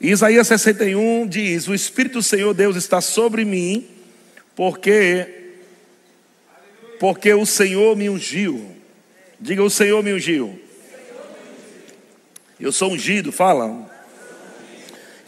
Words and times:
Isaías 0.00 0.46
61 0.48 1.26
diz: 1.26 1.68
O 1.68 1.74
Espírito 1.74 2.14
do 2.14 2.22
Senhor 2.22 2.52
Deus 2.52 2.76
está 2.76 3.00
sobre 3.00 3.44
mim, 3.44 3.86
porque 4.54 5.42
porque 6.98 7.32
o 7.32 7.44
Senhor 7.44 7.96
me 7.96 8.08
ungiu. 8.08 8.76
Diga: 9.40 9.62
O 9.62 9.70
Senhor 9.70 10.02
me 10.02 10.12
ungiu. 10.12 10.58
Eu 12.58 12.72
sou 12.72 12.92
ungido, 12.92 13.32
fala. 13.32 13.90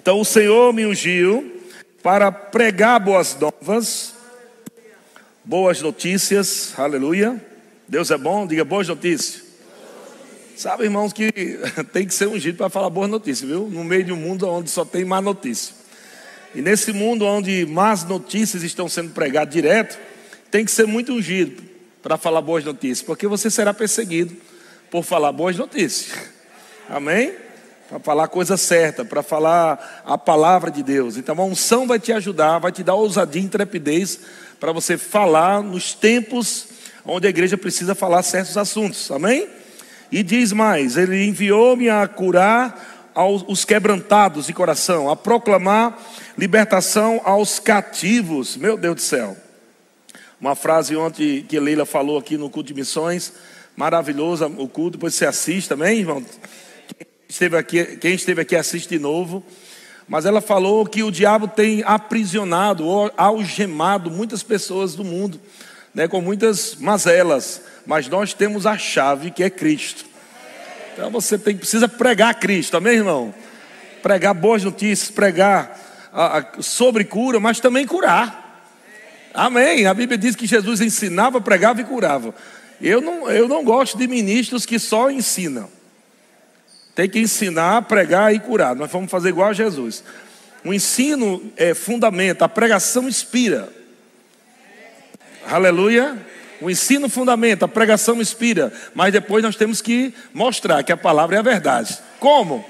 Então 0.00 0.20
o 0.20 0.24
Senhor 0.24 0.72
me 0.72 0.86
ungiu 0.86 1.60
para 2.02 2.30
pregar 2.30 3.00
boas 3.00 3.36
novas, 3.38 4.14
boas 5.44 5.82
notícias, 5.82 6.72
aleluia. 6.78 7.44
Deus 7.88 8.10
é 8.10 8.16
bom, 8.16 8.46
diga 8.46 8.64
boas 8.64 8.88
notícias. 8.88 9.45
Sabe, 10.56 10.84
irmãos, 10.84 11.12
que 11.12 11.30
tem 11.92 12.06
que 12.06 12.14
ser 12.14 12.28
ungido 12.28 12.56
para 12.56 12.70
falar 12.70 12.88
boas 12.88 13.10
notícias, 13.10 13.46
viu? 13.46 13.68
No 13.68 13.84
meio 13.84 14.04
de 14.04 14.12
um 14.12 14.16
mundo 14.16 14.48
onde 14.48 14.70
só 14.70 14.86
tem 14.86 15.04
má 15.04 15.20
notícia. 15.20 15.74
E 16.54 16.62
nesse 16.62 16.94
mundo 16.94 17.26
onde 17.26 17.66
más 17.66 18.04
notícias 18.04 18.62
estão 18.62 18.88
sendo 18.88 19.12
pregadas 19.12 19.52
direto, 19.52 19.98
tem 20.50 20.64
que 20.64 20.70
ser 20.70 20.86
muito 20.86 21.12
ungido 21.12 21.62
para 22.02 22.16
falar 22.16 22.40
boas 22.40 22.64
notícias, 22.64 23.02
porque 23.02 23.26
você 23.26 23.50
será 23.50 23.74
perseguido 23.74 24.34
por 24.90 25.04
falar 25.04 25.30
boas 25.30 25.56
notícias. 25.56 26.16
Amém? 26.88 27.34
Para 27.90 28.00
falar 28.00 28.24
a 28.24 28.28
coisa 28.28 28.56
certa, 28.56 29.04
para 29.04 29.22
falar 29.22 30.04
a 30.06 30.16
palavra 30.16 30.70
de 30.70 30.82
Deus. 30.82 31.18
Então 31.18 31.38
a 31.38 31.44
unção 31.44 31.86
vai 31.86 32.00
te 32.00 32.14
ajudar, 32.14 32.60
vai 32.60 32.72
te 32.72 32.82
dar 32.82 32.94
ousadia 32.94 33.42
e 33.42 33.44
intrepidez 33.44 34.20
para 34.58 34.72
você 34.72 34.96
falar 34.96 35.62
nos 35.62 35.92
tempos 35.92 36.68
onde 37.04 37.26
a 37.26 37.30
igreja 37.30 37.58
precisa 37.58 37.94
falar 37.94 38.22
certos 38.22 38.56
assuntos. 38.56 39.10
Amém? 39.10 39.46
E 40.10 40.22
diz 40.22 40.52
mais: 40.52 40.96
Ele 40.96 41.24
enviou-me 41.24 41.88
a 41.88 42.06
curar 42.06 43.10
aos, 43.14 43.44
os 43.48 43.64
quebrantados 43.64 44.46
de 44.46 44.52
coração, 44.52 45.10
a 45.10 45.16
proclamar 45.16 45.98
libertação 46.36 47.20
aos 47.24 47.58
cativos. 47.58 48.56
Meu 48.56 48.76
Deus 48.76 48.96
do 48.96 49.00
céu. 49.00 49.36
Uma 50.38 50.54
frase 50.54 50.94
ontem 50.94 51.42
que 51.48 51.58
Leila 51.58 51.86
falou 51.86 52.18
aqui 52.18 52.36
no 52.36 52.50
culto 52.50 52.68
de 52.68 52.74
missões, 52.74 53.32
maravilhosa 53.74 54.46
o 54.46 54.68
culto, 54.68 54.98
depois 54.98 55.14
você 55.14 55.24
assiste 55.24 55.68
também, 55.68 56.00
irmão. 56.00 56.22
Quem 56.22 57.06
esteve 57.26 57.56
aqui, 57.56 57.84
quem 57.96 58.14
esteve 58.14 58.42
aqui 58.42 58.54
assiste 58.54 58.90
de 58.90 58.98
novo. 58.98 59.42
Mas 60.06 60.24
ela 60.24 60.40
falou 60.40 60.86
que 60.86 61.02
o 61.02 61.10
diabo 61.10 61.48
tem 61.48 61.82
aprisionado 61.84 62.86
algemado 63.16 64.10
muitas 64.10 64.42
pessoas 64.42 64.94
do 64.94 65.02
mundo, 65.02 65.40
né, 65.96 66.06
com 66.06 66.20
muitas 66.20 66.76
mazelas 66.76 67.62
mas 67.86 68.08
nós 68.08 68.34
temos 68.34 68.66
a 68.66 68.76
chave 68.76 69.30
que 69.30 69.42
é 69.42 69.48
Cristo. 69.48 70.04
Então 70.92 71.10
você 71.10 71.38
tem, 71.38 71.56
precisa 71.56 71.88
pregar 71.88 72.34
Cristo, 72.34 72.76
amém, 72.76 72.96
irmão? 72.96 73.32
Pregar 74.02 74.34
boas 74.34 74.64
notícias, 74.64 75.10
pregar 75.10 75.80
a, 76.12 76.38
a, 76.38 76.46
sobre 76.60 77.04
cura, 77.04 77.38
mas 77.38 77.60
também 77.60 77.86
curar. 77.86 78.64
Amém. 79.32 79.86
A 79.86 79.94
Bíblia 79.94 80.18
diz 80.18 80.34
que 80.34 80.46
Jesus 80.46 80.80
ensinava, 80.80 81.40
pregava 81.40 81.80
e 81.80 81.84
curava. 81.84 82.34
Eu 82.80 83.00
não, 83.00 83.30
eu 83.30 83.46
não 83.46 83.62
gosto 83.62 83.96
de 83.96 84.08
ministros 84.08 84.66
que 84.66 84.78
só 84.78 85.10
ensinam. 85.10 85.70
Tem 86.94 87.08
que 87.08 87.20
ensinar, 87.20 87.82
pregar 87.82 88.34
e 88.34 88.40
curar. 88.40 88.74
Nós 88.74 88.90
vamos 88.90 89.10
fazer 89.10 89.28
igual 89.28 89.50
a 89.50 89.52
Jesus. 89.52 90.02
O 90.64 90.72
ensino 90.72 91.52
é 91.56 91.74
fundamento, 91.74 92.42
a 92.42 92.48
pregação 92.48 93.06
inspira. 93.06 93.75
Aleluia. 95.50 96.16
O 96.60 96.70
ensino 96.70 97.08
fundamenta, 97.08 97.66
a 97.66 97.68
pregação 97.68 98.20
inspira, 98.20 98.72
mas 98.94 99.12
depois 99.12 99.42
nós 99.42 99.56
temos 99.56 99.82
que 99.82 100.14
mostrar 100.32 100.82
que 100.82 100.92
a 100.92 100.96
palavra 100.96 101.36
é 101.36 101.38
a 101.38 101.42
verdade. 101.42 101.98
Como? 102.18 102.64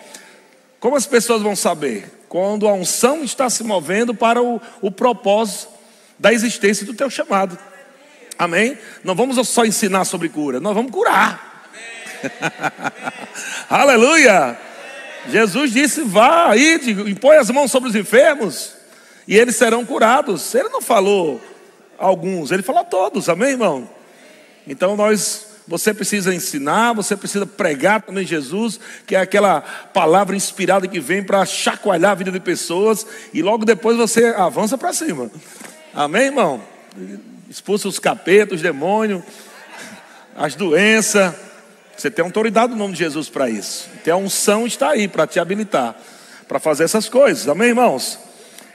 Como 0.80 0.96
as 0.96 1.06
pessoas 1.06 1.42
vão 1.42 1.54
saber? 1.54 2.12
Quando 2.28 2.66
a 2.66 2.72
unção 2.72 3.22
está 3.22 3.48
se 3.48 3.62
movendo 3.62 4.12
para 4.12 4.42
o, 4.42 4.60
o 4.80 4.90
propósito 4.90 5.68
da 6.18 6.32
existência 6.32 6.84
do 6.84 6.94
teu 6.94 7.08
chamado. 7.08 7.56
Amém? 8.38 8.76
Não 9.04 9.14
vamos 9.14 9.48
só 9.48 9.64
ensinar 9.64 10.04
sobre 10.04 10.28
cura, 10.28 10.58
nós 10.60 10.74
vamos 10.74 10.90
curar. 10.90 11.70
Aleluia! 13.70 14.58
Jesus 15.28 15.72
disse: 15.72 16.02
vá 16.02 16.50
aí, 16.50 16.80
impõe 17.06 17.36
as 17.36 17.50
mãos 17.50 17.70
sobre 17.70 17.88
os 17.88 17.96
enfermos 17.96 18.72
e 19.26 19.36
eles 19.36 19.56
serão 19.56 19.84
curados. 19.84 20.54
Ele 20.54 20.68
não 20.68 20.82
falou 20.82 21.40
alguns, 21.98 22.50
ele 22.50 22.62
falou 22.62 22.82
a 22.82 22.84
todos, 22.84 23.28
amém, 23.28 23.50
irmão? 23.50 23.88
Então 24.66 24.96
nós, 24.96 25.46
você 25.66 25.94
precisa 25.94 26.34
ensinar, 26.34 26.92
você 26.92 27.16
precisa 27.16 27.46
pregar 27.46 28.02
também 28.02 28.26
Jesus, 28.26 28.80
que 29.06 29.14
é 29.14 29.20
aquela 29.20 29.60
palavra 29.60 30.36
inspirada 30.36 30.88
que 30.88 31.00
vem 31.00 31.22
para 31.22 31.44
chacoalhar 31.44 32.12
a 32.12 32.14
vida 32.14 32.30
de 32.30 32.40
pessoas, 32.40 33.06
e 33.32 33.42
logo 33.42 33.64
depois 33.64 33.96
você 33.96 34.26
avança 34.26 34.76
para 34.76 34.92
cima, 34.92 35.30
amém, 35.94 36.26
irmão? 36.26 36.62
Expulsa 37.48 37.88
os 37.88 37.98
capetos, 37.98 38.56
os 38.56 38.62
demônios, 38.62 39.22
as 40.36 40.54
doenças. 40.54 41.34
Você 41.96 42.10
tem 42.10 42.24
autoridade 42.24 42.72
no 42.72 42.78
nome 42.78 42.92
de 42.92 42.98
Jesus 42.98 43.28
para 43.28 43.48
isso. 43.48 43.88
Então 44.00 44.18
a 44.18 44.22
unção 44.22 44.66
está 44.66 44.90
aí 44.90 45.08
para 45.08 45.26
te 45.26 45.38
habilitar 45.38 45.96
para 46.48 46.58
fazer 46.58 46.84
essas 46.84 47.08
coisas. 47.08 47.48
Amém, 47.48 47.68
irmãos? 47.68 48.18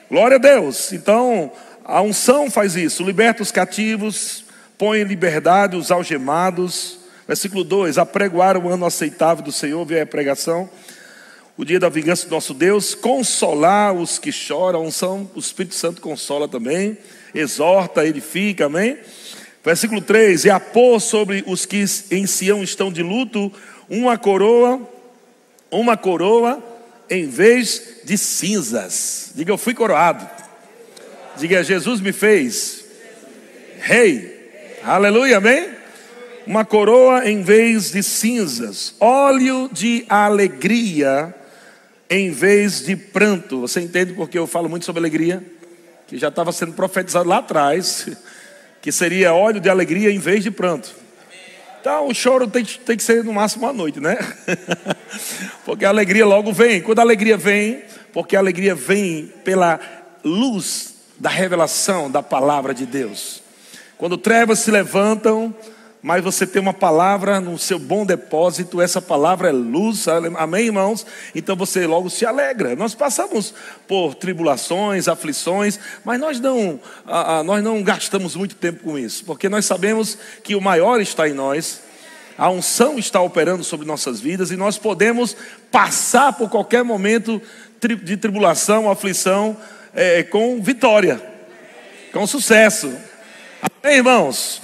Glória 0.09 0.36
a 0.36 0.40
Deus. 0.40 0.92
Então, 0.92 1.52
a 1.91 2.02
unção 2.02 2.50
faz 2.50 2.78
isso, 2.78 3.03
liberta 3.03 3.44
os 3.44 3.52
cativos, 3.52 4.46
põe 4.78 5.02
em 5.02 5.03
liberdade 5.03 5.75
os 5.75 5.91
algemados. 5.91 7.00
Versículo 7.28 7.66
2: 7.66 7.97
apregoar 7.97 8.57
o 8.57 8.69
ano 8.69 8.85
aceitável 8.85 9.44
do 9.44 9.52
Senhor, 9.52 9.85
vê 9.85 10.00
a 10.00 10.06
pregação. 10.06 10.69
O 11.57 11.66
dia 11.66 11.79
da 11.79 11.90
vingança 11.90 12.25
do 12.28 12.31
nosso 12.31 12.53
Deus, 12.53 12.96
consolar 12.96 13.94
os 13.94 14.18
que 14.18 14.31
choram, 14.31 14.79
a 14.79 14.84
unção, 14.84 15.29
o 15.35 15.40
Espírito 15.40 15.75
Santo 15.75 16.02
consola 16.02 16.47
também, 16.47 16.97
exorta, 17.35 18.06
edifica, 18.08 18.68
amém? 18.68 18.97
Versículo 19.63 20.00
3: 20.02 20.46
E 20.46 20.50
a 20.50 20.62
pôr 20.62 21.00
sobre 21.02 21.44
os 21.46 21.66
que 21.66 21.84
em 22.09 22.25
Sião 22.25 22.63
estão 22.63 22.90
de 22.90 23.03
luto 23.03 23.52
uma 23.90 24.18
coroa, 24.18 24.81
uma 25.69 25.97
coroa 25.97 26.63
em 27.09 27.28
vez 27.28 28.00
de 28.06 28.18
cinzas. 28.18 29.31
Diga, 29.35 29.52
eu 29.52 29.58
fui 29.58 29.73
coroado. 29.73 30.41
Diga, 31.41 31.63
Jesus 31.63 32.00
me 32.02 32.12
fez 32.12 32.85
rei. 33.79 34.78
Aleluia, 34.84 35.38
amém? 35.38 35.69
Uma 36.46 36.63
coroa 36.63 37.28
em 37.28 37.41
vez 37.41 37.90
de 37.90 38.03
cinzas, 38.03 38.94
óleo 39.00 39.68
de 39.74 40.06
alegria 40.07 41.34
em 42.07 42.29
vez 42.29 42.85
de 42.85 42.96
pranto. 42.96 43.62
Você 43.62 43.81
entende 43.81 44.13
porque 44.13 44.38
eu 44.38 44.46
falo 44.46 44.69
muito 44.69 44.85
sobre 44.85 45.00
alegria? 45.00 45.44
Que 46.06 46.16
já 46.16 46.28
estava 46.28 46.52
sendo 46.52 46.74
profetizado 46.74 47.28
lá 47.28 47.40
atrás, 47.40 48.08
que 48.79 48.91
seria 48.91 49.34
óleo 49.34 49.59
de 49.59 49.68
alegria 49.68 50.12
em 50.12 50.19
vez 50.19 50.44
de 50.44 50.52
pranto. 50.52 50.94
Então 51.79 52.08
o 52.08 52.13
choro 52.13 52.46
tem, 52.46 52.63
tem 52.63 52.96
que 52.96 53.02
ser 53.02 53.23
no 53.23 53.34
máximo 53.34 53.66
uma 53.66 53.73
noite, 53.73 54.00
né? 54.00 54.16
porque 55.66 55.85
a 55.85 55.90
alegria 55.90 56.23
logo 56.23 56.53
vem. 56.53 56.84
Quando 56.84 57.00
a 57.00 57.02
alegria 57.02 57.35
vem, 57.35 57.81
porque 58.13 58.35
a 58.35 58.40
alegria 58.40 58.75
vem 58.75 59.34
pela 59.44 59.79
luz 60.23 60.91
da 61.22 61.30
revelação 61.30 62.09
da 62.09 62.24
palavra 62.24 62.74
de 62.74 62.84
Deus. 62.84 63.44
Quando 63.96 64.18
trevas 64.18 64.58
se 64.58 64.72
levantam, 64.72 65.54
mas 66.02 66.24
você 66.24 66.48
tem 66.48 66.59
uma 66.59 66.74
palavra 66.74 67.40
no 67.40 67.59
seu 67.59 67.78
bom 67.78 68.04
depósito, 68.04 68.82
essa 68.82 69.00
palavra 69.00 69.50
é 69.50 69.52
luz, 69.52 70.08
amém, 70.08 70.66
irmãos? 70.66 71.06
Então 71.36 71.56
você 71.56 71.86
logo 71.86 72.09
se 72.09 72.26
alegra. 72.26 72.76
Nós 72.76 72.96
passamos 72.96 73.54
por 73.88 74.16
tribulações, 74.16 75.08
aflições, 75.08 75.80
mas 76.04 76.20
nós 76.20 76.40
não, 76.40 76.80
nós 77.46 77.64
não 77.64 77.84
gastamos 77.84 78.36
muito 78.36 78.56
tempo 78.56 78.84
com 78.84 78.98
isso, 78.98 79.24
porque 79.24 79.48
nós 79.48 79.64
sabemos 79.64 80.18
que 80.44 80.56
o 80.56 80.62
maior 80.62 81.00
está 81.00 81.30
em 81.30 81.34
nós, 81.34 81.82
a 82.36 82.50
unção 82.50 82.98
está 82.98 83.22
operando 83.22 83.64
sobre 83.64 83.86
nossas 83.86 84.20
vidas 84.20 84.50
e 84.50 84.58
nós 84.58 84.80
podemos 84.80 85.38
passar 85.72 86.34
por 86.34 86.50
qualquer 86.50 86.84
momento 86.84 87.40
de 88.03 88.18
tribulação, 88.18 88.90
aflição, 88.90 89.56
é, 89.93 90.23
com 90.23 90.61
vitória, 90.61 91.22
com 92.11 92.26
sucesso. 92.26 92.93
Amém, 93.61 93.97
irmãos? 93.97 94.61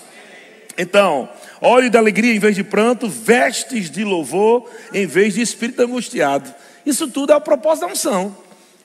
Então, 0.77 1.29
óleo 1.62 1.89
de 1.89 1.97
alegria 1.97 2.33
em 2.33 2.39
vez 2.39 2.56
de 2.56 2.63
pranto, 2.63 3.09
vestes 3.09 3.89
de 3.89 4.03
louvor 4.03 4.69
em 4.94 5.06
vez 5.06 5.33
de 5.33 5.41
espírito 5.41 5.81
angustiado. 5.81 6.53
Isso 6.85 7.07
tudo 7.07 7.33
é 7.33 7.35
o 7.35 7.41
propósito 7.41 7.88
da 7.88 7.94
unção. 7.94 8.35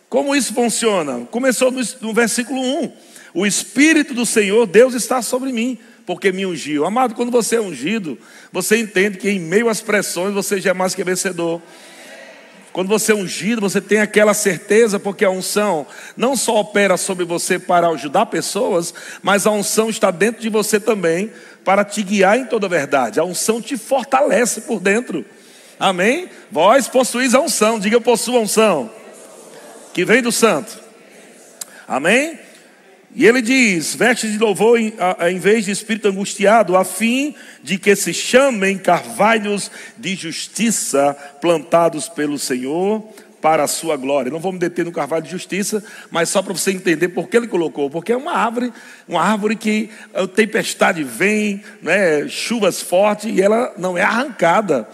Como 0.08 0.34
isso 0.34 0.52
funciona? 0.52 1.26
Começou 1.30 1.70
no, 1.70 1.80
no 2.00 2.12
versículo 2.12 2.60
1. 2.60 2.92
O 3.34 3.46
Espírito 3.46 4.12
do 4.12 4.26
Senhor, 4.26 4.66
Deus 4.66 4.92
está 4.92 5.22
sobre 5.22 5.52
mim, 5.52 5.78
porque 6.04 6.30
me 6.30 6.44
ungiu. 6.44 6.84
Amado, 6.84 7.14
quando 7.14 7.30
você 7.30 7.56
é 7.56 7.60
ungido, 7.60 8.18
você 8.52 8.76
entende 8.76 9.16
que 9.16 9.30
em 9.30 9.38
meio 9.38 9.70
às 9.70 9.80
pressões 9.80 10.34
você 10.34 10.60
já 10.60 10.70
é 10.70 10.74
mais 10.74 10.94
que 10.94 11.02
vencedor. 11.02 11.62
Quando 12.72 12.88
você 12.88 13.12
é 13.12 13.14
ungido, 13.14 13.60
você 13.60 13.80
tem 13.80 14.00
aquela 14.00 14.32
certeza, 14.32 14.98
porque 14.98 15.24
a 15.24 15.30
unção 15.30 15.86
não 16.16 16.34
só 16.34 16.58
opera 16.58 16.96
sobre 16.96 17.24
você 17.24 17.58
para 17.58 17.88
ajudar 17.88 18.26
pessoas, 18.26 18.94
mas 19.22 19.46
a 19.46 19.50
unção 19.50 19.90
está 19.90 20.10
dentro 20.10 20.40
de 20.40 20.48
você 20.48 20.80
também 20.80 21.30
para 21.64 21.84
te 21.84 22.02
guiar 22.02 22.38
em 22.38 22.46
toda 22.46 22.66
a 22.66 22.70
verdade. 22.70 23.20
A 23.20 23.24
unção 23.24 23.60
te 23.60 23.76
fortalece 23.76 24.62
por 24.62 24.80
dentro. 24.80 25.24
Amém? 25.78 26.28
Vós 26.50 26.88
possuís 26.88 27.34
a 27.34 27.40
unção, 27.40 27.78
diga 27.78 27.96
eu 27.96 28.00
possuo 28.00 28.36
a 28.36 28.40
unção. 28.40 28.90
Que 29.92 30.04
vem 30.04 30.22
do 30.22 30.32
santo. 30.32 30.80
Amém? 31.86 32.38
E 33.14 33.26
ele 33.26 33.42
diz: 33.42 33.94
veste 33.94 34.30
de 34.30 34.38
louvor 34.38 34.78
em, 34.78 34.92
em, 35.28 35.38
vez 35.38 35.64
de 35.64 35.70
espírito 35.70 36.08
angustiado, 36.08 36.76
a 36.76 36.84
fim 36.84 37.34
de 37.62 37.78
que 37.78 37.94
se 37.94 38.14
chamem 38.14 38.78
carvalhos 38.78 39.70
de 39.98 40.14
justiça 40.14 41.14
plantados 41.40 42.08
pelo 42.08 42.38
Senhor 42.38 43.02
para 43.40 43.64
a 43.64 43.68
sua 43.68 43.96
glória. 43.96 44.30
Não 44.30 44.38
vou 44.38 44.52
me 44.52 44.58
deter 44.58 44.84
no 44.84 44.92
carvalho 44.92 45.24
de 45.24 45.30
justiça, 45.30 45.84
mas 46.10 46.28
só 46.28 46.40
para 46.40 46.52
você 46.52 46.70
entender 46.70 47.08
por 47.08 47.28
que 47.28 47.36
ele 47.36 47.48
colocou. 47.48 47.90
Porque 47.90 48.12
é 48.12 48.16
uma 48.16 48.32
árvore, 48.32 48.72
uma 49.06 49.20
árvore 49.20 49.56
que 49.56 49.90
a 50.14 50.26
tempestade 50.26 51.02
vem, 51.02 51.62
né, 51.82 52.28
chuvas 52.28 52.80
fortes, 52.80 53.30
e 53.34 53.42
ela 53.42 53.74
não 53.76 53.98
é 53.98 54.02
arrancada 54.02 54.88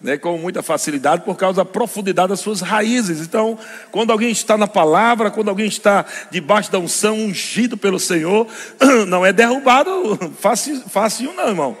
né, 0.00 0.16
com 0.16 0.36
muita 0.38 0.62
facilidade 0.62 1.22
por 1.22 1.36
causa 1.36 1.56
da 1.56 1.64
profundidade 1.64 2.28
das 2.28 2.40
suas 2.40 2.60
raízes. 2.60 3.20
Então, 3.20 3.58
quando 3.90 4.10
alguém 4.10 4.30
está 4.30 4.56
na 4.56 4.66
palavra, 4.66 5.30
quando 5.30 5.48
alguém 5.48 5.66
está 5.66 6.04
debaixo 6.30 6.70
da 6.70 6.78
unção, 6.78 7.16
ungido 7.16 7.76
pelo 7.76 7.98
Senhor, 7.98 8.46
não 9.08 9.24
é 9.24 9.32
derrubado 9.32 10.18
fácil, 10.38 10.80
fácil 10.88 11.32
não, 11.34 11.48
irmão. 11.48 11.76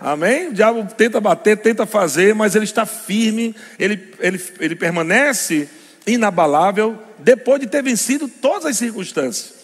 Amém? 0.00 0.48
O 0.48 0.54
diabo 0.54 0.86
tenta 0.96 1.20
bater, 1.20 1.58
tenta 1.58 1.84
fazer, 1.84 2.34
mas 2.34 2.54
ele 2.54 2.64
está 2.64 2.86
firme, 2.86 3.54
ele, 3.78 4.14
ele, 4.18 4.42
ele 4.58 4.74
permanece 4.74 5.68
inabalável 6.06 6.98
depois 7.18 7.60
de 7.60 7.66
ter 7.66 7.82
vencido 7.82 8.26
todas 8.26 8.64
as 8.64 8.76
circunstâncias. 8.78 9.60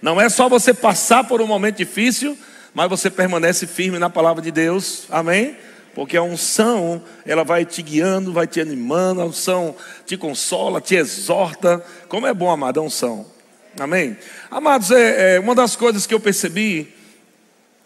Não 0.00 0.20
é 0.20 0.28
só 0.28 0.48
você 0.48 0.72
passar 0.72 1.24
por 1.24 1.40
um 1.40 1.46
momento 1.46 1.78
difícil, 1.78 2.38
mas 2.72 2.88
você 2.88 3.10
permanece 3.10 3.66
firme 3.66 3.98
na 3.98 4.10
palavra 4.10 4.42
de 4.42 4.52
Deus. 4.52 5.04
Amém? 5.10 5.56
Porque 5.96 6.14
a 6.14 6.22
unção, 6.22 7.02
ela 7.24 7.42
vai 7.42 7.64
te 7.64 7.80
guiando, 7.80 8.30
vai 8.30 8.46
te 8.46 8.60
animando, 8.60 9.22
a 9.22 9.24
unção 9.24 9.74
te 10.04 10.14
consola, 10.14 10.78
te 10.78 10.94
exorta. 10.94 11.82
Como 12.06 12.26
é 12.26 12.34
bom, 12.34 12.50
amado, 12.50 12.78
a 12.78 12.82
unção. 12.82 13.24
Amém? 13.80 14.14
Amados, 14.50 14.90
é, 14.90 15.36
é 15.36 15.40
uma 15.40 15.54
das 15.54 15.74
coisas 15.74 16.06
que 16.06 16.12
eu 16.12 16.20
percebi 16.20 16.92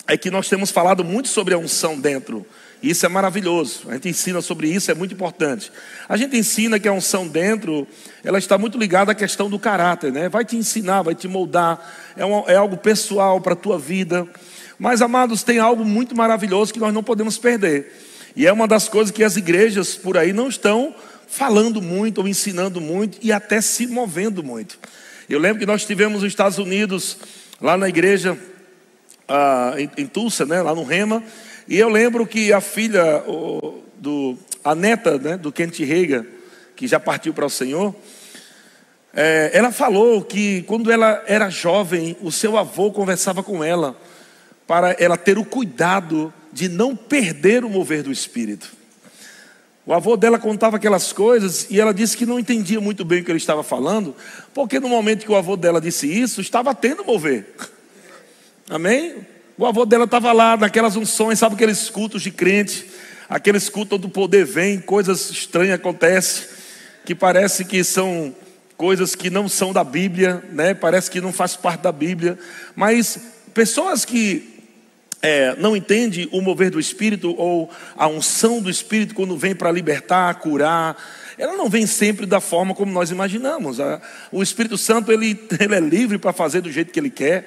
é 0.08 0.16
que 0.16 0.28
nós 0.28 0.48
temos 0.48 0.72
falado 0.72 1.04
muito 1.04 1.28
sobre 1.28 1.54
a 1.54 1.58
unção 1.58 2.00
dentro. 2.00 2.44
E 2.82 2.90
isso 2.90 3.06
é 3.06 3.08
maravilhoso. 3.08 3.82
A 3.88 3.92
gente 3.92 4.08
ensina 4.08 4.40
sobre 4.40 4.68
isso, 4.68 4.90
é 4.90 4.94
muito 4.94 5.14
importante. 5.14 5.70
A 6.08 6.16
gente 6.16 6.36
ensina 6.36 6.80
que 6.80 6.88
a 6.88 6.92
unção 6.92 7.28
dentro, 7.28 7.86
ela 8.24 8.38
está 8.38 8.58
muito 8.58 8.76
ligada 8.76 9.12
à 9.12 9.14
questão 9.14 9.48
do 9.48 9.56
caráter, 9.56 10.10
né? 10.10 10.28
Vai 10.28 10.44
te 10.44 10.56
ensinar, 10.56 11.02
vai 11.02 11.14
te 11.14 11.28
moldar. 11.28 11.78
É, 12.16 12.26
um, 12.26 12.42
é 12.48 12.56
algo 12.56 12.76
pessoal 12.76 13.40
para 13.40 13.52
a 13.52 13.56
tua 13.56 13.78
vida. 13.78 14.26
Mas, 14.80 15.02
amados, 15.02 15.42
tem 15.42 15.58
algo 15.58 15.84
muito 15.84 16.16
maravilhoso 16.16 16.72
que 16.72 16.80
nós 16.80 16.94
não 16.94 17.02
podemos 17.02 17.36
perder. 17.36 17.92
E 18.34 18.46
é 18.46 18.52
uma 18.52 18.66
das 18.66 18.88
coisas 18.88 19.12
que 19.12 19.22
as 19.22 19.36
igrejas 19.36 19.94
por 19.94 20.16
aí 20.16 20.32
não 20.32 20.48
estão 20.48 20.94
falando 21.28 21.82
muito, 21.82 22.22
ou 22.22 22.26
ensinando 22.26 22.80
muito, 22.80 23.18
e 23.20 23.30
até 23.30 23.60
se 23.60 23.86
movendo 23.86 24.42
muito. 24.42 24.78
Eu 25.28 25.38
lembro 25.38 25.58
que 25.58 25.66
nós 25.66 25.84
tivemos 25.84 26.22
nos 26.22 26.32
Estados 26.32 26.56
Unidos, 26.56 27.18
lá 27.60 27.76
na 27.76 27.90
igreja, 27.90 28.38
ah, 29.28 29.74
em, 29.76 29.90
em, 29.98 30.06
Tulsa, 30.06 30.46
né, 30.46 30.62
lá 30.62 30.74
no 30.74 30.82
Rema, 30.82 31.22
e 31.68 31.78
eu 31.78 31.90
lembro 31.90 32.26
que 32.26 32.50
a 32.50 32.62
filha, 32.62 33.22
o, 33.28 33.82
do, 33.98 34.38
a 34.64 34.74
neta 34.74 35.18
né, 35.18 35.36
do 35.36 35.52
Kent 35.52 35.78
Reagan, 35.80 36.24
que 36.74 36.86
já 36.86 36.98
partiu 36.98 37.34
para 37.34 37.44
o 37.44 37.50
Senhor, 37.50 37.94
é, 39.12 39.50
ela 39.52 39.70
falou 39.70 40.22
que 40.22 40.62
quando 40.62 40.90
ela 40.90 41.22
era 41.26 41.50
jovem, 41.50 42.16
o 42.22 42.32
seu 42.32 42.56
avô 42.56 42.90
conversava 42.90 43.42
com 43.42 43.62
ela, 43.62 43.94
para 44.70 44.94
ela 45.00 45.16
ter 45.16 45.36
o 45.36 45.44
cuidado 45.44 46.32
de 46.52 46.68
não 46.68 46.94
perder 46.94 47.64
o 47.64 47.68
mover 47.68 48.04
do 48.04 48.12
Espírito. 48.12 48.70
O 49.84 49.92
avô 49.92 50.16
dela 50.16 50.38
contava 50.38 50.76
aquelas 50.76 51.12
coisas 51.12 51.66
e 51.68 51.80
ela 51.80 51.92
disse 51.92 52.16
que 52.16 52.24
não 52.24 52.38
entendia 52.38 52.80
muito 52.80 53.04
bem 53.04 53.20
o 53.20 53.24
que 53.24 53.32
ele 53.32 53.38
estava 53.38 53.64
falando, 53.64 54.14
porque 54.54 54.78
no 54.78 54.88
momento 54.88 55.24
que 55.24 55.32
o 55.32 55.34
avô 55.34 55.56
dela 55.56 55.80
disse 55.80 56.06
isso, 56.06 56.40
estava 56.40 56.72
tendo 56.72 57.04
mover. 57.04 57.52
Amém? 58.68 59.26
O 59.58 59.66
avô 59.66 59.84
dela 59.84 60.04
estava 60.04 60.30
lá 60.30 60.56
naquelas 60.56 60.94
unções, 60.94 61.40
sabe 61.40 61.56
aqueles 61.56 61.90
cultos 61.90 62.22
de 62.22 62.30
crente, 62.30 62.86
aqueles 63.28 63.68
cultos 63.68 63.98
onde 63.98 64.06
o 64.06 64.10
poder 64.10 64.44
vem, 64.44 64.78
coisas 64.78 65.30
estranhas 65.30 65.80
acontecem, 65.80 66.44
que 67.04 67.12
parece 67.12 67.64
que 67.64 67.82
são 67.82 68.32
coisas 68.76 69.16
que 69.16 69.30
não 69.30 69.48
são 69.48 69.72
da 69.72 69.82
Bíblia, 69.82 70.44
né? 70.52 70.74
Parece 70.74 71.10
que 71.10 71.20
não 71.20 71.32
faz 71.32 71.56
parte 71.56 71.80
da 71.80 71.90
Bíblia, 71.90 72.38
mas 72.76 73.18
pessoas 73.52 74.04
que 74.04 74.49
é, 75.22 75.54
não 75.56 75.76
entende 75.76 76.28
o 76.32 76.40
mover 76.40 76.70
do 76.70 76.80
Espírito 76.80 77.34
ou 77.36 77.70
a 77.96 78.06
unção 78.08 78.60
do 78.60 78.70
Espírito 78.70 79.14
quando 79.14 79.36
vem 79.36 79.54
para 79.54 79.70
libertar, 79.70 80.34
curar, 80.36 80.96
ela 81.36 81.56
não 81.56 81.68
vem 81.68 81.86
sempre 81.86 82.26
da 82.26 82.40
forma 82.40 82.74
como 82.74 82.92
nós 82.92 83.10
imaginamos. 83.10 83.78
O 84.30 84.42
Espírito 84.42 84.78
Santo 84.78 85.12
ele, 85.12 85.38
ele 85.60 85.74
é 85.74 85.80
livre 85.80 86.18
para 86.18 86.32
fazer 86.32 86.60
do 86.60 86.72
jeito 86.72 86.92
que 86.92 87.00
ele 87.00 87.10
quer 87.10 87.46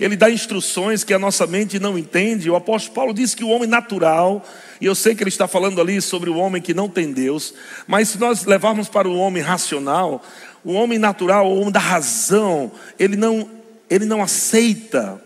ele 0.00 0.16
dá 0.16 0.30
instruções 0.30 1.02
que 1.02 1.14
a 1.14 1.18
nossa 1.18 1.46
mente 1.46 1.78
não 1.78 1.98
entende. 1.98 2.50
O 2.50 2.56
apóstolo 2.56 2.94
Paulo 2.94 3.14
diz 3.14 3.34
que 3.34 3.44
o 3.44 3.48
homem 3.48 3.68
natural, 3.68 4.44
e 4.80 4.86
eu 4.86 4.94
sei 4.94 5.14
que 5.14 5.22
ele 5.22 5.28
está 5.28 5.48
falando 5.48 5.80
ali 5.80 6.00
sobre 6.00 6.28
o 6.28 6.36
homem 6.36 6.60
que 6.60 6.74
não 6.74 6.88
tem 6.88 7.12
Deus, 7.12 7.54
mas 7.86 8.10
se 8.10 8.18
nós 8.18 8.44
levarmos 8.44 8.88
para 8.88 9.08
o 9.08 9.16
homem 9.16 9.42
racional, 9.42 10.22
o 10.64 10.72
homem 10.72 10.98
natural, 10.98 11.46
o 11.50 11.60
homem 11.60 11.72
da 11.72 11.80
razão, 11.80 12.70
ele 12.98 13.16
não, 13.16 13.48
ele 13.88 14.04
não 14.04 14.22
aceita 14.22 15.20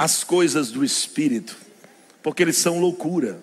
as 0.00 0.24
coisas 0.24 0.70
do 0.70 0.82
espírito, 0.82 1.54
porque 2.22 2.42
eles 2.42 2.56
são 2.56 2.80
loucura. 2.80 3.38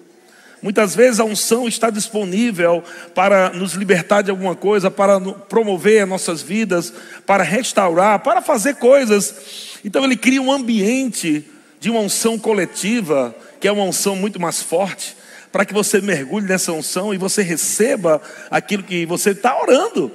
Muitas 0.59 0.95
vezes 0.95 1.19
a 1.19 1.23
unção 1.23 1.67
está 1.67 1.91
disponível 1.91 2.83
para 3.13 3.51
nos 3.51 3.73
libertar 3.73 4.23
de 4.23 4.31
alguma 4.31 4.55
coisa, 4.55 4.89
para 4.89 5.21
promover 5.21 6.01
as 6.01 6.09
nossas 6.09 6.41
vidas, 6.41 6.91
para 7.27 7.43
restaurar, 7.43 8.19
para 8.19 8.41
fazer 8.41 8.75
coisas 8.77 9.67
então 9.83 10.03
ele 10.03 10.15
cria 10.15 10.41
um 10.41 10.51
ambiente 10.51 11.45
de 11.79 11.89
uma 11.89 11.99
unção 11.99 12.37
coletiva, 12.37 13.35
que 13.59 13.67
é 13.67 13.71
uma 13.71 13.83
unção 13.83 14.15
muito 14.15 14.39
mais 14.39 14.61
forte, 14.61 15.15
para 15.51 15.65
que 15.65 15.73
você 15.73 16.01
mergulhe 16.01 16.45
nessa 16.45 16.71
unção 16.71 17.13
e 17.13 17.17
você 17.17 17.41
receba 17.41 18.21
aquilo 18.49 18.83
que 18.83 19.05
você 19.05 19.31
está 19.31 19.59
orando. 19.59 20.11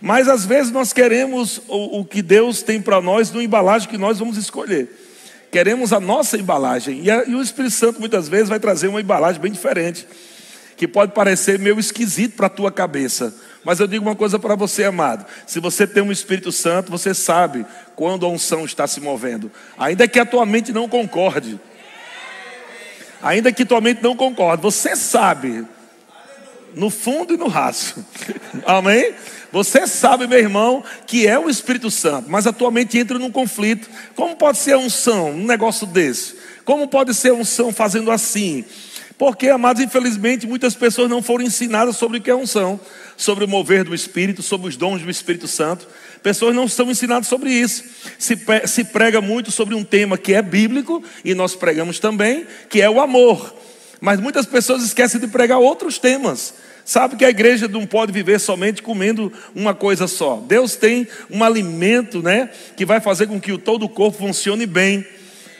Mas 0.00 0.28
às 0.28 0.44
vezes 0.44 0.70
nós 0.70 0.92
queremos 0.92 1.62
o, 1.68 2.00
o 2.00 2.04
que 2.04 2.20
Deus 2.20 2.62
tem 2.62 2.82
para 2.82 3.00
nós 3.00 3.30
no 3.30 3.40
embalagem 3.40 3.88
que 3.88 3.96
nós 3.96 4.18
vamos 4.18 4.36
escolher. 4.36 5.05
Queremos 5.50 5.92
a 5.92 6.00
nossa 6.00 6.36
embalagem. 6.36 7.02
E, 7.02 7.10
a, 7.10 7.24
e 7.24 7.34
o 7.34 7.42
Espírito 7.42 7.74
Santo 7.74 8.00
muitas 8.00 8.28
vezes 8.28 8.48
vai 8.48 8.60
trazer 8.60 8.88
uma 8.88 9.00
embalagem 9.00 9.40
bem 9.40 9.52
diferente, 9.52 10.06
que 10.76 10.86
pode 10.86 11.12
parecer 11.12 11.58
meio 11.58 11.78
esquisito 11.78 12.36
para 12.36 12.46
a 12.46 12.50
tua 12.50 12.70
cabeça. 12.70 13.34
Mas 13.64 13.80
eu 13.80 13.86
digo 13.86 14.04
uma 14.04 14.14
coisa 14.14 14.38
para 14.38 14.54
você, 14.54 14.84
amado: 14.84 15.26
se 15.46 15.58
você 15.58 15.86
tem 15.86 16.02
um 16.02 16.12
Espírito 16.12 16.52
Santo, 16.52 16.90
você 16.90 17.12
sabe 17.12 17.66
quando 17.94 18.24
a 18.24 18.28
unção 18.28 18.64
está 18.64 18.86
se 18.86 19.00
movendo, 19.00 19.50
ainda 19.76 20.06
que 20.06 20.20
a 20.20 20.24
tua 20.24 20.46
mente 20.46 20.72
não 20.72 20.88
concorde. 20.88 21.58
Ainda 23.22 23.50
que 23.50 23.64
tua 23.64 23.80
mente 23.80 24.02
não 24.02 24.14
concorde, 24.14 24.62
você 24.62 24.94
sabe, 24.94 25.66
no 26.74 26.90
fundo 26.90 27.34
e 27.34 27.36
no 27.36 27.48
raso. 27.48 28.06
Amém? 28.64 29.14
Você 29.52 29.86
sabe, 29.86 30.26
meu 30.26 30.38
irmão, 30.38 30.84
que 31.06 31.26
é 31.26 31.38
o 31.38 31.48
Espírito 31.48 31.90
Santo, 31.90 32.28
mas 32.28 32.46
a 32.46 32.52
tua 32.52 32.70
mente 32.70 32.98
entra 32.98 33.18
num 33.18 33.30
conflito. 33.30 33.88
Como 34.14 34.36
pode 34.36 34.58
ser 34.58 34.72
a 34.72 34.78
unção, 34.78 35.30
um 35.30 35.46
negócio 35.46 35.86
desse? 35.86 36.34
Como 36.64 36.88
pode 36.88 37.14
ser 37.14 37.30
a 37.30 37.34
unção 37.34 37.72
fazendo 37.72 38.10
assim? 38.10 38.64
Porque, 39.18 39.48
amados, 39.48 39.82
infelizmente, 39.82 40.46
muitas 40.46 40.74
pessoas 40.74 41.08
não 41.08 41.22
foram 41.22 41.44
ensinadas 41.44 41.96
sobre 41.96 42.18
o 42.18 42.20
que 42.20 42.28
é 42.28 42.34
unção, 42.34 42.78
sobre 43.16 43.44
o 43.44 43.48
mover 43.48 43.82
do 43.82 43.94
Espírito, 43.94 44.42
sobre 44.42 44.68
os 44.68 44.76
dons 44.76 45.00
do 45.00 45.10
Espírito 45.10 45.48
Santo. 45.48 45.88
Pessoas 46.22 46.54
não 46.54 46.68
são 46.68 46.90
ensinadas 46.90 47.26
sobre 47.26 47.50
isso. 47.50 47.82
Se 48.18 48.84
prega 48.84 49.22
muito 49.22 49.50
sobre 49.50 49.74
um 49.74 49.82
tema 49.82 50.18
que 50.18 50.34
é 50.34 50.42
bíblico, 50.42 51.02
e 51.24 51.34
nós 51.34 51.54
pregamos 51.54 51.98
também, 51.98 52.46
que 52.68 52.82
é 52.82 52.90
o 52.90 53.00
amor. 53.00 53.54
Mas 54.02 54.20
muitas 54.20 54.44
pessoas 54.44 54.82
esquecem 54.82 55.18
de 55.18 55.28
pregar 55.28 55.58
outros 55.60 55.98
temas. 55.98 56.52
Sabe 56.86 57.16
que 57.16 57.24
a 57.24 57.30
igreja 57.30 57.66
não 57.66 57.84
pode 57.84 58.12
viver 58.12 58.38
somente 58.38 58.80
comendo 58.80 59.32
uma 59.52 59.74
coisa 59.74 60.06
só. 60.06 60.36
Deus 60.36 60.76
tem 60.76 61.08
um 61.28 61.42
alimento, 61.42 62.22
né, 62.22 62.48
que 62.76 62.86
vai 62.86 63.00
fazer 63.00 63.26
com 63.26 63.40
que 63.40 63.50
o 63.50 63.58
todo 63.58 63.82
o 63.82 63.88
corpo 63.88 64.18
funcione 64.18 64.66
bem. 64.66 65.04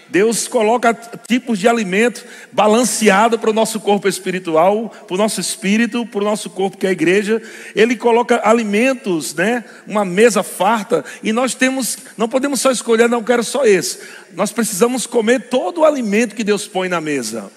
Deus 0.08 0.46
coloca 0.46 0.94
tipos 1.26 1.58
de 1.58 1.66
alimento 1.66 2.24
balanceado 2.52 3.40
para 3.40 3.50
o 3.50 3.52
nosso 3.52 3.80
corpo 3.80 4.06
espiritual, 4.06 4.88
para 4.88 5.14
o 5.16 5.18
nosso 5.18 5.40
espírito, 5.40 6.06
para 6.06 6.20
o 6.20 6.24
nosso 6.24 6.48
corpo 6.48 6.76
que 6.76 6.86
é 6.86 6.90
a 6.90 6.92
igreja. 6.92 7.42
Ele 7.74 7.96
coloca 7.96 8.40
alimentos, 8.48 9.34
né? 9.34 9.64
Uma 9.84 10.04
mesa 10.04 10.44
farta 10.44 11.04
e 11.24 11.32
nós 11.32 11.56
temos, 11.56 11.98
não 12.16 12.28
podemos 12.28 12.60
só 12.60 12.70
escolher, 12.70 13.08
não 13.08 13.24
quero 13.24 13.42
só 13.42 13.64
esse. 13.64 13.98
Nós 14.32 14.52
precisamos 14.52 15.08
comer 15.08 15.48
todo 15.48 15.80
o 15.80 15.84
alimento 15.84 16.36
que 16.36 16.44
Deus 16.44 16.68
põe 16.68 16.88
na 16.88 17.00
mesa. 17.00 17.50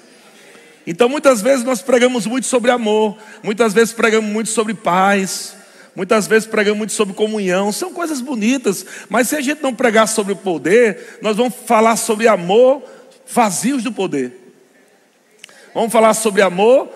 Então 0.88 1.08
muitas 1.08 1.42
vezes 1.42 1.64
nós 1.64 1.82
pregamos 1.82 2.26
muito 2.26 2.48
sobre 2.48 2.72
amor, 2.72 3.18
muitas 3.44 3.74
vezes 3.74 3.94
pregamos 3.94 4.30
muito 4.30 4.50
sobre 4.50 4.74
paz, 4.74 5.56
Muitas 5.96 6.28
vezes 6.28 6.48
pregamos 6.48 6.78
muito 6.78 6.94
sobre 6.94 7.14
comunhão, 7.14 7.74
são 7.74 7.92
coisas 7.92 8.22
bonitas, 8.22 8.86
mas 9.10 9.28
se 9.28 9.36
a 9.36 9.42
gente 9.42 9.62
não 9.62 9.76
pregar 9.76 10.08
sobre 10.08 10.32
o 10.32 10.36
poder, 10.36 11.18
nós 11.22 11.36
vamos 11.36 11.54
falar 11.66 11.98
sobre 11.98 12.26
amor 12.26 12.82
vazios 13.28 13.84
do 13.84 13.92
poder. 13.92 14.34
Vamos 15.74 15.92
falar 15.92 16.14
sobre 16.14 16.42
amor 16.42 16.90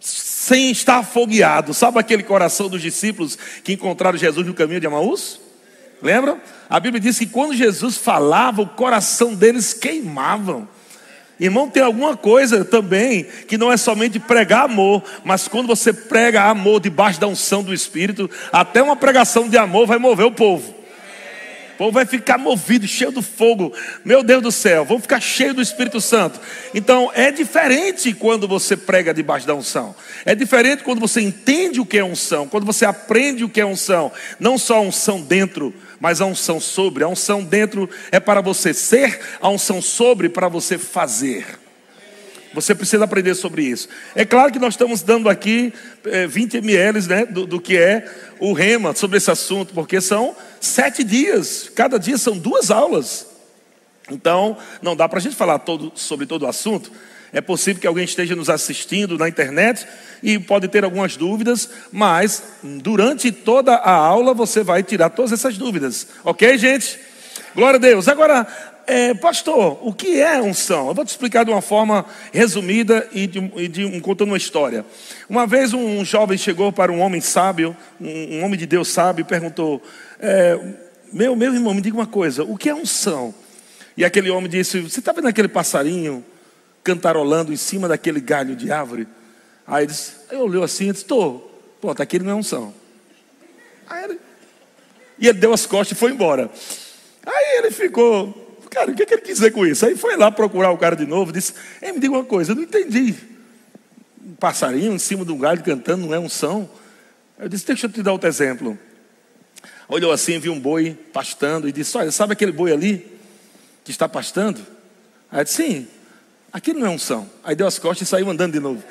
sem 0.00 0.70
estar 0.70 0.98
afogueado. 0.98 1.74
Sabe 1.74 1.98
aquele 1.98 2.22
coração 2.22 2.68
dos 2.68 2.80
discípulos 2.80 3.36
que 3.62 3.74
encontraram 3.74 4.18
Jesus 4.18 4.46
no 4.46 4.54
caminho 4.54 4.80
de 4.80 4.86
Amaús? 4.86 5.40
Lembram? 6.00 6.40
A 6.68 6.80
Bíblia 6.80 7.00
diz 7.00 7.18
que 7.18 7.26
quando 7.26 7.54
Jesus 7.54 7.96
falava, 7.96 8.62
o 8.62 8.66
coração 8.66 9.34
deles 9.34 9.72
queimavam. 9.72 10.68
Irmão, 11.42 11.68
tem 11.68 11.82
alguma 11.82 12.16
coisa 12.16 12.64
também 12.64 13.26
que 13.48 13.58
não 13.58 13.72
é 13.72 13.76
somente 13.76 14.20
pregar 14.20 14.66
amor, 14.66 15.02
mas 15.24 15.48
quando 15.48 15.66
você 15.66 15.92
prega 15.92 16.44
amor 16.44 16.78
debaixo 16.80 17.18
da 17.18 17.26
unção 17.26 17.64
do 17.64 17.74
Espírito, 17.74 18.30
até 18.52 18.80
uma 18.80 18.94
pregação 18.94 19.48
de 19.48 19.58
amor 19.58 19.84
vai 19.84 19.98
mover 19.98 20.24
o 20.24 20.30
povo. 20.30 20.72
O 21.74 21.76
povo 21.78 21.90
vai 21.90 22.06
ficar 22.06 22.38
movido, 22.38 22.86
cheio 22.86 23.10
do 23.10 23.22
fogo. 23.22 23.72
Meu 24.04 24.22
Deus 24.22 24.40
do 24.40 24.52
céu, 24.52 24.84
vão 24.84 25.00
ficar 25.00 25.18
cheio 25.18 25.52
do 25.52 25.60
Espírito 25.60 26.00
Santo. 26.00 26.38
Então, 26.72 27.10
é 27.12 27.32
diferente 27.32 28.12
quando 28.12 28.46
você 28.46 28.76
prega 28.76 29.12
debaixo 29.12 29.44
da 29.44 29.54
unção. 29.54 29.96
É 30.24 30.36
diferente 30.36 30.84
quando 30.84 31.00
você 31.00 31.20
entende 31.20 31.80
o 31.80 31.86
que 31.86 31.98
é 31.98 32.04
unção, 32.04 32.46
quando 32.46 32.64
você 32.64 32.84
aprende 32.84 33.42
o 33.42 33.48
que 33.48 33.60
é 33.60 33.66
unção. 33.66 34.12
Não 34.38 34.56
só 34.56 34.80
unção 34.80 35.20
dentro, 35.20 35.74
mas 36.02 36.20
a 36.20 36.26
unção 36.26 36.58
sobre. 36.58 37.04
A 37.04 37.08
unção 37.08 37.44
dentro 37.44 37.88
é 38.10 38.18
para 38.18 38.40
você 38.40 38.74
ser, 38.74 39.20
a 39.40 39.48
unção 39.48 39.80
sobre 39.80 40.28
para 40.28 40.48
você 40.48 40.76
fazer. 40.76 41.46
Você 42.52 42.74
precisa 42.74 43.04
aprender 43.04 43.36
sobre 43.36 43.62
isso. 43.62 43.88
É 44.12 44.24
claro 44.24 44.52
que 44.52 44.58
nós 44.58 44.74
estamos 44.74 45.00
dando 45.00 45.28
aqui 45.28 45.72
é, 46.04 46.26
20 46.26 46.56
ml 46.56 47.06
né, 47.06 47.24
do, 47.24 47.46
do 47.46 47.60
que 47.60 47.76
é 47.76 48.04
o 48.40 48.52
rema 48.52 48.92
sobre 48.96 49.18
esse 49.18 49.30
assunto, 49.30 49.72
porque 49.72 50.00
são 50.00 50.34
sete 50.60 51.04
dias, 51.04 51.70
cada 51.72 51.98
dia 51.98 52.18
são 52.18 52.36
duas 52.36 52.72
aulas. 52.72 53.28
Então, 54.10 54.56
não 54.82 54.96
dá 54.96 55.08
para 55.08 55.20
a 55.20 55.22
gente 55.22 55.36
falar 55.36 55.60
todo, 55.60 55.92
sobre 55.94 56.26
todo 56.26 56.42
o 56.42 56.48
assunto. 56.48 56.90
É 57.32 57.40
possível 57.40 57.80
que 57.80 57.86
alguém 57.86 58.04
esteja 58.04 58.36
nos 58.36 58.50
assistindo 58.50 59.16
na 59.16 59.28
internet 59.28 59.86
e 60.22 60.38
pode 60.38 60.68
ter 60.68 60.84
algumas 60.84 61.16
dúvidas, 61.16 61.68
mas 61.90 62.42
durante 62.62 63.32
toda 63.32 63.74
a 63.74 63.92
aula 63.92 64.34
você 64.34 64.62
vai 64.62 64.82
tirar 64.82 65.08
todas 65.10 65.32
essas 65.32 65.56
dúvidas. 65.56 66.08
Ok, 66.24 66.58
gente? 66.58 67.00
Glória 67.54 67.78
a 67.78 67.80
Deus. 67.80 68.06
Agora, 68.06 68.46
é, 68.86 69.14
pastor, 69.14 69.78
o 69.80 69.94
que 69.94 70.20
é 70.20 70.40
unção? 70.42 70.88
Eu 70.88 70.94
vou 70.94 71.04
te 71.04 71.08
explicar 71.08 71.44
de 71.44 71.50
uma 71.50 71.62
forma 71.62 72.04
resumida 72.32 73.08
e 73.12 73.26
de, 73.26 73.52
e 73.56 73.68
de 73.68 74.00
contando 74.00 74.28
uma 74.28 74.36
história. 74.36 74.84
Uma 75.28 75.46
vez 75.46 75.72
um 75.72 76.04
jovem 76.04 76.36
chegou 76.36 76.70
para 76.70 76.92
um 76.92 77.00
homem 77.00 77.20
sábio, 77.20 77.74
um, 77.98 78.36
um 78.36 78.44
homem 78.44 78.58
de 78.58 78.66
Deus 78.66 78.88
sábio, 78.88 79.22
e 79.22 79.24
perguntou: 79.24 79.82
é, 80.20 80.58
meu, 81.10 81.34
meu 81.34 81.54
irmão, 81.54 81.72
me 81.72 81.80
diga 81.80 81.96
uma 81.96 82.06
coisa, 82.06 82.44
o 82.44 82.56
que 82.56 82.68
é 82.68 82.74
unção? 82.74 83.34
E 83.96 84.04
aquele 84.04 84.30
homem 84.30 84.50
disse: 84.50 84.80
Você 84.80 84.98
está 84.98 85.12
vendo 85.12 85.28
aquele 85.28 85.48
passarinho 85.48 86.24
cantarolando 86.82 87.52
em 87.52 87.56
cima 87.56 87.88
daquele 87.88 88.20
galho 88.20 88.56
de 88.56 88.70
árvore? 88.70 89.06
Aí 89.66 89.84
ele 89.84 89.92
disse, 89.92 90.12
olhou 90.32 90.64
assim 90.64 90.88
e 90.88 90.92
disse: 90.92 91.04
pô, 91.04 91.94
tá 91.94 92.02
aqui 92.02 92.18
não 92.18 92.30
é 92.30 92.34
unção. 92.34 92.74
Aí 93.88 94.04
ele, 94.04 94.20
e 95.18 95.28
ele 95.28 95.38
deu 95.38 95.52
as 95.52 95.66
costas 95.66 95.96
e 95.96 96.00
foi 96.00 96.12
embora. 96.12 96.50
Aí 97.24 97.58
ele 97.58 97.70
ficou 97.70 98.42
Cara, 98.72 98.90
o 98.90 98.94
que, 98.94 99.04
que 99.04 99.12
ele 99.12 99.20
quis 99.20 99.34
dizer 99.34 99.50
com 99.50 99.66
isso? 99.66 99.84
Aí 99.84 99.94
foi 99.94 100.16
lá 100.16 100.30
procurar 100.30 100.70
o 100.70 100.78
cara 100.78 100.96
de 100.96 101.04
novo, 101.04 101.30
disse: 101.30 101.52
me 101.82 102.00
diga 102.00 102.14
uma 102.14 102.24
coisa, 102.24 102.52
eu 102.52 102.56
não 102.56 102.62
entendi. 102.62 103.14
Um 104.24 104.34
passarinho 104.34 104.94
em 104.94 104.98
cima 104.98 105.26
de 105.26 105.30
um 105.30 105.38
galho 105.38 105.62
cantando 105.62 106.06
não 106.06 106.14
é 106.14 106.18
unção. 106.18 106.68
Eu 107.38 107.50
disse: 107.50 107.66
Deixa 107.66 107.86
eu 107.86 107.90
te 107.90 108.02
dar 108.02 108.12
outro 108.12 108.26
exemplo. 108.26 108.78
Olhou 109.86 110.10
assim, 110.10 110.38
viu 110.38 110.54
um 110.54 110.58
boi 110.58 110.96
pastando 111.12 111.68
e 111.68 111.72
disse: 111.72 111.98
Olha, 111.98 112.10
sabe 112.10 112.32
aquele 112.32 112.50
boi 112.50 112.72
ali 112.72 113.06
que 113.84 113.90
está 113.90 114.08
pastando? 114.08 114.66
Aí 115.30 115.44
disse: 115.44 115.56
Sim, 115.56 115.88
aquilo 116.52 116.80
não 116.80 116.88
é 116.88 116.90
unção. 116.90 117.28
Aí 117.42 117.54
deu 117.54 117.66
as 117.66 117.78
costas 117.78 118.06
e 118.06 118.10
saiu 118.10 118.28
andando 118.28 118.52
de 118.52 118.60
novo. 118.60 118.82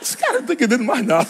Esse 0.00 0.16
cara 0.16 0.34
não 0.34 0.40
está 0.40 0.52
entendendo 0.52 0.84
mais 0.84 1.06
nada. 1.06 1.28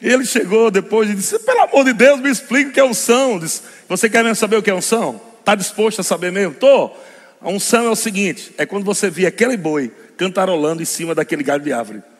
Ele 0.00 0.24
chegou 0.24 0.70
depois 0.70 1.08
e 1.08 1.14
disse: 1.14 1.38
Pelo 1.40 1.62
amor 1.62 1.84
de 1.84 1.92
Deus, 1.92 2.20
me 2.20 2.30
explica 2.30 2.70
o 2.70 2.72
que 2.72 2.80
é 2.80 2.84
unção. 2.84 3.38
Disse, 3.38 3.62
Você 3.88 4.10
quer 4.10 4.22
mesmo 4.22 4.36
saber 4.36 4.56
o 4.56 4.62
que 4.62 4.70
é 4.70 4.74
unção? 4.74 5.20
Está 5.38 5.54
disposto 5.54 6.00
a 6.00 6.04
saber 6.04 6.32
mesmo? 6.32 6.52
Estou. 6.52 7.02
A 7.40 7.48
unção 7.48 7.86
é 7.86 7.90
o 7.90 7.96
seguinte: 7.96 8.52
é 8.58 8.66
quando 8.66 8.84
você 8.84 9.08
vê 9.08 9.26
aquele 9.26 9.56
boi 9.56 9.90
cantarolando 10.16 10.82
em 10.82 10.84
cima 10.84 11.14
daquele 11.14 11.42
galho 11.42 11.62
de 11.62 11.72
árvore. 11.72 12.02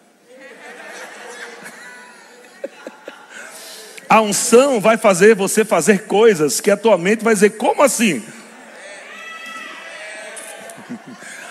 A 4.09 4.21
unção 4.21 4.81
vai 4.81 4.97
fazer 4.97 5.35
você 5.35 5.65
fazer 5.65 6.07
coisas 6.07 6.61
que 6.61 6.71
a 6.71 6.77
tua 6.77 6.99
mente 6.99 7.25
vai 7.25 7.35
dizer: 7.35 7.51
como 7.51 7.83
assim? 7.83 8.23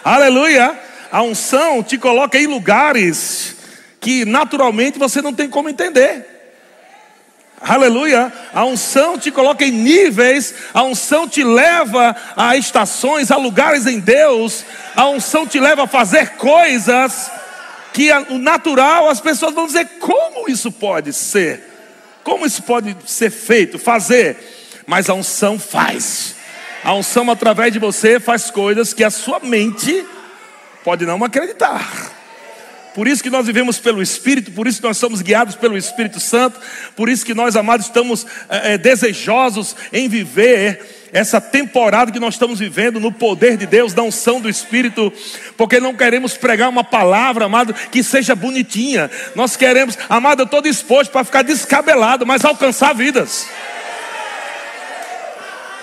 Aleluia! 0.03 0.77
A 1.12 1.22
unção 1.22 1.84
te 1.84 1.98
coloca 1.98 2.38
em 2.38 2.48
lugares 2.48 3.55
que 4.00 4.25
naturalmente 4.25 4.98
você 4.98 5.22
não 5.22 5.34
tem 5.34 5.50
como 5.50 5.70
entender. 5.70 6.25
Aleluia. 7.62 8.34
A 8.53 8.65
unção 8.65 9.20
te 9.20 9.29
coloca 9.29 9.63
em 9.63 9.72
níveis, 9.72 10.53
a 10.74 10.81
unção 10.81 11.27
te 11.27 11.43
leva 11.43 12.15
a 12.36 12.58
estações, 12.58 13.29
a 13.29 13.38
lugares 13.38 13.86
em 13.86 14.00
Deus, 14.00 14.65
a 14.96 15.08
unção 15.08 15.46
te 15.46 15.60
leva 15.60 15.84
a 15.84 15.88
fazer 15.88 16.31
coisas 16.31 17.29
que 17.93 18.12
o 18.29 18.39
natural 18.39 19.10
as 19.10 19.22
pessoas 19.22 19.53
vão 19.53 19.67
dizer: 19.67 19.86
como 20.00 20.50
isso 20.50 20.72
pode 20.72 21.13
ser? 21.13 21.70
Como 22.24 22.46
isso 22.46 22.63
pode 22.63 22.96
ser 23.05 23.29
feito, 23.29 23.77
fazer? 23.77 24.84
Mas 24.88 25.10
a 25.10 25.13
unção 25.13 25.60
faz. 25.60 26.36
A 26.83 26.93
unção 26.93 27.29
através 27.29 27.71
de 27.71 27.79
você 27.79 28.19
faz 28.19 28.50
coisas 28.50 28.93
que 28.93 29.03
a 29.03 29.11
sua 29.11 29.39
mente 29.39 30.03
pode 30.83 31.05
não 31.05 31.23
acreditar. 31.23 32.11
Por 32.95 33.07
isso 33.07 33.23
que 33.23 33.29
nós 33.29 33.45
vivemos 33.45 33.79
pelo 33.79 34.01
Espírito, 34.01 34.51
por 34.51 34.67
isso 34.67 34.81
que 34.81 34.88
nós 34.88 34.97
somos 34.97 35.21
guiados 35.21 35.55
pelo 35.55 35.77
Espírito 35.77 36.19
Santo, 36.19 36.59
por 36.95 37.07
isso 37.07 37.25
que 37.25 37.33
nós, 37.33 37.55
amados, 37.55 37.85
estamos 37.85 38.25
é, 38.50 38.77
desejosos 38.77 39.75
em 39.93 40.09
viver 40.09 41.09
essa 41.13 41.39
temporada 41.39 42.11
que 42.11 42.19
nós 42.19 42.33
estamos 42.33 42.59
vivendo 42.59 43.00
no 43.00 43.11
poder 43.11 43.57
de 43.57 43.65
Deus, 43.65 43.93
na 43.93 44.01
unção 44.01 44.41
do 44.41 44.50
Espírito, 44.50 45.11
porque 45.55 45.79
não 45.79 45.93
queremos 45.93 46.35
pregar 46.35 46.67
uma 46.67 46.83
palavra, 46.83 47.45
amado, 47.45 47.73
que 47.73 48.03
seja 48.03 48.35
bonitinha. 48.35 49.09
Nós 49.35 49.55
queremos, 49.55 49.97
amado, 50.09 50.41
eu 50.41 50.45
estou 50.45 50.61
disposto 50.61 51.11
para 51.11 51.23
ficar 51.23 51.43
descabelado, 51.43 52.25
mas 52.25 52.43
alcançar 52.43 52.93
vidas. 52.93 53.47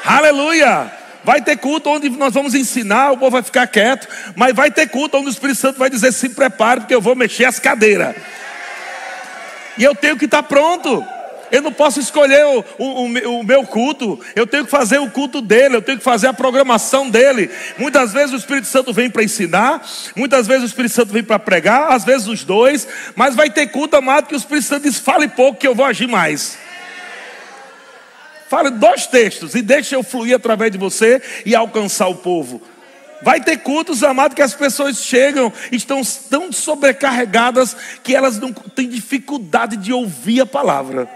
Aleluia! 0.05 0.93
Vai 1.25 1.43
ter 1.43 1.57
culto 1.57 1.91
onde 1.91 2.09
nós 2.09 2.33
vamos 2.33 2.55
ensinar, 2.55 3.11
o 3.11 3.19
povo 3.19 3.33
vai 3.33 3.43
ficar 3.43 3.67
quieto, 3.67 4.09
mas 4.35 4.55
vai 4.55 4.71
ter 4.71 4.89
culto 4.89 5.19
onde 5.19 5.27
o 5.27 5.31
Espírito 5.31 5.59
Santo 5.59 5.79
vai 5.79 5.91
dizer: 5.91 6.13
se 6.13 6.29
prepare, 6.31 6.81
porque 6.81 6.95
eu 6.95 7.01
vou 7.01 7.15
mexer 7.15 7.45
as 7.45 7.59
cadeiras. 7.59 8.17
E 9.77 9.85
eu 9.85 9.95
tenho 9.95 10.17
que 10.17 10.25
estar 10.25 10.43
pronto. 10.43 11.05
Eu 11.51 11.63
não 11.63 11.73
posso 11.73 11.99
escolher 11.99 12.45
o, 12.45 12.65
o, 12.79 13.05
o, 13.39 13.45
meu 13.45 13.65
culto, 13.65 14.21
eu 14.37 14.47
tenho 14.47 14.67
que 14.67 14.71
fazer 14.71 14.99
o 14.99 15.11
culto 15.11 15.41
dele, 15.41 15.77
eu 15.77 15.83
tenho 15.83 15.97
que 15.97 16.05
fazer 16.05 16.27
a 16.27 16.33
programação 16.33 17.09
dele. 17.09 17.51
Muitas 17.79 18.13
vezes 18.13 18.35
o 18.35 18.37
Espírito 18.37 18.67
Santo 18.67 18.93
vem 18.93 19.09
para 19.09 19.23
ensinar, 19.23 19.83
muitas 20.15 20.47
vezes 20.47 20.65
o 20.65 20.67
Espírito 20.67 20.95
Santo 20.95 21.13
vem 21.13 21.23
para 21.23 21.39
pregar, 21.39 21.91
às 21.93 22.05
vezes 22.05 22.27
os 22.27 22.45
dois, 22.45 22.87
mas 23.17 23.35
vai 23.35 23.49
ter 23.49 23.67
culto 23.69 23.97
amado 23.97 24.27
que 24.27 24.35
o 24.35 24.37
Espírito 24.37 24.67
Santo 24.67 24.83
diz: 24.83 24.99
fale 24.99 25.29
pouco 25.29 25.59
que 25.59 25.67
eu 25.67 25.75
vou 25.75 25.87
agir 25.87 26.07
mais. 26.07 26.59
Fale 28.49 28.71
dois 28.71 29.07
textos 29.07 29.55
e 29.55 29.61
deixe 29.61 29.95
eu 29.95 30.03
fluir 30.03 30.35
através 30.35 30.73
de 30.73 30.79
você 30.79 31.21
e 31.45 31.55
alcançar 31.55 32.09
o 32.09 32.17
povo. 32.17 32.63
Vai 33.21 33.41
ter 33.41 33.59
cultos, 33.59 34.03
amado, 34.03 34.35
que 34.35 34.43
as 34.43 34.55
pessoas 34.55 34.99
chegam, 34.99 35.53
estão 35.73 36.01
tão 36.31 36.53
sobrecarregadas 36.53 37.77
que 38.03 38.15
elas 38.15 38.39
não 38.39 38.53
têm 38.53 38.89
dificuldade 38.89 39.77
de 39.77 39.93
ouvir 39.93 40.41
a 40.41 40.47
palavra. 40.47 41.11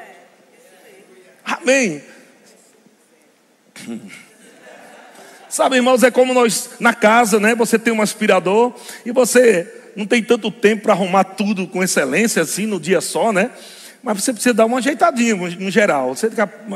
Amém. 1.44 2.02
Sabe, 5.48 5.76
irmãos, 5.76 6.02
é 6.02 6.10
como 6.10 6.34
nós 6.34 6.70
na 6.80 6.94
casa, 6.94 7.38
né? 7.38 7.54
Você 7.54 7.78
tem 7.78 7.92
um 7.92 8.02
aspirador 8.02 8.74
e 9.04 9.12
você 9.12 9.92
não 9.94 10.06
tem 10.06 10.22
tanto 10.22 10.50
tempo 10.50 10.84
para 10.84 10.94
arrumar 10.94 11.24
tudo 11.24 11.66
com 11.66 11.82
excelência 11.82 12.42
assim 12.42 12.66
no 12.66 12.80
dia 12.80 13.00
só, 13.00 13.32
né? 13.32 13.50
Mas 14.02 14.20
você 14.20 14.32
precisa 14.32 14.52
dar 14.52 14.66
uma 14.66 14.78
ajeitadinha 14.78 15.36
no 15.36 15.70
geral. 15.70 16.14
Você 16.14 16.28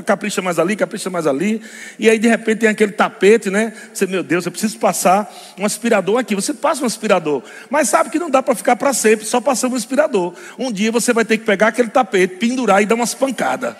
capricha 0.04 0.40
mais 0.40 0.60
ali, 0.60 0.76
capricha 0.76 1.10
mais 1.10 1.26
ali. 1.26 1.60
E 1.98 2.08
aí 2.08 2.20
de 2.20 2.28
repente 2.28 2.60
tem 2.60 2.68
aquele 2.68 2.92
tapete, 2.92 3.50
né? 3.50 3.72
Você, 3.92 4.06
meu 4.06 4.22
Deus, 4.22 4.46
eu 4.46 4.52
preciso 4.52 4.78
passar 4.78 5.28
um 5.58 5.66
aspirador 5.66 6.20
aqui. 6.20 6.36
Você 6.36 6.54
passa 6.54 6.84
um 6.84 6.86
aspirador. 6.86 7.42
Mas 7.68 7.88
sabe 7.88 8.10
que 8.10 8.18
não 8.20 8.30
dá 8.30 8.44
para 8.44 8.54
ficar 8.54 8.76
para 8.76 8.92
sempre 8.92 9.26
só 9.26 9.40
passando 9.40 9.72
um 9.72 9.76
aspirador. 9.76 10.34
Um 10.56 10.70
dia 10.70 10.92
você 10.92 11.12
vai 11.12 11.24
ter 11.24 11.36
que 11.38 11.44
pegar 11.44 11.68
aquele 11.68 11.88
tapete, 11.88 12.36
pendurar 12.36 12.80
e 12.80 12.86
dar 12.86 12.94
umas 12.94 13.12
pancadas. 13.12 13.74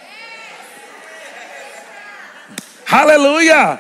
Aleluia! 2.91 3.79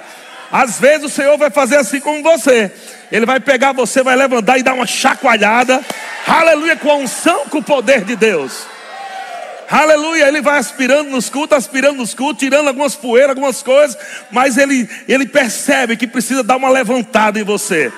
Às 0.52 0.78
vezes 0.78 1.06
o 1.06 1.08
Senhor 1.08 1.36
vai 1.36 1.50
fazer 1.50 1.76
assim 1.76 1.98
com 1.98 2.22
você. 2.22 2.70
Ele 3.10 3.26
vai 3.26 3.40
pegar 3.40 3.72
você, 3.72 4.00
vai 4.00 4.14
levantar 4.14 4.58
e 4.58 4.62
dar 4.62 4.74
uma 4.74 4.86
chacoalhada. 4.86 5.80
Aleluia, 6.24 6.76
com 6.76 6.88
a 6.88 6.94
unção, 6.94 7.48
com 7.48 7.58
o 7.58 7.62
poder 7.64 8.04
de 8.04 8.14
Deus. 8.14 8.75
Aleluia, 9.68 10.28
ele 10.28 10.40
vai 10.40 10.58
aspirando 10.58 11.10
nos 11.10 11.28
cultos, 11.28 11.58
aspirando 11.58 11.96
nos 11.96 12.14
cultos, 12.14 12.38
tirando 12.38 12.68
algumas 12.68 12.94
poeiras, 12.94 13.30
algumas 13.30 13.62
coisas, 13.62 13.98
mas 14.30 14.56
ele, 14.56 14.88
ele 15.08 15.26
percebe 15.26 15.96
que 15.96 16.06
precisa 16.06 16.42
dar 16.42 16.56
uma 16.56 16.68
levantada 16.68 17.38
em 17.38 17.42
você. 17.42 17.92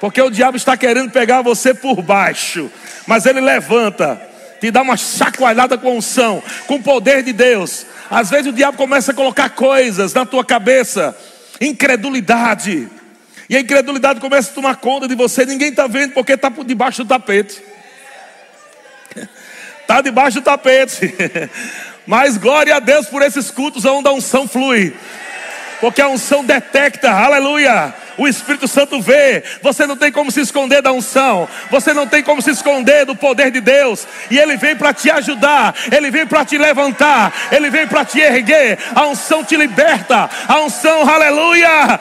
Porque 0.00 0.20
o 0.20 0.30
diabo 0.30 0.56
está 0.56 0.76
querendo 0.76 1.10
pegar 1.10 1.42
você 1.42 1.74
por 1.74 2.02
baixo. 2.02 2.70
Mas 3.06 3.26
ele 3.26 3.40
levanta, 3.40 4.20
te 4.60 4.70
dá 4.70 4.82
uma 4.82 4.96
chacoalhada 4.96 5.76
com 5.78 5.98
unção, 5.98 6.42
com 6.66 6.76
o 6.76 6.82
poder 6.82 7.22
de 7.22 7.32
Deus. 7.32 7.86
Às 8.10 8.30
vezes 8.30 8.46
o 8.46 8.52
diabo 8.52 8.76
começa 8.76 9.12
a 9.12 9.14
colocar 9.14 9.50
coisas 9.50 10.14
na 10.14 10.24
tua 10.24 10.44
cabeça, 10.44 11.16
incredulidade. 11.60 12.88
E 13.48 13.56
a 13.56 13.60
incredulidade 13.60 14.20
começa 14.20 14.50
a 14.50 14.54
tomar 14.54 14.76
conta 14.76 15.06
de 15.06 15.14
você, 15.14 15.44
ninguém 15.44 15.68
está 15.68 15.86
vendo 15.86 16.12
porque 16.12 16.32
está 16.32 16.50
por 16.50 16.64
debaixo 16.64 17.04
do 17.04 17.08
tapete. 17.08 17.62
Está 19.90 20.02
debaixo 20.02 20.40
do 20.40 20.44
tapete. 20.44 21.12
Mas 22.06 22.36
glória 22.36 22.76
a 22.76 22.78
Deus 22.78 23.08
por 23.08 23.22
esses 23.22 23.50
cultos 23.50 23.84
onde 23.84 24.06
a 24.06 24.12
unção 24.12 24.46
flui. 24.46 24.94
Porque 25.80 26.00
a 26.00 26.06
unção 26.06 26.44
detecta, 26.44 27.10
aleluia. 27.10 27.92
O 28.16 28.28
Espírito 28.28 28.68
Santo 28.68 29.02
vê. 29.02 29.42
Você 29.60 29.88
não 29.88 29.96
tem 29.96 30.12
como 30.12 30.30
se 30.30 30.42
esconder 30.42 30.80
da 30.80 30.92
unção. 30.92 31.48
Você 31.72 31.92
não 31.92 32.06
tem 32.06 32.22
como 32.22 32.40
se 32.40 32.52
esconder 32.52 33.04
do 33.04 33.16
poder 33.16 33.50
de 33.50 33.60
Deus. 33.60 34.06
E 34.30 34.38
Ele 34.38 34.56
vem 34.56 34.76
para 34.76 34.94
te 34.94 35.10
ajudar. 35.10 35.74
Ele 35.90 36.08
vem 36.08 36.24
para 36.24 36.44
te 36.44 36.56
levantar. 36.56 37.32
Ele 37.50 37.68
vem 37.68 37.88
para 37.88 38.04
te 38.04 38.20
erguer. 38.20 38.78
A 38.94 39.08
unção 39.08 39.42
te 39.42 39.56
liberta. 39.56 40.30
A 40.46 40.60
unção, 40.60 41.02
aleluia. 41.10 41.98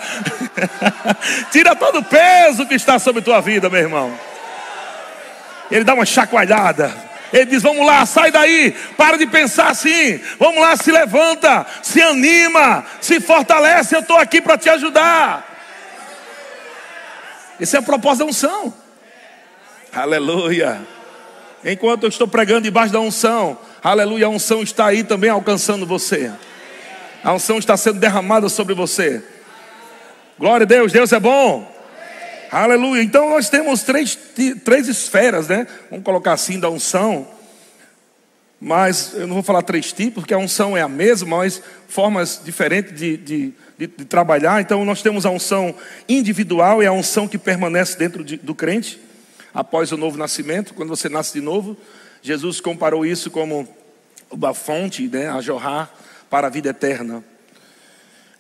Tira 1.51 1.75
todo 1.75 2.01
o 2.01 2.03
peso 2.03 2.67
que 2.67 2.75
está 2.75 3.00
sobre 3.00 3.24
tua 3.24 3.41
vida, 3.41 3.67
meu 3.67 3.81
irmão. 3.81 4.13
Ele 5.72 5.84
dá 5.84 5.96
uma 5.96 6.05
chacoalhada. 6.05 7.08
Ele 7.31 7.45
diz: 7.45 7.62
Vamos 7.63 7.86
lá, 7.86 8.05
sai 8.05 8.31
daí, 8.31 8.75
para 8.98 9.17
de 9.17 9.27
pensar 9.27 9.69
assim. 9.69 10.19
Vamos 10.39 10.62
lá, 10.62 10.75
se 10.75 10.91
levanta, 10.91 11.65
se 11.81 12.01
anima, 12.01 12.86
se 13.01 13.19
fortalece. 13.19 13.95
Eu 13.95 14.01
estou 14.01 14.17
aqui 14.17 14.41
para 14.41 14.57
te 14.57 14.69
ajudar. 14.69 15.45
Esse 17.59 17.75
é 17.75 17.79
a 17.79 17.83
proposta 17.83 18.24
da 18.24 18.29
unção. 18.29 18.74
Aleluia. 19.93 20.81
Enquanto 21.63 22.03
eu 22.03 22.09
estou 22.09 22.27
pregando 22.27 22.62
debaixo 22.62 22.93
da 22.93 23.00
unção, 23.00 23.57
aleluia, 23.83 24.27
a 24.27 24.29
unção 24.29 24.63
está 24.63 24.86
aí 24.86 25.03
também 25.03 25.29
alcançando 25.29 25.86
você. 25.86 26.31
A 27.24 27.33
unção 27.33 27.57
está 27.57 27.75
sendo 27.75 28.00
derramada 28.00 28.48
sobre 28.48 28.74
você. 28.74 29.21
Glória 30.38 30.63
a 30.63 30.67
Deus, 30.67 30.93
Deus 30.93 31.12
é 31.12 31.19
bom. 31.19 31.78
Aleluia. 32.51 33.03
Então 33.03 33.29
nós 33.29 33.48
temos 33.48 33.84
três, 33.84 34.18
três 34.63 34.88
esferas, 34.88 35.48
né? 35.48 35.68
Vamos 35.89 36.03
colocar 36.03 36.34
assim 36.34 36.60
da 36.60 36.68
unção. 36.68 37.27
Mas 38.60 39.13
eu 39.13 39.27
não 39.27 39.36
vou 39.36 39.44
falar 39.44 39.62
três 39.62 39.94
tipos, 39.94 40.15
porque 40.24 40.34
a 40.34 40.38
unção 40.38 40.75
é 40.75 40.82
a 40.82 40.89
mesma, 40.89 41.38
mas 41.38 41.62
formas 41.88 42.41
diferentes 42.44 42.98
de, 42.98 43.18
de, 43.18 43.53
de, 43.77 43.88
de 43.88 44.06
trabalhar. 44.06 44.60
Então 44.62 44.84
nós 44.84 45.03
temos 45.03 45.27
a 45.27 45.29
unção 45.29 45.75
individual, 46.08 46.82
é 46.82 46.88
a 46.88 46.91
unção 46.91 47.27
que 47.27 47.38
permanece 47.38 47.98
dentro 47.98 48.24
de, 48.24 48.38
do 48.38 48.56
crente, 48.56 49.00
após 49.53 49.91
o 49.91 49.98
novo 49.98 50.18
nascimento, 50.18 50.74
quando 50.74 50.89
você 50.89 51.08
nasce 51.08 51.34
de 51.34 51.41
novo. 51.41 51.77
Jesus 52.22 52.60
comparou 52.60 53.06
isso 53.06 53.29
como 53.29 53.68
uma 54.32 54.56
fonte 54.56 55.08
né, 55.08 55.29
a 55.29 55.39
jorrar 55.39 55.94
para 56.32 56.48
a 56.48 56.50
vida 56.50 56.70
eterna. 56.70 57.24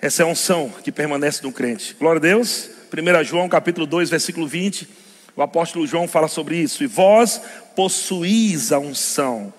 Essa 0.01 0.23
é 0.23 0.25
a 0.25 0.29
unção 0.29 0.73
que 0.83 0.91
permanece 0.91 1.43
no 1.43 1.51
crente. 1.51 1.95
Glória 1.97 2.17
a 2.17 2.21
Deus. 2.21 2.78
1 2.91 3.23
João 3.23 3.47
capítulo 3.47 3.85
2, 3.85 4.09
versículo 4.09 4.47
20, 4.47 4.87
o 5.35 5.41
apóstolo 5.41 5.85
João 5.85 6.07
fala 6.07 6.27
sobre 6.27 6.57
isso. 6.57 6.83
E 6.83 6.87
vós 6.87 7.41
possuís 7.75 8.71
a 8.71 8.79
unção 8.79 9.53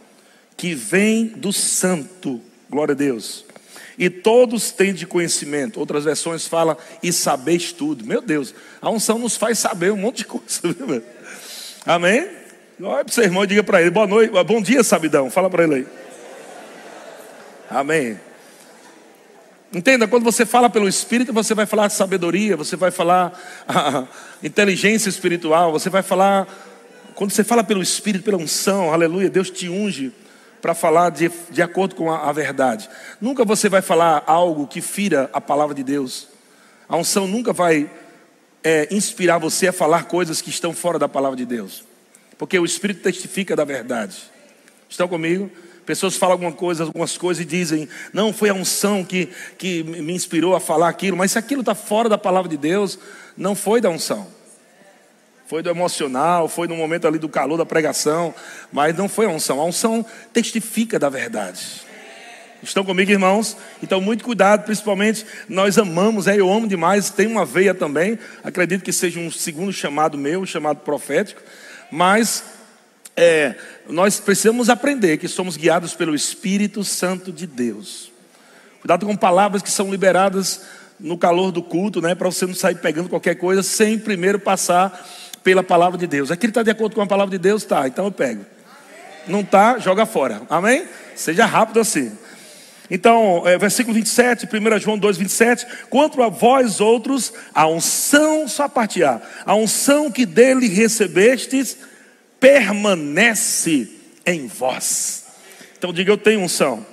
que 0.57 0.75
vem 0.75 1.27
do 1.27 1.53
santo. 1.53 2.41
Glória 2.69 2.93
a 2.93 2.97
Deus. 2.97 3.45
E 3.97 4.11
todos 4.11 4.73
têm 4.73 4.93
de 4.93 5.07
conhecimento. 5.07 5.79
Outras 5.79 6.05
versões 6.05 6.47
falam, 6.47 6.77
e 7.03 7.13
sabeis 7.13 7.73
tudo. 7.73 8.05
Meu 8.05 8.21
Deus, 8.21 8.55
a 8.81 8.91
unção 8.91 9.19
nos 9.19 9.37
faz 9.37 9.59
saber 9.59 9.93
um 9.93 9.97
monte 9.97 10.19
de 10.19 10.25
coisa. 10.25 10.61
Amém? 11.87 12.29
Olha 12.83 13.05
para 13.05 13.11
o 13.11 13.15
seu 13.15 13.25
irmão 13.25 13.45
e 13.45 13.47
diga 13.47 13.63
para 13.63 13.81
ele, 13.81 13.91
boa 13.91 14.07
noite, 14.07 14.33
bom 14.45 14.61
dia, 14.61 14.83
sabidão. 14.83 15.31
Fala 15.31 15.51
para 15.51 15.65
ele 15.65 15.75
aí. 15.75 15.87
Amém. 17.69 18.19
Entenda, 19.73 20.09
quando 20.09 20.25
você 20.25 20.45
fala 20.45 20.69
pelo 20.69 20.89
Espírito, 20.89 21.33
você 21.33 21.55
vai 21.55 21.65
falar 21.65 21.87
de 21.87 21.93
sabedoria, 21.95 22.57
você 22.57 22.75
vai 22.75 22.91
falar 22.91 23.33
a 23.69 24.05
inteligência 24.43 25.09
espiritual, 25.09 25.71
você 25.71 25.89
vai 25.89 26.03
falar. 26.03 26.49
Quando 27.15 27.31
você 27.31 27.45
fala 27.45 27.63
pelo 27.63 27.81
Espírito, 27.81 28.25
pela 28.25 28.37
unção, 28.37 28.93
aleluia, 28.93 29.31
Deus 29.31 29.49
te 29.49 29.69
unge 29.69 30.13
para 30.61 30.75
falar 30.75 31.11
de, 31.11 31.31
de 31.51 31.63
acordo 31.63 31.95
com 31.95 32.11
a, 32.11 32.29
a 32.29 32.33
verdade. 32.33 32.91
Nunca 33.21 33.45
você 33.45 33.69
vai 33.69 33.81
falar 33.81 34.25
algo 34.27 34.67
que 34.67 34.81
fira 34.81 35.31
a 35.33 35.41
palavra 35.41 35.75
de 35.75 35.85
Deus. 35.85 36.27
A 36.89 36.97
unção 36.97 37.29
nunca 37.29 37.53
vai 37.53 37.89
é, 38.65 38.89
inspirar 38.91 39.39
você 39.39 39.69
a 39.69 39.73
falar 39.73 40.05
coisas 40.05 40.43
que 40.43 40.51
estão 40.51 40.75
fora 40.75 40.99
da 40.99 41.09
palavra 41.09 41.37
de 41.37 41.47
Deus, 41.47 41.85
porque 42.37 42.59
o 42.59 42.65
Espírito 42.65 43.03
testifica 43.03 43.55
da 43.55 43.65
verdade. 43.65 44.17
Estão 44.89 45.07
comigo? 45.07 45.49
Pessoas 45.87 46.17
falam 46.17 46.35
alguma 46.35 46.53
coisa, 46.53 46.85
algumas 46.85 47.17
coisas 47.17 47.43
e 47.43 47.47
dizem, 47.47 47.89
não, 48.13 48.33
foi 48.33 48.49
a 48.51 48.55
unção 48.55 49.05
que, 49.05 49.29
que 49.59 49.83
me 49.83 50.13
inspirou 50.13 50.55
a 50.55 50.61
falar 50.61 50.89
aquilo, 50.89 51.17
mas 51.17 51.33
se 51.33 51.39
aquilo 51.39 51.61
está 51.61 51.75
fora 51.75 52.09
da 52.09 52.19
palavra 52.19 52.49
de 52.49 52.57
Deus, 52.57 52.99
não 53.37 53.55
foi 53.55 53.81
da 53.81 53.91
unção. 53.91 54.27
Foi 55.47 55.63
do 55.63 55.69
emocional, 55.69 56.49
foi 56.49 56.69
no 56.69 56.77
momento 56.77 57.09
ali 57.09 57.19
do 57.19 57.29
calor 57.29 57.57
da 57.57 57.67
pregação, 57.67 58.33
mas 58.71 58.97
não 58.97 59.09
foi 59.09 59.27
a 59.27 59.31
unção. 59.31 59.61
A 59.61 59.65
unção 59.65 60.07
testifica 60.33 60.97
da 60.97 61.09
verdade. 61.09 61.91
Estão 62.63 62.85
comigo, 62.85 63.11
irmãos? 63.11 63.57
Então, 63.83 64.01
muito 64.01 64.23
cuidado, 64.23 64.65
principalmente 64.65 65.25
nós 65.49 65.79
amamos, 65.79 66.27
é, 66.27 66.39
eu 66.39 66.53
amo 66.53 66.69
demais, 66.69 67.09
tem 67.09 67.27
uma 67.27 67.45
veia 67.45 67.75
também, 67.75 68.19
acredito 68.45 68.85
que 68.85 68.93
seja 68.93 69.19
um 69.19 69.31
segundo 69.31 69.73
chamado 69.73 70.19
meu, 70.19 70.45
chamado 70.45 70.81
profético, 70.81 71.41
mas 71.91 72.45
é, 73.17 73.55
nós 73.89 74.21
precisamos 74.21 74.69
aprender 74.69 75.19
que 75.19 75.29
somos 75.29 75.57
guiados 75.57 75.95
pelo 75.95 76.15
Espírito 76.15 76.85
Santo 76.85 77.33
de 77.33 77.47
Deus. 77.47 78.11
Cuidado 78.81 79.05
com 79.05 79.17
palavras 79.17 79.63
que 79.63 79.71
são 79.71 79.91
liberadas 79.91 80.63
no 80.99 81.19
calor 81.19 81.51
do 81.51 81.63
culto, 81.63 82.01
né? 82.01 82.15
Para 82.15 82.31
você 82.31 82.47
não 82.47 82.55
sair 82.55 82.77
pegando 82.77 83.09
qualquer 83.09 83.35
coisa 83.35 83.63
sem 83.63 83.99
primeiro 83.99 84.39
passar 84.39 85.07
pela 85.43 85.63
palavra 85.63 85.99
de 85.99 86.07
Deus. 86.07 86.31
Aquilo 86.31 86.51
está 86.51 86.63
de 86.63 86.71
acordo 86.71 86.95
com 86.95 87.03
a 87.03 87.07
palavra 87.07 87.31
de 87.31 87.39
Deus, 87.39 87.65
tá? 87.65 87.87
Então 87.87 88.05
eu 88.07 88.13
pego. 88.13 88.45
Não 89.27 89.45
tá, 89.45 89.79
joga 89.79 90.07
fora. 90.07 90.43
Amém? 90.49 90.87
Seja 91.15 91.45
rápido 91.47 91.81
assim. 91.81 92.13
Então, 92.91 93.43
é, 93.47 93.57
versículo 93.57 93.95
27, 93.95 94.47
1 94.47 94.79
João 94.81 94.99
2, 94.99 95.17
27. 95.17 95.67
Quanto 95.89 96.23
a 96.23 96.29
vós 96.29 96.81
outros, 96.81 97.33
a 97.55 97.67
unção, 97.69 98.49
só 98.49 98.65
a 98.65 98.69
parte 98.69 99.05
A, 99.05 99.21
a 99.47 99.55
unção 99.55 100.11
que 100.11 100.27
dele 100.27 100.69
recebestes 100.69 101.77
permanece 102.41 103.89
em 104.27 104.47
vós. 104.47 105.27
Então 105.79 105.93
diga, 105.93 106.11
eu 106.11 106.19
tenho 106.19 106.41
unção. 106.41 106.85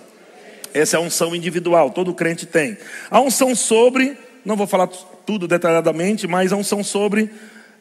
Essa 0.73 0.97
é 0.97 0.99
a 0.99 1.01
unção 1.01 1.35
individual, 1.35 1.89
todo 1.89 2.13
crente 2.13 2.45
tem. 2.45 2.77
A 3.09 3.19
unção 3.19 3.55
sobre, 3.55 4.17
não 4.45 4.55
vou 4.55 4.67
falar 4.67 4.87
tudo 4.87 5.47
detalhadamente, 5.47 6.27
mas 6.27 6.53
a 6.53 6.55
unção 6.55 6.83
sobre 6.83 7.31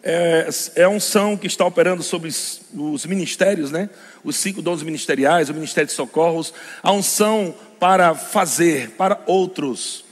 é, 0.02 0.48
é 0.76 0.82
a 0.84 0.88
unção 0.88 1.36
que 1.36 1.48
está 1.48 1.66
operando 1.66 2.02
sobre 2.02 2.28
os 2.28 3.04
ministérios, 3.06 3.72
né? 3.72 3.90
Os 4.22 4.36
cinco 4.36 4.62
dons 4.62 4.82
ministeriais, 4.82 5.50
o 5.50 5.54
ministério 5.54 5.88
de 5.88 5.92
socorros, 5.92 6.54
a 6.80 6.92
unção 6.92 7.54
para 7.80 8.14
fazer 8.14 8.90
para 8.90 9.20
outros. 9.26 10.05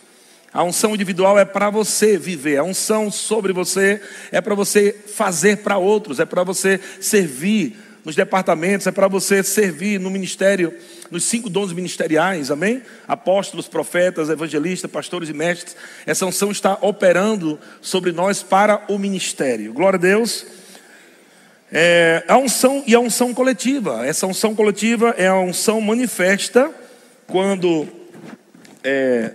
A 0.54 0.62
unção 0.62 0.94
individual 0.94 1.36
é 1.36 1.44
para 1.44 1.68
você 1.68 2.16
viver, 2.16 2.58
a 2.58 2.62
unção 2.62 3.10
sobre 3.10 3.52
você 3.52 4.00
é 4.30 4.40
para 4.40 4.54
você 4.54 4.94
fazer 5.04 5.56
para 5.58 5.78
outros, 5.78 6.20
é 6.20 6.24
para 6.24 6.44
você 6.44 6.80
servir 7.00 7.76
nos 8.04 8.14
departamentos, 8.14 8.86
é 8.86 8.92
para 8.92 9.08
você 9.08 9.42
servir 9.42 9.98
no 9.98 10.10
ministério, 10.10 10.72
nos 11.10 11.24
cinco 11.24 11.50
dons 11.50 11.72
ministeriais, 11.72 12.52
amém? 12.52 12.82
Apóstolos, 13.08 13.66
profetas, 13.66 14.30
evangelistas, 14.30 14.88
pastores 14.88 15.28
e 15.28 15.32
mestres. 15.32 15.76
Essa 16.06 16.24
unção 16.24 16.52
está 16.52 16.78
operando 16.80 17.58
sobre 17.80 18.12
nós 18.12 18.40
para 18.40 18.84
o 18.88 18.96
ministério. 18.96 19.72
Glória 19.72 19.96
a 19.96 20.00
Deus. 20.00 20.46
É, 21.72 22.22
a 22.28 22.38
unção 22.38 22.84
e 22.86 22.94
a 22.94 23.00
unção 23.00 23.34
coletiva. 23.34 24.06
Essa 24.06 24.24
unção 24.28 24.54
coletiva 24.54 25.16
é 25.18 25.26
a 25.26 25.36
unção 25.36 25.80
manifesta 25.80 26.70
quando 27.26 27.88
é, 28.84 29.32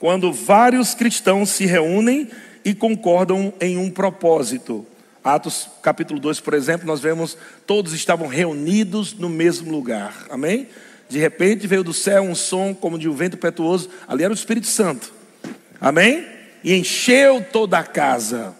quando 0.00 0.32
vários 0.32 0.94
cristãos 0.94 1.50
se 1.50 1.66
reúnem 1.66 2.26
e 2.64 2.74
concordam 2.74 3.52
em 3.60 3.76
um 3.76 3.90
propósito. 3.90 4.86
Atos 5.22 5.68
capítulo 5.82 6.18
2, 6.18 6.40
por 6.40 6.54
exemplo, 6.54 6.86
nós 6.86 7.00
vemos 7.00 7.36
todos 7.66 7.92
estavam 7.92 8.26
reunidos 8.26 9.12
no 9.12 9.28
mesmo 9.28 9.70
lugar. 9.70 10.26
Amém? 10.30 10.66
De 11.06 11.18
repente 11.18 11.66
veio 11.66 11.84
do 11.84 11.92
céu 11.92 12.22
um 12.22 12.34
som 12.34 12.72
como 12.74 12.98
de 12.98 13.10
um 13.10 13.12
vento 13.12 13.36
petuoso. 13.36 13.90
Ali 14.08 14.24
era 14.24 14.32
o 14.32 14.34
Espírito 14.34 14.66
Santo. 14.66 15.12
Amém? 15.78 16.26
E 16.64 16.74
encheu 16.74 17.44
toda 17.52 17.78
a 17.78 17.84
casa. 17.84 18.54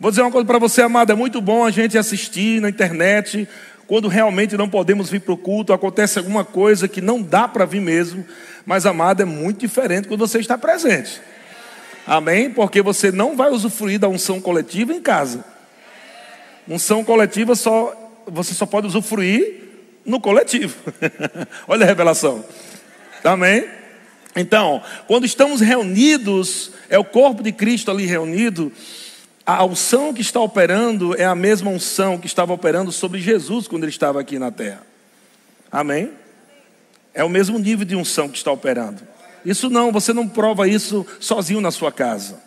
Vou 0.00 0.10
dizer 0.10 0.22
uma 0.22 0.32
coisa 0.32 0.46
para 0.46 0.58
você, 0.58 0.82
amado, 0.82 1.12
é 1.12 1.14
muito 1.14 1.40
bom 1.40 1.64
a 1.64 1.70
gente 1.70 1.96
assistir 1.96 2.60
na 2.60 2.68
internet, 2.68 3.48
quando 3.86 4.08
realmente 4.08 4.56
não 4.56 4.68
podemos 4.68 5.08
vir 5.08 5.20
para 5.20 5.34
o 5.34 5.36
culto, 5.36 5.72
acontece 5.72 6.18
alguma 6.18 6.44
coisa 6.44 6.88
que 6.88 7.00
não 7.00 7.22
dá 7.22 7.46
para 7.46 7.64
vir 7.64 7.80
mesmo, 7.80 8.24
mas 8.66 8.86
amado, 8.86 9.22
é 9.22 9.24
muito 9.24 9.60
diferente 9.60 10.08
quando 10.08 10.20
você 10.20 10.38
está 10.38 10.56
presente. 10.56 11.20
Amém? 12.06 12.50
Porque 12.50 12.82
você 12.82 13.10
não 13.10 13.36
vai 13.36 13.50
usufruir 13.50 13.98
da 13.98 14.08
unção 14.08 14.40
coletiva 14.40 14.92
em 14.92 15.00
casa. 15.00 15.44
Unção 16.68 17.04
coletiva 17.04 17.54
só 17.54 18.00
você 18.26 18.54
só 18.54 18.66
pode 18.66 18.86
usufruir 18.86 19.62
no 20.04 20.20
coletivo. 20.20 20.76
Olha 21.68 21.84
a 21.84 21.86
revelação. 21.86 22.44
Amém? 23.22 23.66
Então, 24.36 24.82
quando 25.06 25.24
estamos 25.24 25.60
reunidos, 25.60 26.72
é 26.88 26.98
o 26.98 27.04
corpo 27.04 27.42
de 27.42 27.52
Cristo 27.52 27.90
ali 27.90 28.04
reunido, 28.04 28.72
a 29.46 29.64
unção 29.64 30.12
que 30.12 30.22
está 30.22 30.40
operando 30.40 31.14
é 31.20 31.24
a 31.24 31.34
mesma 31.34 31.70
unção 31.70 32.18
que 32.18 32.26
estava 32.26 32.52
operando 32.52 32.90
sobre 32.90 33.20
Jesus 33.20 33.68
quando 33.68 33.84
ele 33.84 33.92
estava 33.92 34.20
aqui 34.20 34.38
na 34.38 34.50
terra. 34.50 34.82
Amém? 35.70 36.10
É 37.14 37.22
o 37.22 37.28
mesmo 37.28 37.58
nível 37.58 37.84
de 37.84 37.94
unção 37.94 38.28
que 38.28 38.36
está 38.36 38.50
operando. 38.50 39.02
Isso 39.44 39.70
não, 39.70 39.92
você 39.92 40.12
não 40.12 40.28
prova 40.28 40.66
isso 40.66 41.06
sozinho 41.20 41.60
na 41.60 41.70
sua 41.70 41.92
casa. 41.92 42.42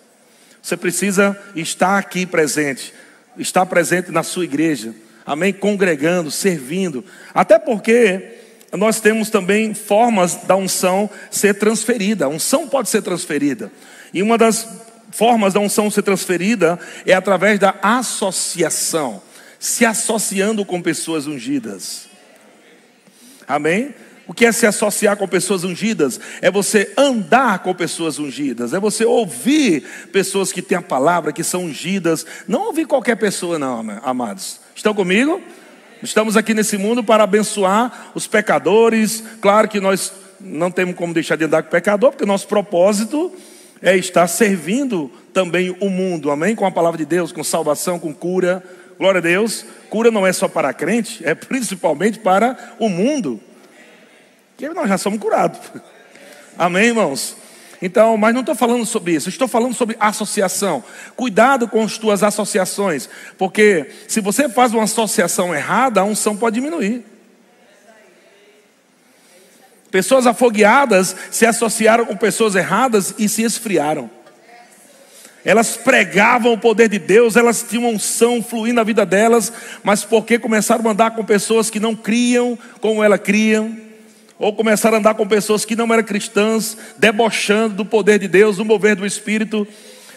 Você 0.61 0.75
precisa 0.75 1.39
estar 1.55 1.97
aqui 1.97 2.25
presente, 2.25 2.93
estar 3.37 3.65
presente 3.65 4.11
na 4.11 4.23
sua 4.23 4.43
igreja. 4.43 4.93
Amém? 5.25 5.53
Congregando, 5.53 6.29
servindo. 6.29 7.05
Até 7.33 7.57
porque 7.57 8.37
nós 8.73 8.99
temos 8.99 9.29
também 9.29 9.73
formas 9.73 10.35
da 10.35 10.55
unção 10.55 11.09
ser 11.31 11.53
transferida. 11.53 12.25
A 12.25 12.29
unção 12.29 12.67
pode 12.67 12.89
ser 12.89 13.01
transferida. 13.01 13.71
E 14.13 14.21
uma 14.21 14.37
das 14.37 14.67
formas 15.11 15.53
da 15.53 15.59
unção 15.59 15.89
ser 15.89 16.01
transferida 16.01 16.79
é 17.05 17.13
através 17.13 17.59
da 17.59 17.75
associação, 17.81 19.21
se 19.59 19.85
associando 19.85 20.65
com 20.65 20.81
pessoas 20.81 21.27
ungidas. 21.27 22.07
Amém? 23.47 23.93
O 24.27 24.33
que 24.33 24.45
é 24.45 24.51
se 24.51 24.65
associar 24.65 25.15
com 25.15 25.25
pessoas 25.25 25.63
ungidas? 25.63 26.19
É 26.41 26.51
você 26.51 26.93
andar 26.97 27.59
com 27.59 27.73
pessoas 27.73 28.19
ungidas, 28.19 28.73
é 28.73 28.79
você 28.79 29.05
ouvir 29.05 29.83
pessoas 30.11 30.51
que 30.51 30.61
têm 30.61 30.77
a 30.77 30.81
palavra, 30.81 31.31
que 31.31 31.43
são 31.43 31.63
ungidas. 31.63 32.25
Não 32.45 32.65
ouvir 32.65 32.85
qualquer 32.85 33.15
pessoa, 33.15 33.57
não, 33.57 33.79
amados. 34.03 34.59
Estão 34.75 34.93
comigo? 34.93 35.41
Estamos 36.03 36.35
aqui 36.35 36.53
nesse 36.53 36.77
mundo 36.77 37.03
para 37.03 37.23
abençoar 37.23 38.11
os 38.13 38.27
pecadores. 38.27 39.23
Claro 39.39 39.69
que 39.69 39.79
nós 39.79 40.11
não 40.41 40.69
temos 40.69 40.95
como 40.95 41.13
deixar 41.13 41.37
de 41.37 41.45
andar 41.45 41.63
com 41.63 41.69
o 41.69 41.71
pecador, 41.71 42.11
porque 42.11 42.25
o 42.25 42.27
nosso 42.27 42.47
propósito 42.47 43.31
é 43.81 43.95
estar 43.95 44.27
servindo 44.27 45.09
também 45.33 45.75
o 45.79 45.89
mundo, 45.89 46.29
amém? 46.29 46.53
Com 46.53 46.65
a 46.65 46.71
palavra 46.71 46.97
de 46.97 47.05
Deus, 47.05 47.31
com 47.31 47.43
salvação, 47.43 47.97
com 47.97 48.13
cura. 48.13 48.61
Glória 48.99 49.19
a 49.19 49.21
Deus. 49.21 49.65
Cura 49.89 50.11
não 50.11 50.27
é 50.27 50.33
só 50.33 50.47
para 50.47 50.73
crente, 50.73 51.21
é 51.23 51.33
principalmente 51.33 52.19
para 52.19 52.75
o 52.77 52.89
mundo. 52.89 53.39
Que 54.57 54.67
nós 54.69 54.89
já 54.89 54.97
somos 54.97 55.19
curados. 55.19 55.59
Amém, 56.57 56.87
irmãos? 56.87 57.37
Então, 57.79 58.17
mas 58.17 58.33
não 58.33 58.41
estou 58.41 58.55
falando 58.55 58.85
sobre 58.85 59.13
isso, 59.13 59.29
estou 59.29 59.47
falando 59.47 59.75
sobre 59.75 59.95
associação. 59.99 60.83
Cuidado 61.15 61.67
com 61.67 61.83
as 61.83 61.97
tuas 61.97 62.23
associações, 62.23 63.07
porque 63.37 63.91
se 64.07 64.19
você 64.19 64.49
faz 64.49 64.73
uma 64.73 64.83
associação 64.83 65.53
errada, 65.53 66.01
a 66.01 66.03
unção 66.03 66.35
pode 66.35 66.55
diminuir. 66.55 67.05
Pessoas 69.91 70.25
afogueadas 70.25 71.15
se 71.29 71.45
associaram 71.45 72.05
com 72.05 72.17
pessoas 72.17 72.55
erradas 72.55 73.13
e 73.17 73.29
se 73.29 73.43
esfriaram. 73.43 74.09
Elas 75.45 75.77
pregavam 75.77 76.51
o 76.51 76.57
poder 76.57 76.89
de 76.89 76.99
Deus, 76.99 77.35
elas 77.35 77.63
tinham 77.63 77.91
unção 77.91 78.43
fluindo 78.43 78.75
na 78.75 78.83
vida 78.83 79.05
delas, 79.05 79.53
mas 79.83 80.03
porque 80.03 80.39
começaram 80.39 80.85
a 80.87 80.91
andar 80.91 81.11
com 81.11 81.23
pessoas 81.23 81.69
que 81.69 81.79
não 81.79 81.95
criam 81.95 82.57
como 82.81 83.01
elas 83.01 83.21
criam, 83.21 83.86
ou 84.39 84.53
começaram 84.53 84.97
a 84.97 84.99
andar 84.99 85.15
com 85.15 85.27
pessoas 85.27 85.65
que 85.65 85.75
não 85.75 85.91
eram 85.91 86.03
cristãs, 86.03 86.77
debochando 86.97 87.75
do 87.75 87.85
poder 87.85 88.19
de 88.19 88.27
Deus, 88.27 88.57
do 88.57 88.65
mover 88.65 88.95
do 88.95 89.05
Espírito. 89.05 89.67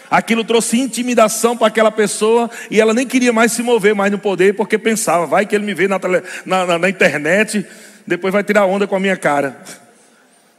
Aquilo 0.09 0.43
trouxe 0.43 0.79
intimidação 0.79 1.55
para 1.55 1.67
aquela 1.67 1.91
pessoa 1.91 2.49
e 2.69 2.79
ela 2.79 2.93
nem 2.93 3.07
queria 3.07 3.33
mais 3.33 3.53
se 3.53 3.63
mover 3.63 3.95
mais 3.95 4.11
no 4.11 4.19
poder, 4.19 4.55
porque 4.55 4.77
pensava, 4.77 5.25
vai 5.25 5.45
que 5.45 5.55
ele 5.55 5.65
me 5.65 5.73
vê 5.73 5.87
na, 5.87 5.99
na, 6.45 6.65
na, 6.65 6.77
na 6.77 6.89
internet, 6.89 7.65
depois 8.05 8.33
vai 8.33 8.43
tirar 8.43 8.65
onda 8.65 8.85
com 8.85 8.95
a 8.95 8.99
minha 8.99 9.17
cara. 9.17 9.61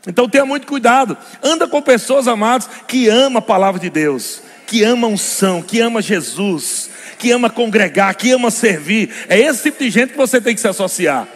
Então 0.06 0.28
tenha 0.28 0.44
muito 0.44 0.66
cuidado. 0.66 1.16
Anda 1.42 1.68
com 1.68 1.80
pessoas 1.80 2.26
amadas 2.26 2.68
que 2.88 3.08
amam 3.08 3.38
a 3.38 3.42
palavra 3.42 3.80
de 3.80 3.90
Deus, 3.90 4.42
que 4.66 4.82
amam 4.82 5.12
unção, 5.12 5.62
que 5.62 5.78
ama 5.80 6.02
Jesus, 6.02 6.90
que 7.18 7.30
ama 7.30 7.48
congregar, 7.48 8.16
que 8.16 8.32
ama 8.32 8.50
servir. 8.50 9.10
É 9.28 9.38
esse 9.38 9.64
tipo 9.64 9.84
de 9.84 9.90
gente 9.90 10.10
que 10.10 10.16
você 10.16 10.40
tem 10.40 10.54
que 10.54 10.60
se 10.60 10.66
associar. 10.66 11.28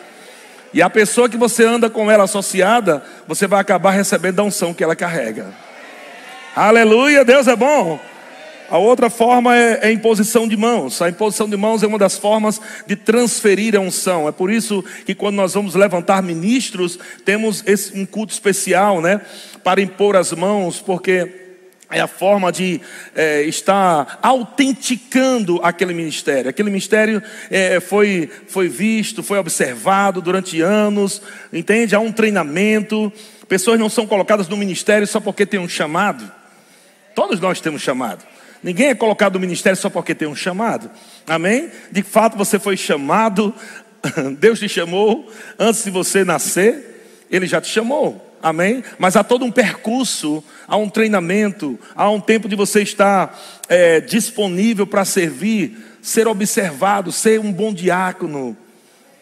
E 0.77 0.83
a 0.83 0.91
pessoa 0.91 1.27
que 1.27 1.39
você 1.39 1.65
anda 1.65 1.89
com 1.89 2.11
ela 2.11 2.25
associada, 2.25 3.03
você 3.27 3.47
vai 3.47 3.59
acabar 3.59 3.93
recebendo 3.93 4.41
a 4.41 4.43
unção 4.43 4.75
que 4.75 4.85
ela 4.85 4.95
carrega. 4.95 5.47
Aleluia, 6.55 7.25
Deus 7.25 7.49
é 7.49 7.57
bom. 7.57 7.99
A 8.69 8.77
outra 8.77 9.09
forma 9.09 9.57
é, 9.57 9.79
é, 9.81 9.87
a 9.87 9.91
imposição 9.91 10.47
de 10.47 10.55
mãos. 10.55 11.01
A 11.01 11.09
imposição 11.09 11.49
de 11.49 11.57
mãos 11.57 11.83
é 11.83 11.87
uma 11.87 11.97
das 11.99 12.19
formas 12.19 12.61
de 12.87 12.95
transferir 12.95 13.75
a 13.75 13.81
unção. 13.81 14.29
É 14.29 14.33
por 14.33 14.51
isso 14.51 14.85
que 15.07 15.15
quando 15.15 15.37
nós 15.37 15.55
vamos 15.55 15.75
levantar 15.75 16.23
ministros, 16.23 16.99
temos 17.25 17.65
esse, 17.67 17.99
um 17.99 18.05
culto 18.05 18.35
especial, 18.35 19.01
né? 19.01 19.23
Para 19.65 19.81
impor 19.81 20.15
as 20.15 20.31
mãos, 20.33 20.79
porque 20.79 21.46
é 21.91 22.01
a 22.01 22.07
forma 22.07 22.51
de 22.51 22.81
é, 23.15 23.43
estar 23.43 24.19
autenticando 24.21 25.61
aquele 25.63 25.95
ministério. 25.95 26.51
Aquele 26.51 26.69
ministério 26.69 27.23
é, 27.51 27.79
foi, 27.79 28.29
foi 28.49 28.69
visto, 28.69 29.23
foi 29.23 29.39
observado 29.39 30.21
durante 30.21 30.61
anos, 30.61 31.23
entende? 31.53 31.95
Há 31.95 32.01
um 32.01 32.11
treinamento. 32.11 33.13
Pessoas 33.49 33.79
não 33.79 33.89
são 33.89 34.07
colocadas 34.07 34.49
no 34.49 34.57
ministério 34.57 35.07
só 35.07 35.21
porque 35.21 35.47
tem 35.47 35.61
um 35.61 35.69
chamado. 35.69 36.29
Todos 37.15 37.39
nós 37.39 37.61
temos 37.61 37.83
chamado. 37.83 38.25
Ninguém 38.63 38.89
é 38.89 38.95
colocado 38.95 39.35
no 39.35 39.41
ministério 39.41 39.77
só 39.77 39.89
porque 39.89 40.15
tem 40.15 40.27
um 40.27 40.35
chamado. 40.35 40.91
Amém? 41.27 41.71
De 41.93 42.03
fato, 42.03 42.37
você 42.37 42.59
foi 42.59 42.77
chamado, 42.77 43.55
Deus 44.41 44.59
te 44.59 44.69
chamou 44.69 45.31
antes 45.57 45.85
de 45.85 45.91
você 45.91 46.25
nascer, 46.25 47.25
Ele 47.31 47.47
já 47.47 47.61
te 47.61 47.69
chamou. 47.69 48.26
Amém? 48.43 48.85
Mas 48.99 49.17
há 49.17 49.25
todo 49.25 49.45
um 49.45 49.51
percurso, 49.51 50.43
há 50.69 50.77
um 50.77 50.89
treinamento, 50.89 51.79
há 51.95 52.11
um 52.11 52.21
tempo 52.21 52.49
de 52.49 52.55
você 52.55 52.83
estar 52.83 53.39
é, 53.69 54.01
disponível 54.01 54.87
para 54.87 55.05
servir, 55.05 55.77
ser 56.03 56.29
observado, 56.29 57.11
ser 57.11 57.41
um 57.41 57.53
bom 57.53 57.73
diácono, 57.73 58.57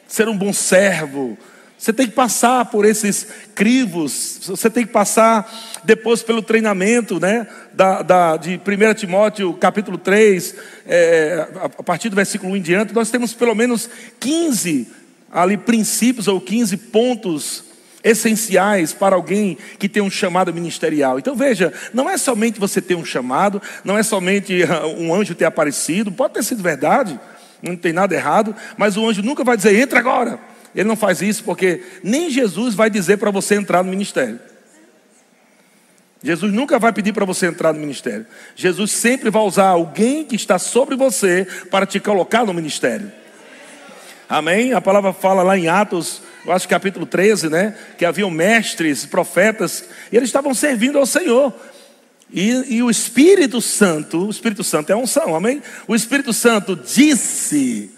ser 0.07 0.29
um 0.29 0.37
bom 0.37 0.53
servo. 0.53 1.39
Você 1.79 1.93
tem 1.93 2.07
que 2.07 2.13
passar 2.13 2.65
por 2.67 2.85
esses 2.85 3.27
crivos, 3.55 4.41
você 4.47 4.71
tem 4.71 4.87
que 4.87 4.93
passar 4.93 5.51
depois 5.85 6.23
pelo 6.23 6.41
treinamento, 6.41 7.21
né? 7.21 7.47
Da, 7.73 8.03
da, 8.03 8.37
de 8.37 8.55
1 8.55 8.95
Timóteo 8.95 9.53
capítulo 9.55 9.99
3, 9.99 10.55
é, 10.87 11.49
a 11.79 11.83
partir 11.83 12.09
do 12.09 12.17
versículo 12.17 12.53
1 12.53 12.57
em 12.57 12.63
diante, 12.63 12.95
nós 12.95 13.11
temos 13.11 13.35
pelo 13.35 13.55
menos 13.55 13.89
15 14.19 14.89
ali 15.31 15.57
princípios 15.57 16.29
ou 16.29 16.41
15 16.41 16.77
pontos 16.77 17.64
essenciais 18.05 18.93
para 18.93 19.17
alguém 19.17 19.57
que 19.79 19.89
tem 19.89 20.03
um 20.03 20.11
chamado 20.11 20.53
ministerial. 20.53 21.19
Então 21.19 21.35
veja, 21.35 21.73
não 21.95 22.09
é 22.09 22.19
somente 22.19 22.61
você 22.61 22.83
ter 22.83 22.95
um 22.95 23.05
chamado, 23.05 23.61
não 23.83 23.97
é 23.97 24.03
somente 24.03 24.63
um 24.99 25.13
anjo 25.15 25.35
ter 25.35 25.47
aparecido, 25.47 26.13
pode 26.13 26.35
ter 26.35 26.45
sido 26.45 26.63
verdade, 26.63 27.19
não 27.63 27.75
tem 27.75 27.95
nada 27.95 28.15
errado, 28.15 28.55
mas 28.77 28.99
o 28.99 29.09
anjo 29.09 29.23
nunca 29.23 29.43
vai 29.43 29.57
dizer, 29.57 29.75
entra 29.75 29.99
agora. 29.99 30.39
Ele 30.75 30.89
não 30.89 30.97
faz 30.97 31.23
isso 31.23 31.45
porque 31.45 31.83
nem 32.03 32.29
Jesus 32.29 32.75
vai 32.75 32.91
dizer 32.91 33.17
para 33.17 33.31
você 33.31 33.55
entrar 33.55 33.83
no 33.83 33.91
ministério. 33.91 34.39
Jesus 36.23 36.53
nunca 36.53 36.79
vai 36.79 36.93
pedir 36.93 37.13
para 37.13 37.25
você 37.25 37.47
entrar 37.47 37.73
no 37.73 37.79
ministério. 37.79 38.27
Jesus 38.57 38.91
sempre 38.93 39.31
vai 39.31 39.43
usar 39.43 39.69
alguém 39.69 40.25
que 40.25 40.35
está 40.35 40.59
sobre 40.59 40.97
você 40.97 41.47
para 41.71 41.87
te 41.87 42.01
colocar 42.01 42.45
no 42.45 42.55
ministério. 42.55 43.13
Amém? 44.29 44.73
A 44.73 44.81
palavra 44.81 45.13
fala 45.13 45.43
lá 45.43 45.57
em 45.57 45.69
Atos 45.69 46.23
eu 46.45 46.53
acho 46.53 46.69
que 46.69 46.75
capítulo 46.75 47.07
13, 47.07 47.49
né? 47.49 47.75
Que 47.97 48.05
haviam 48.05 48.31
mestres, 48.31 49.07
profetas, 49.07 49.85
e 50.13 50.17
eles 50.17 50.29
estavam 50.29 50.53
servindo 50.53 50.99
ao 50.99 51.07
Senhor. 51.07 51.53
E, 52.31 52.77
e, 52.77 52.83
o 52.83 52.91
Espírito 52.91 53.61
Santo, 53.61 54.27
o 54.27 54.31
Espírito 54.31 54.65
Santo 54.65 54.91
é 54.91 54.97
unção, 54.97 55.35
amém? 55.35 55.63
O 55.87 55.95
Espírito 55.95 56.33
Santo 56.33 56.75
disse: 56.75 57.91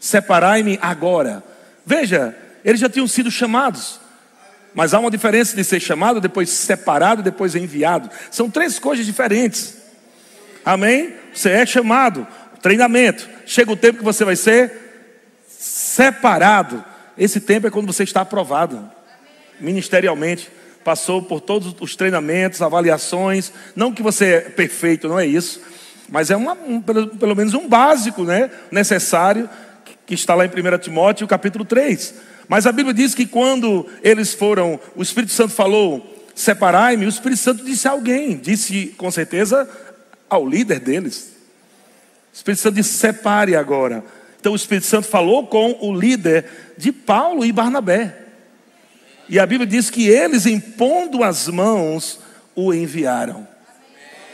Separai-me 0.00 0.78
agora. 0.82 1.42
Veja, 1.86 2.36
eles 2.64 2.80
já 2.80 2.88
tinham 2.88 3.06
sido 3.06 3.30
chamados, 3.30 4.00
mas 4.74 4.92
há 4.92 4.98
uma 4.98 5.10
diferença 5.10 5.54
de 5.54 5.62
ser 5.62 5.80
chamado, 5.80 6.20
depois 6.20 6.50
separado, 6.50 7.22
depois 7.22 7.54
enviado. 7.54 8.10
São 8.30 8.50
três 8.50 8.78
coisas 8.78 9.06
diferentes, 9.06 9.76
amém? 10.64 11.14
Você 11.32 11.50
é 11.50 11.64
chamado, 11.64 12.26
treinamento. 12.60 13.28
Chega 13.46 13.70
o 13.70 13.76
tempo 13.76 13.98
que 13.98 14.04
você 14.04 14.24
vai 14.24 14.36
ser 14.36 14.72
separado. 15.46 16.84
Esse 17.16 17.40
tempo 17.40 17.66
é 17.66 17.70
quando 17.70 17.86
você 17.86 18.02
está 18.02 18.22
aprovado 18.22 18.90
ministerialmente, 19.60 20.50
passou 20.82 21.22
por 21.22 21.40
todos 21.40 21.74
os 21.80 21.96
treinamentos, 21.96 22.60
avaliações. 22.60 23.52
Não 23.74 23.92
que 23.92 24.02
você 24.02 24.26
é 24.26 24.40
perfeito, 24.40 25.08
não 25.08 25.18
é 25.18 25.26
isso, 25.26 25.60
mas 26.08 26.30
é 26.30 26.36
uma, 26.36 26.52
um, 26.52 26.80
pelo, 26.80 27.08
pelo, 27.08 27.34
menos 27.34 27.54
um 27.54 27.68
básico 27.68 28.24
né, 28.24 28.50
necessário 28.70 29.48
que 30.06 30.14
está 30.14 30.34
lá 30.34 30.44
em 30.44 30.48
1 30.48 30.78
Timóteo, 30.78 31.26
capítulo 31.26 31.64
3. 31.64 32.14
Mas 32.46 32.66
a 32.66 32.72
Bíblia 32.72 32.92
diz 32.92 33.14
que 33.14 33.24
quando 33.24 33.86
eles 34.02 34.34
foram, 34.34 34.78
o 34.94 35.02
Espírito 35.02 35.32
Santo 35.32 35.54
falou: 35.54 36.04
Separai-me, 36.34 37.06
o 37.06 37.08
Espírito 37.08 37.40
Santo 37.40 37.64
disse 37.64 37.88
a 37.88 37.92
alguém, 37.92 38.36
disse 38.36 38.88
com 38.98 39.10
certeza 39.10 39.68
ao 40.28 40.46
líder 40.46 40.80
deles. 40.80 41.32
O 42.32 42.36
Espírito 42.36 42.60
Santo 42.60 42.74
disse: 42.74 42.94
Separe 42.94 43.56
agora. 43.56 44.04
Então 44.44 44.52
o 44.52 44.56
Espírito 44.56 44.86
Santo 44.86 45.06
falou 45.06 45.46
com 45.46 45.74
o 45.80 45.98
líder 45.98 46.44
de 46.76 46.92
Paulo 46.92 47.46
e 47.46 47.50
Barnabé. 47.50 48.14
E 49.26 49.38
a 49.38 49.46
Bíblia 49.46 49.66
diz 49.66 49.88
que 49.88 50.06
eles, 50.06 50.44
impondo 50.44 51.24
as 51.24 51.48
mãos, 51.48 52.20
o 52.54 52.74
enviaram. 52.74 53.48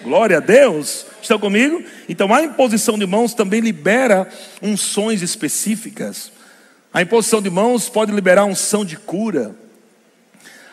Glória 0.02 0.38
a 0.38 0.40
Deus. 0.40 1.06
Estão 1.22 1.38
comigo? 1.38 1.84
Então 2.08 2.34
a 2.34 2.42
imposição 2.42 2.98
de 2.98 3.06
mãos 3.06 3.34
também 3.34 3.60
libera 3.60 4.28
unções 4.60 5.22
específicas. 5.22 6.32
A 6.92 7.00
imposição 7.02 7.40
de 7.40 7.48
mãos 7.48 7.88
pode 7.88 8.10
liberar 8.10 8.46
unção 8.46 8.84
de 8.84 8.96
cura. 8.96 9.54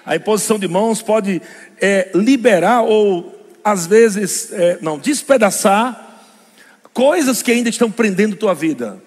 A 0.03 0.15
imposição 0.15 0.57
de 0.57 0.67
mãos 0.67 1.03
pode 1.03 1.43
é, 1.79 2.09
liberar 2.15 2.81
ou 2.81 3.39
às 3.63 3.85
vezes 3.85 4.51
é, 4.51 4.79
não 4.81 4.97
despedaçar 4.97 6.25
coisas 6.91 7.43
que 7.43 7.51
ainda 7.51 7.69
estão 7.69 7.91
prendendo 7.91 8.35
tua 8.35 8.55
vida 8.55 9.05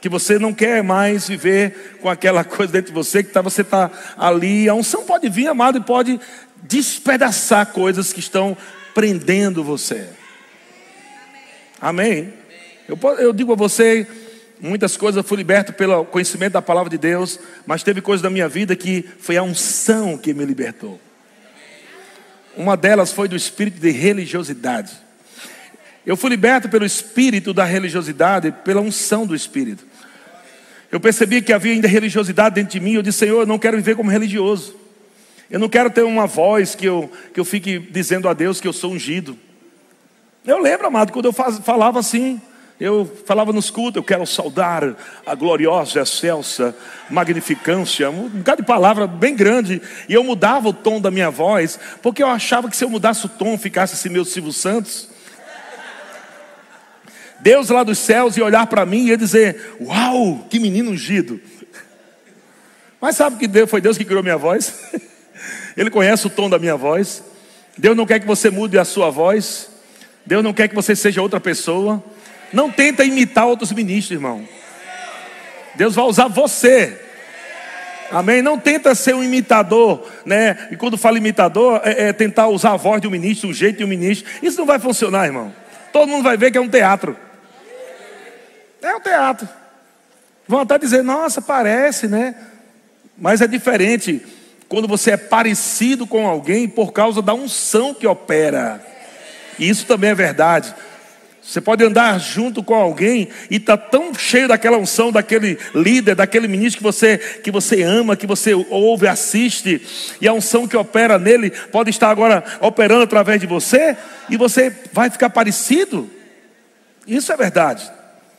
que 0.00 0.08
você 0.08 0.38
não 0.38 0.54
quer 0.54 0.82
mais 0.82 1.28
viver 1.28 1.98
com 2.00 2.08
aquela 2.08 2.44
coisa 2.44 2.72
dentro 2.72 2.88
de 2.88 2.94
você, 2.94 3.22
que 3.22 3.30
tá, 3.30 3.42
você 3.42 3.62
está 3.62 3.90
ali. 4.16 4.68
A 4.68 4.74
unção 4.74 5.04
pode 5.04 5.28
vir, 5.28 5.48
amado, 5.48 5.78
e 5.78 5.80
pode 5.80 6.20
despedaçar 6.62 7.66
coisas 7.66 8.12
que 8.12 8.20
estão 8.20 8.56
prendendo 8.94 9.64
você. 9.64 10.08
Amém? 11.80 12.32
Eu, 12.88 12.98
eu 13.18 13.32
digo 13.32 13.52
a 13.52 13.56
você, 13.56 14.06
muitas 14.60 14.96
coisas 14.96 15.16
eu 15.16 15.24
fui 15.24 15.36
liberto 15.36 15.72
pelo 15.72 16.04
conhecimento 16.04 16.54
da 16.54 16.62
palavra 16.62 16.90
de 16.90 16.98
Deus, 16.98 17.38
mas 17.66 17.82
teve 17.82 18.00
coisas 18.00 18.22
da 18.22 18.30
minha 18.30 18.48
vida 18.48 18.74
que 18.74 19.04
foi 19.20 19.36
a 19.36 19.42
unção 19.42 20.16
que 20.16 20.34
me 20.34 20.44
libertou. 20.44 21.00
Uma 22.56 22.76
delas 22.76 23.12
foi 23.12 23.28
do 23.28 23.36
espírito 23.36 23.78
de 23.78 23.90
religiosidade. 23.90 24.92
Eu 26.08 26.16
fui 26.16 26.30
liberto 26.30 26.70
pelo 26.70 26.86
espírito 26.86 27.52
da 27.52 27.64
religiosidade, 27.64 28.50
pela 28.64 28.80
unção 28.80 29.26
do 29.26 29.36
espírito. 29.36 29.84
Eu 30.90 30.98
percebi 30.98 31.42
que 31.42 31.52
havia 31.52 31.74
ainda 31.74 31.86
religiosidade 31.86 32.54
dentro 32.54 32.70
de 32.70 32.80
mim. 32.80 32.94
Eu 32.94 33.02
disse, 33.02 33.18
Senhor, 33.18 33.40
eu 33.40 33.46
não 33.46 33.58
quero 33.58 33.76
viver 33.76 33.94
como 33.94 34.10
religioso. 34.10 34.74
Eu 35.50 35.60
não 35.60 35.68
quero 35.68 35.90
ter 35.90 36.02
uma 36.04 36.26
voz 36.26 36.74
que 36.74 36.86
eu, 36.86 37.12
que 37.34 37.38
eu 37.38 37.44
fique 37.44 37.78
dizendo 37.78 38.26
a 38.26 38.32
Deus 38.32 38.58
que 38.58 38.66
eu 38.66 38.72
sou 38.72 38.92
ungido. 38.92 39.38
Eu 40.46 40.58
lembro, 40.62 40.86
amado, 40.86 41.12
quando 41.12 41.26
eu 41.26 41.32
faz, 41.32 41.58
falava 41.58 41.98
assim, 41.98 42.40
eu 42.80 43.04
falava 43.26 43.52
nos 43.52 43.68
cultos, 43.68 43.96
eu 43.96 44.02
quero 44.02 44.26
saudar 44.26 44.96
a 45.26 45.34
gloriosa, 45.34 46.00
excelsa 46.00 46.74
magnificância, 47.10 48.08
um 48.08 48.30
bocado 48.30 48.62
de 48.62 48.66
palavra 48.66 49.06
bem 49.06 49.36
grande, 49.36 49.82
e 50.08 50.14
eu 50.14 50.24
mudava 50.24 50.70
o 50.70 50.72
tom 50.72 51.02
da 51.02 51.10
minha 51.10 51.30
voz, 51.30 51.78
porque 52.00 52.22
eu 52.22 52.28
achava 52.28 52.70
que 52.70 52.76
se 52.78 52.82
eu 52.82 52.88
mudasse 52.88 53.26
o 53.26 53.28
tom, 53.28 53.58
ficasse 53.58 53.92
assim 53.92 54.08
meu 54.08 54.24
Silvio 54.24 54.54
Santos, 54.54 55.17
Deus 57.40 57.68
lá 57.70 57.84
dos 57.84 57.98
céus 57.98 58.36
ia 58.36 58.44
olhar 58.44 58.66
para 58.66 58.84
mim 58.84 59.04
e 59.04 59.08
ia 59.08 59.16
dizer: 59.16 59.76
Uau, 59.80 60.46
que 60.50 60.58
menino 60.58 60.90
ungido. 60.90 61.40
Mas 63.00 63.16
sabe 63.16 63.36
que 63.36 63.66
foi 63.66 63.80
Deus 63.80 63.96
que 63.96 64.04
criou 64.04 64.22
minha 64.22 64.36
voz? 64.36 64.74
Ele 65.76 65.90
conhece 65.90 66.26
o 66.26 66.30
tom 66.30 66.50
da 66.50 66.58
minha 66.58 66.76
voz. 66.76 67.22
Deus 67.76 67.96
não 67.96 68.04
quer 68.04 68.18
que 68.18 68.26
você 68.26 68.50
mude 68.50 68.76
a 68.76 68.84
sua 68.84 69.08
voz. 69.10 69.70
Deus 70.26 70.42
não 70.42 70.52
quer 70.52 70.68
que 70.68 70.74
você 70.74 70.96
seja 70.96 71.22
outra 71.22 71.38
pessoa. 71.38 72.02
Não 72.52 72.70
tenta 72.70 73.04
imitar 73.04 73.46
outros 73.46 73.70
ministros, 73.72 74.10
irmão. 74.10 74.46
Deus 75.76 75.94
vai 75.94 76.04
usar 76.06 76.26
você. 76.26 76.98
Amém? 78.10 78.42
Não 78.42 78.58
tenta 78.58 78.94
ser 78.94 79.14
um 79.14 79.22
imitador, 79.22 80.04
né? 80.24 80.68
E 80.72 80.76
quando 80.76 80.98
fala 80.98 81.18
imitador, 81.18 81.80
é, 81.84 82.08
é 82.08 82.12
tentar 82.12 82.48
usar 82.48 82.72
a 82.72 82.76
voz 82.76 83.00
de 83.00 83.06
um 83.06 83.10
ministro, 83.10 83.50
o 83.50 83.54
jeito 83.54 83.78
de 83.78 83.84
um 83.84 83.88
ministro. 83.88 84.28
Isso 84.42 84.58
não 84.58 84.66
vai 84.66 84.78
funcionar, 84.80 85.26
irmão. 85.26 85.54
Todo 85.92 86.08
mundo 86.08 86.24
vai 86.24 86.36
ver 86.36 86.50
que 86.50 86.58
é 86.58 86.60
um 86.60 86.68
teatro. 86.68 87.16
É 88.82 88.94
um 88.94 89.00
teatro. 89.00 89.48
Vão 90.46 90.60
até 90.60 90.78
dizer, 90.78 91.02
nossa, 91.02 91.42
parece, 91.42 92.06
né? 92.06 92.34
Mas 93.16 93.40
é 93.40 93.46
diferente 93.46 94.24
quando 94.68 94.86
você 94.86 95.12
é 95.12 95.16
parecido 95.16 96.06
com 96.06 96.26
alguém 96.26 96.68
por 96.68 96.92
causa 96.92 97.20
da 97.20 97.34
unção 97.34 97.92
que 97.94 98.06
opera. 98.06 98.84
E 99.58 99.68
isso 99.68 99.86
também 99.86 100.10
é 100.10 100.14
verdade. 100.14 100.74
Você 101.42 101.62
pode 101.62 101.82
andar 101.82 102.20
junto 102.20 102.62
com 102.62 102.74
alguém 102.74 103.28
e 103.50 103.56
está 103.56 103.74
tão 103.74 104.12
cheio 104.12 104.48
daquela 104.48 104.76
unção, 104.76 105.10
daquele 105.10 105.58
líder, 105.74 106.14
daquele 106.14 106.46
ministro 106.46 106.78
que 106.78 106.84
você, 106.84 107.16
que 107.16 107.50
você 107.50 107.82
ama, 107.82 108.16
que 108.16 108.26
você 108.26 108.52
ouve, 108.52 109.08
assiste, 109.08 109.80
e 110.20 110.28
a 110.28 110.32
unção 110.34 110.68
que 110.68 110.76
opera 110.76 111.18
nele 111.18 111.50
pode 111.72 111.88
estar 111.88 112.10
agora 112.10 112.44
operando 112.60 113.04
através 113.04 113.40
de 113.40 113.46
você, 113.46 113.96
e 114.28 114.36
você 114.36 114.70
vai 114.92 115.08
ficar 115.08 115.30
parecido. 115.30 116.10
Isso 117.06 117.32
é 117.32 117.36
verdade. 117.38 117.90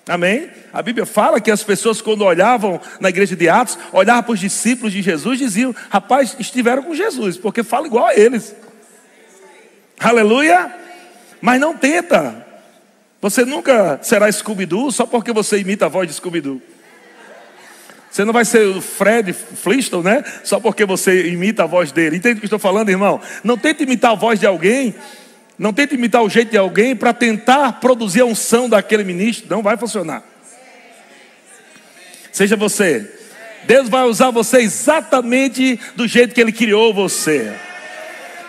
Amém? 0.10 0.50
A 0.74 0.82
Bíblia 0.82 1.06
fala 1.06 1.40
que 1.40 1.52
as 1.52 1.62
pessoas, 1.62 2.02
quando 2.02 2.24
olhavam 2.24 2.82
na 3.00 3.10
igreja 3.10 3.36
de 3.36 3.48
Atos, 3.48 3.78
olhavam 3.94 4.24
para 4.24 4.34
os 4.34 4.40
discípulos 4.40 4.92
de 4.92 5.04
Jesus, 5.04 5.38
diziam: 5.38 5.74
Rapaz, 5.88 6.36
estiveram 6.40 6.82
com 6.82 6.96
Jesus, 6.96 7.38
porque 7.38 7.62
fala 7.62 7.86
igual 7.86 8.08
a 8.08 8.16
eles. 8.16 8.56
Aleluia! 10.00 10.74
Mas 11.40 11.62
não 11.62 11.78
tenta. 11.78 12.44
Você 13.22 13.46
nunca 13.46 14.00
será 14.02 14.32
Scooby-Doo 14.32 14.92
só 14.92 15.06
porque 15.06 15.32
você 15.32 15.60
imita 15.60 15.86
a 15.86 15.90
voz 15.90 16.08
de 16.08 16.16
Scooby-Doo. 16.16 16.60
Você 18.10 18.26
não 18.26 18.34
vai 18.34 18.46
ser 18.46 18.66
o 18.66 18.82
Fred 18.82 19.32
Flintstone, 19.32 20.04
né? 20.04 20.24
Só 20.44 20.60
porque 20.60 20.86
você 20.86 21.28
imita 21.28 21.66
a 21.66 21.68
voz 21.68 21.92
dele. 21.92 22.18
Entende 22.18 22.38
o 22.38 22.40
que 22.40 22.48
estou 22.48 22.58
falando, 22.58 22.90
irmão? 22.90 23.22
Não 23.44 23.56
tente 23.56 23.84
imitar 23.84 24.14
a 24.14 24.16
voz 24.16 24.40
de 24.40 24.48
alguém 24.48 24.96
não 25.60 25.74
tente 25.74 25.94
imitar 25.94 26.24
o 26.24 26.30
jeito 26.30 26.52
de 26.52 26.58
alguém 26.58 26.96
para 26.96 27.14
tentar 27.14 27.74
produzir 27.74 28.22
a 28.22 28.26
unção 28.26 28.70
daquele 28.70 29.04
ministro. 29.04 29.46
Não 29.50 29.62
vai 29.62 29.76
funcionar. 29.76 30.24
Seja 32.32 32.56
você. 32.56 33.12
Deus 33.66 33.90
vai 33.90 34.04
usar 34.06 34.32
você 34.32 34.60
exatamente 34.60 35.78
do 35.98 36.08
jeito 36.08 36.34
que 36.34 36.40
Ele 36.40 36.54
criou 36.54 36.94
você. 36.94 37.54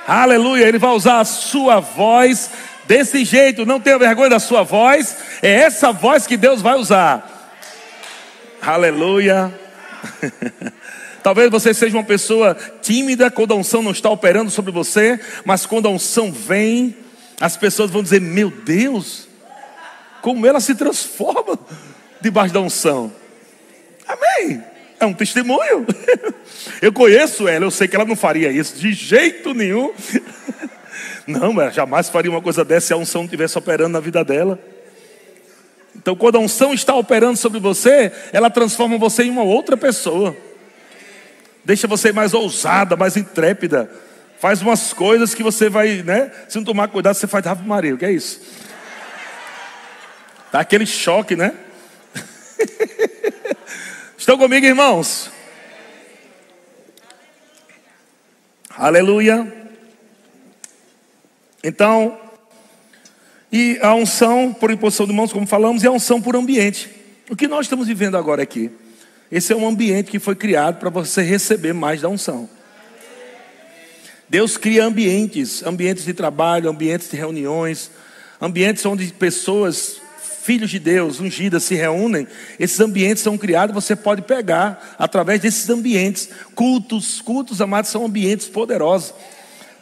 Aleluia. 0.06 0.68
Ele 0.68 0.78
vai 0.78 0.92
usar 0.92 1.18
a 1.18 1.24
sua 1.24 1.80
voz 1.80 2.48
desse 2.86 3.24
jeito. 3.24 3.66
Não 3.66 3.80
tenha 3.80 3.98
vergonha 3.98 4.30
da 4.30 4.38
sua 4.38 4.62
voz. 4.62 5.16
É 5.42 5.50
essa 5.50 5.90
voz 5.90 6.28
que 6.28 6.36
Deus 6.36 6.62
vai 6.62 6.76
usar. 6.76 7.58
Aleluia. 8.62 9.52
Talvez 11.22 11.50
você 11.50 11.74
seja 11.74 11.96
uma 11.96 12.04
pessoa 12.04 12.56
tímida 12.82 13.30
quando 13.30 13.52
a 13.52 13.56
unção 13.56 13.82
não 13.82 13.90
está 13.90 14.08
operando 14.08 14.50
sobre 14.50 14.72
você, 14.72 15.20
mas 15.44 15.66
quando 15.66 15.86
a 15.86 15.90
unção 15.90 16.32
vem, 16.32 16.96
as 17.40 17.56
pessoas 17.56 17.90
vão 17.90 18.02
dizer: 18.02 18.20
Meu 18.20 18.50
Deus, 18.50 19.28
como 20.22 20.46
ela 20.46 20.60
se 20.60 20.74
transforma 20.74 21.58
debaixo 22.20 22.54
da 22.54 22.60
unção. 22.60 23.12
Amém. 24.06 24.62
É 24.98 25.06
um 25.06 25.14
testemunho. 25.14 25.86
Eu 26.82 26.92
conheço 26.92 27.48
ela, 27.48 27.64
eu 27.64 27.70
sei 27.70 27.88
que 27.88 27.96
ela 27.96 28.04
não 28.04 28.16
faria 28.16 28.50
isso 28.50 28.76
de 28.76 28.92
jeito 28.92 29.54
nenhum. 29.54 29.92
Não, 31.26 31.52
ela 31.60 31.70
jamais 31.70 32.08
faria 32.08 32.30
uma 32.30 32.40
coisa 32.40 32.64
dessa 32.64 32.88
se 32.88 32.92
a 32.92 32.96
unção 32.96 33.24
estivesse 33.24 33.56
operando 33.56 33.90
na 33.90 34.00
vida 34.00 34.24
dela. 34.24 34.58
Então, 35.94 36.16
quando 36.16 36.36
a 36.36 36.38
unção 36.38 36.74
está 36.74 36.94
operando 36.94 37.36
sobre 37.36 37.60
você, 37.60 38.10
ela 38.32 38.50
transforma 38.50 38.98
você 38.98 39.24
em 39.24 39.30
uma 39.30 39.42
outra 39.42 39.76
pessoa. 39.76 40.36
Deixa 41.64 41.86
você 41.86 42.12
mais 42.12 42.34
ousada, 42.34 42.96
mais 42.96 43.16
intrépida. 43.16 43.90
Faz 44.38 44.62
umas 44.62 44.92
coisas 44.92 45.34
que 45.34 45.42
você 45.42 45.68
vai, 45.68 46.02
né? 46.02 46.32
Se 46.48 46.56
não 46.56 46.64
tomar 46.64 46.88
cuidado, 46.88 47.14
você 47.14 47.26
faz 47.26 47.46
Ave 47.46 47.66
Maria. 47.66 47.96
Que 47.96 48.06
é 48.06 48.12
isso? 48.12 48.40
Tá 50.50 50.60
aquele 50.60 50.86
choque, 50.86 51.36
né? 51.36 51.52
Estão 54.16 54.38
comigo, 54.38 54.66
irmãos? 54.66 55.30
Aleluia. 58.70 59.60
Então, 61.62 62.18
e 63.52 63.78
a 63.82 63.94
unção 63.94 64.52
por 64.52 64.70
imposição 64.70 65.06
de 65.06 65.12
mãos, 65.12 65.32
como 65.32 65.46
falamos, 65.46 65.82
e 65.82 65.86
a 65.86 65.90
unção 65.90 66.20
por 66.20 66.34
ambiente. 66.34 66.90
O 67.28 67.36
que 67.36 67.46
nós 67.46 67.66
estamos 67.66 67.86
vivendo 67.86 68.16
agora 68.16 68.42
aqui? 68.42 68.70
Esse 69.30 69.52
é 69.52 69.56
um 69.56 69.66
ambiente 69.66 70.10
que 70.10 70.18
foi 70.18 70.34
criado 70.34 70.78
para 70.78 70.90
você 70.90 71.22
receber 71.22 71.72
mais 71.72 72.00
da 72.00 72.08
unção. 72.08 72.48
Deus 74.28 74.56
cria 74.56 74.84
ambientes, 74.84 75.62
ambientes 75.64 76.04
de 76.04 76.12
trabalho, 76.12 76.70
ambientes 76.70 77.10
de 77.10 77.16
reuniões, 77.16 77.90
ambientes 78.40 78.84
onde 78.86 79.06
pessoas, 79.12 80.00
filhos 80.42 80.70
de 80.70 80.78
Deus, 80.78 81.20
ungidas, 81.20 81.64
se 81.64 81.74
reúnem. 81.74 82.26
Esses 82.58 82.78
ambientes 82.80 83.22
são 83.22 83.36
criados, 83.36 83.74
você 83.74 83.96
pode 83.96 84.22
pegar 84.22 84.96
através 84.98 85.40
desses 85.40 85.68
ambientes. 85.68 86.28
Cultos, 86.54 87.20
cultos, 87.20 87.60
amados, 87.60 87.90
são 87.90 88.04
ambientes 88.04 88.48
poderosos 88.48 89.14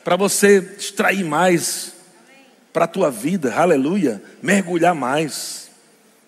para 0.03 0.17
você 0.17 0.77
extrair 0.79 1.25
mais 1.25 1.93
para 2.73 2.85
a 2.85 2.89
tua 2.89 3.11
vida, 3.11 3.55
aleluia, 3.55 4.23
mergulhar 4.43 4.95
mais. 4.95 5.69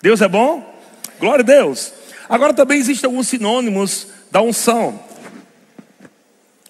Deus 0.03 0.21
é 0.21 0.29
bom? 0.29 0.79
Glória 1.19 1.43
a 1.43 1.47
Deus. 1.47 2.00
Agora 2.31 2.55
também 2.55 2.79
existem 2.79 3.09
alguns 3.09 3.27
sinônimos 3.27 4.07
da 4.31 4.41
unção. 4.41 5.01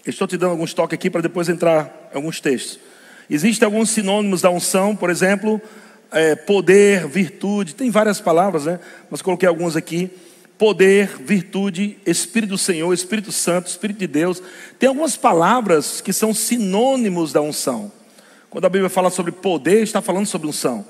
Estou 0.06 0.26
te 0.26 0.38
dando 0.38 0.52
alguns 0.52 0.72
toques 0.72 0.94
aqui 0.94 1.10
para 1.10 1.20
depois 1.20 1.50
entrar 1.50 2.08
em 2.10 2.16
alguns 2.16 2.40
textos. 2.40 2.80
Existem 3.28 3.66
alguns 3.66 3.90
sinônimos 3.90 4.40
da 4.40 4.48
unção, 4.48 4.96
por 4.96 5.10
exemplo, 5.10 5.60
é, 6.10 6.34
poder, 6.34 7.06
virtude, 7.06 7.74
tem 7.74 7.90
várias 7.90 8.22
palavras, 8.22 8.64
né? 8.64 8.80
Mas 9.10 9.20
coloquei 9.20 9.46
algumas 9.46 9.76
aqui. 9.76 10.10
Poder, 10.56 11.08
virtude, 11.20 11.98
Espírito 12.06 12.50
do 12.50 12.58
Senhor, 12.58 12.90
Espírito 12.94 13.30
Santo, 13.30 13.66
Espírito 13.66 13.98
de 13.98 14.06
Deus. 14.06 14.42
Tem 14.78 14.88
algumas 14.88 15.14
palavras 15.14 16.00
que 16.00 16.12
são 16.14 16.32
sinônimos 16.32 17.34
da 17.34 17.42
unção. 17.42 17.92
Quando 18.48 18.64
a 18.64 18.70
Bíblia 18.70 18.88
fala 18.88 19.10
sobre 19.10 19.30
poder, 19.30 19.82
está 19.82 20.00
falando 20.00 20.24
sobre 20.24 20.48
unção. 20.48 20.86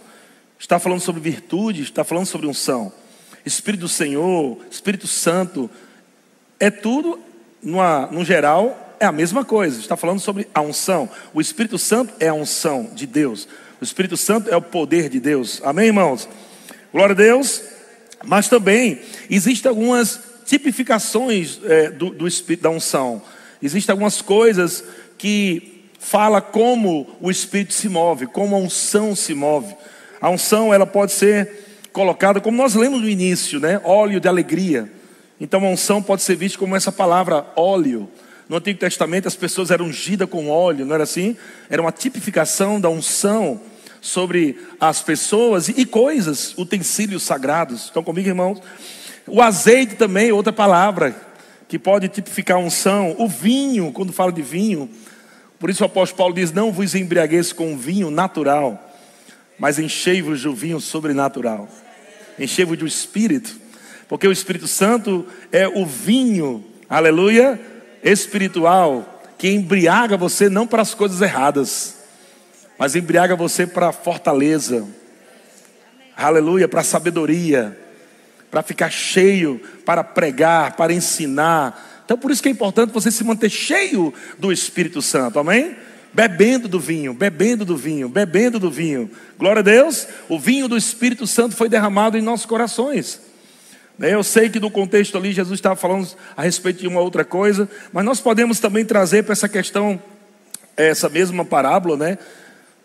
Está 0.61 0.79
falando 0.79 1.01
sobre 1.01 1.21
virtude, 1.21 1.83
está 1.83 2.05
falando 2.05 2.27
sobre 2.27 2.47
unção. 2.47 2.93
Espírito 3.45 3.81
do 3.81 3.89
Senhor, 3.89 4.59
Espírito 4.71 5.07
Santo, 5.07 5.71
é 6.59 6.71
tudo, 6.71 7.19
numa, 7.63 8.07
no 8.07 8.25
geral, 8.25 8.97
é 9.01 9.07
a 9.07 9.13
mesma 9.13 9.45
coisa. 9.45 9.81
Está 9.81 9.97
falando 9.97 10.21
sobre 10.21 10.47
a 10.55 10.61
unção. 10.61 11.09
O 11.33 11.41
Espírito 11.41 11.79
Santo 11.79 12.13
é 12.21 12.29
a 12.29 12.35
unção 12.35 12.91
de 12.95 13.07
Deus. 13.07 13.49
O 13.81 13.85
Espírito 13.85 14.17
Santo 14.17 14.51
é 14.51 14.57
o 14.57 14.63
poder 14.63 15.09
de 15.09 15.19
Deus. 15.19 15.61
Amém, 15.65 15.87
irmãos? 15.87 16.29
Glória 16.93 17.15
a 17.15 17.17
Deus. 17.17 17.63
Mas 18.23 18.49
também 18.49 19.01
existem 19.31 19.69
algumas 19.71 20.21
tipificações 20.45 21.59
é, 21.65 21.91
do, 21.91 22.11
do 22.11 22.29
Espírito 22.29 22.65
da 22.65 22.71
unção. 22.71 23.23
Existem 23.63 23.93
algumas 23.93 24.21
coisas 24.21 24.85
que 25.17 25.87
fala 25.99 26.41
como 26.41 27.17
o 27.21 27.31
Espírito 27.31 27.73
se 27.73 27.89
move, 27.89 28.27
como 28.27 28.55
a 28.55 28.59
unção 28.59 29.17
se 29.17 29.35
move. 29.35 29.75
A 30.21 30.29
unção 30.29 30.75
ela 30.75 30.87
pode 30.87 31.13
ser 31.13 31.70
colocada, 31.93 32.41
como 32.41 32.57
nós 32.57 32.75
lemos 32.75 33.01
no 33.01 33.09
início, 33.09 33.61
né? 33.61 33.81
Óleo 33.85 34.21
de 34.21 34.29
alegria. 34.29 34.91
Então 35.41 35.65
a 35.65 35.69
unção 35.69 36.03
pode 36.03 36.23
ser 36.23 36.37
vista 36.37 36.59
como 36.59 36.77
essa 36.77 36.93
palavra 36.93 37.47
óleo. 37.57 38.09
No 38.49 38.57
Antigo 38.57 38.79
Testamento 38.79 39.29
as 39.29 39.37
pessoas 39.37 39.71
eram 39.71 39.87
ungidas 39.87 40.29
com 40.29 40.49
óleo, 40.49 40.85
não 40.85 40.95
era 40.95 41.05
assim? 41.05 41.37
Era 41.69 41.81
uma 41.81 41.93
tipificação 41.93 42.81
da 42.81 42.89
unção 42.89 43.61
sobre 44.01 44.59
as 44.81 45.03
pessoas 45.03 45.69
e 45.69 45.85
coisas, 45.85 46.57
utensílios 46.57 47.23
sagrados. 47.23 47.85
Estão 47.85 48.03
comigo, 48.03 48.29
irmãos? 48.29 48.61
O 49.27 49.41
azeite 49.41 49.97
também, 49.97 50.33
outra 50.33 50.53
palavra 50.53 51.15
que 51.69 51.79
pode 51.79 52.09
tipificar 52.09 52.59
unção. 52.59 53.15
O 53.19 53.29
vinho, 53.29 53.93
quando 53.93 54.13
fala 54.13 54.33
de 54.33 54.43
vinho, 54.43 54.91
por 55.59 55.71
isso 55.71 55.83
o 55.83 55.87
apóstolo 55.87 56.19
Paulo 56.19 56.35
diz: 56.35 56.53
Não 56.53 56.73
vos 56.73 56.95
embriagueis 56.95 57.53
com 57.53 57.77
vinho 57.77 58.11
natural 58.11 58.91
mas 59.61 59.79
enchei-vos 59.79 60.43
do 60.43 60.55
vinho 60.55 60.81
sobrenatural. 60.81 61.69
Enchei-vos 62.41 62.79
do 62.79 62.87
Espírito, 62.87 63.55
porque 64.09 64.27
o 64.27 64.33
Espírito 64.33 64.67
Santo 64.67 65.27
é 65.53 65.69
o 65.69 65.85
vinho, 65.85 66.65
aleluia, 66.89 67.61
espiritual, 68.03 69.23
que 69.37 69.51
embriaga 69.51 70.17
você 70.17 70.49
não 70.49 70.67
para 70.67 70.81
as 70.81 70.95
coisas 70.95 71.21
erradas, 71.21 71.97
mas 72.79 72.97
embriaga 72.97 73.37
você 73.37 73.67
para 73.67 73.89
a 73.89 73.93
fortaleza, 73.93 74.89
aleluia, 76.17 76.67
para 76.67 76.81
a 76.81 76.85
sabedoria, 76.85 77.79
para 78.51 78.63
ficar 78.63 78.91
cheio, 78.91 79.61
para 79.85 80.03
pregar, 80.03 80.77
para 80.77 80.95
ensinar. 80.95 82.03
Então 82.07 82.17
por 82.17 82.31
isso 82.31 82.43
que 82.43 82.49
é 82.49 82.53
importante 82.53 82.91
você 82.91 83.11
se 83.11 83.23
manter 83.23 83.51
cheio 83.51 84.15
do 84.39 84.51
Espírito 84.51 85.03
Santo, 85.03 85.39
amém? 85.39 85.77
Bebendo 86.13 86.69
do 86.69 86.81
vinho, 86.81 87.15
bebendo 87.15 87.65
do 87.65 87.77
vinho, 87.77 88.09
bebendo 88.09 88.59
do 88.59 88.71
vinho. 88.71 89.11
Glória 89.39 89.61
a 89.61 89.63
Deus, 89.63 90.07
o 90.29 90.39
vinho 90.39 90.69
do 90.69 90.77
Espírito 90.77 91.27
Santo 91.27 91.57
foi 91.57 91.69
derramado 91.69 92.19
em 92.19 92.23
nossos 92.23 92.47
corações. 92.47 93.21
Né, 93.99 94.15
eu 94.15 94.23
sei 94.23 94.49
que 94.49 94.59
no 94.59 94.71
contexto 94.71 95.17
ali 95.19 95.33
Jesus 95.33 95.59
estava 95.59 95.77
falando 95.77 96.09
a 96.37 96.43
respeito 96.43 96.81
de 96.81 96.89
uma 96.89 97.01
outra 97.01 97.25
coisa, 97.25 97.69
mas 97.93 98.05
nós 98.05 98.21
podemos 98.21 98.59
também 98.59 98.85
trazer 98.85 99.25
para 99.25 99.33
essa 99.33 99.49
questão 99.49 100.03
essa 100.77 101.09
mesma 101.09 101.45
parábola, 101.45 101.97
né? 101.97 102.19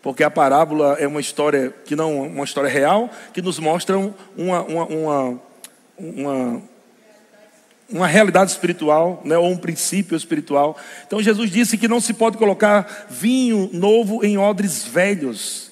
Porque 0.02 0.22
a 0.22 0.30
parábola 0.30 0.96
é 1.00 1.06
uma 1.06 1.20
história 1.20 1.72
que 1.84 1.96
não 1.96 2.26
uma 2.26 2.44
história 2.44 2.68
real, 2.68 3.10
que 3.32 3.40
nos 3.42 3.58
mostra 3.58 3.96
uma, 3.96 4.62
uma, 4.62 4.84
uma, 4.84 5.40
uma 5.98 6.62
uma 7.88 8.06
realidade 8.06 8.50
espiritual, 8.50 9.22
né, 9.24 9.38
ou 9.38 9.50
um 9.50 9.56
princípio 9.56 10.16
espiritual. 10.16 10.76
Então 11.06 11.22
Jesus 11.22 11.50
disse 11.50 11.78
que 11.78 11.86
não 11.86 12.00
se 12.00 12.12
pode 12.12 12.36
colocar 12.36 13.06
vinho 13.08 13.70
novo 13.72 14.24
em 14.24 14.36
odres 14.36 14.84
velhos. 14.84 15.70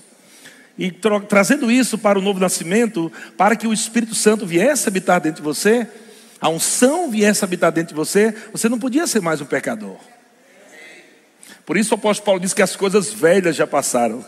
E 0.79 0.91
tra 0.91 1.21
trazendo 1.21 1.71
isso 1.71 1.97
para 1.99 2.19
o 2.19 2.23
novo 2.23 2.41
nascimento, 2.41 3.11
para 3.37 3.57
que 3.57 3.67
o 3.67 3.73
Espírito 3.73 4.15
Santo 4.15 4.47
viesse 4.47 4.89
habitar 4.89 5.21
dentro 5.21 5.43
de 5.43 5.45
você, 5.45 5.87
a 6.41 6.49
unção 6.49 7.11
viesse 7.11 7.45
habitar 7.45 7.73
dentro 7.73 7.95
de 7.95 7.95
você, 7.95 8.35
você 8.53 8.69
não 8.69 8.79
podia 8.79 9.07
ser 9.07 9.21
mais 9.21 9.41
um 9.41 9.47
pecador. 9.47 9.97
Por 11.65 11.77
isso 11.77 11.95
o 11.95 11.99
apóstolo 11.99 12.27
Paulo 12.27 12.41
diz 12.41 12.53
que 12.53 12.63
as 12.63 12.77
coisas 12.77 13.13
velhas 13.13 13.57
já 13.57 13.67
passaram. 13.67 14.25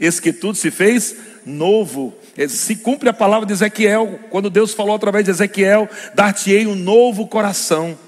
Esse 0.00 0.22
que 0.22 0.32
tudo 0.32 0.56
se 0.56 0.70
fez 0.70 1.16
novo. 1.44 2.14
Se 2.48 2.76
cumpre 2.76 3.08
a 3.08 3.12
palavra 3.12 3.46
de 3.46 3.52
Ezequiel, 3.52 4.20
quando 4.30 4.50
Deus 4.50 4.72
falou 4.72 4.94
através 4.94 5.24
de 5.24 5.30
Ezequiel: 5.30 5.88
dar-te-ei 6.14 6.66
um 6.66 6.76
novo 6.76 7.26
coração, 7.26 7.98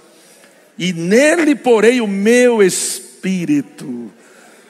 e 0.79 0.93
nele 0.93 1.55
porei 1.55 2.01
o 2.01 2.07
meu 2.07 2.63
espírito, 2.63 4.11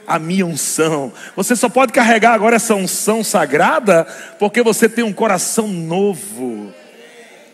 a 0.07 0.19
minha 0.19 0.47
unção. 0.47 1.13
Você 1.37 1.55
só 1.55 1.69
pode 1.69 1.93
carregar 1.93 2.33
agora 2.33 2.57
essa 2.57 2.75
unção 2.75 3.23
sagrada, 3.23 4.05
porque 4.39 4.63
você 4.63 4.89
tem 4.89 5.05
um 5.05 5.13
coração 5.13 5.69
novo. 5.69 6.73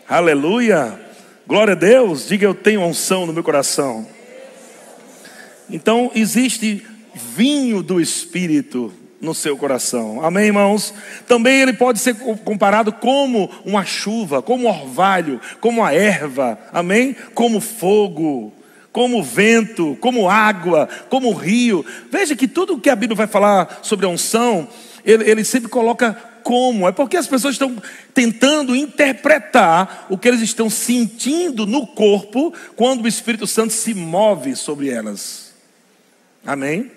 Aleluia. 0.07 0.97
Glória 1.45 1.73
a 1.73 1.77
Deus. 1.77 2.27
Diga 2.27 2.45
eu 2.45 2.55
tenho 2.55 2.81
unção 2.81 3.25
no 3.25 3.33
meu 3.33 3.43
coração. 3.43 4.07
Então 5.69 6.09
existe 6.15 6.85
vinho 7.13 7.83
do 7.83 7.99
Espírito 7.99 8.93
no 9.19 9.33
seu 9.33 9.57
coração. 9.57 10.23
Amém, 10.23 10.47
irmãos? 10.47 10.93
Também 11.27 11.61
ele 11.61 11.73
pode 11.73 11.99
ser 11.99 12.15
comparado 12.43 12.91
como 12.91 13.49
uma 13.65 13.83
chuva, 13.83 14.41
como 14.41 14.65
um 14.65 14.69
orvalho, 14.69 15.41
como 15.59 15.83
a 15.83 15.93
erva, 15.93 16.57
amém? 16.71 17.15
Como 17.33 17.59
fogo, 17.59 18.53
como 18.91 19.23
vento, 19.23 19.97
como 19.99 20.29
água, 20.29 20.87
como 21.09 21.33
rio. 21.33 21.85
Veja 22.11 22.35
que 22.35 22.47
tudo 22.47 22.79
que 22.79 22.89
a 22.89 22.95
Bíblia 22.95 23.15
vai 23.15 23.27
falar 23.27 23.79
sobre 23.81 24.05
a 24.05 24.09
unção, 24.09 24.67
ele, 25.05 25.29
ele 25.29 25.43
sempre 25.43 25.69
coloca 25.69 26.13
como. 26.43 26.87
É 26.87 26.91
porque 26.91 27.17
as 27.17 27.27
pessoas 27.27 27.55
estão 27.55 27.75
tentando 28.13 28.75
interpretar 28.75 30.07
o 30.09 30.17
que 30.17 30.27
eles 30.27 30.41
estão 30.41 30.69
sentindo 30.69 31.65
no 31.65 31.85
corpo 31.85 32.53
quando 32.75 33.03
o 33.03 33.07
Espírito 33.07 33.45
Santo 33.45 33.73
se 33.73 33.93
move 33.93 34.55
sobre 34.55 34.89
elas. 34.89 35.53
Amém? 36.45 36.96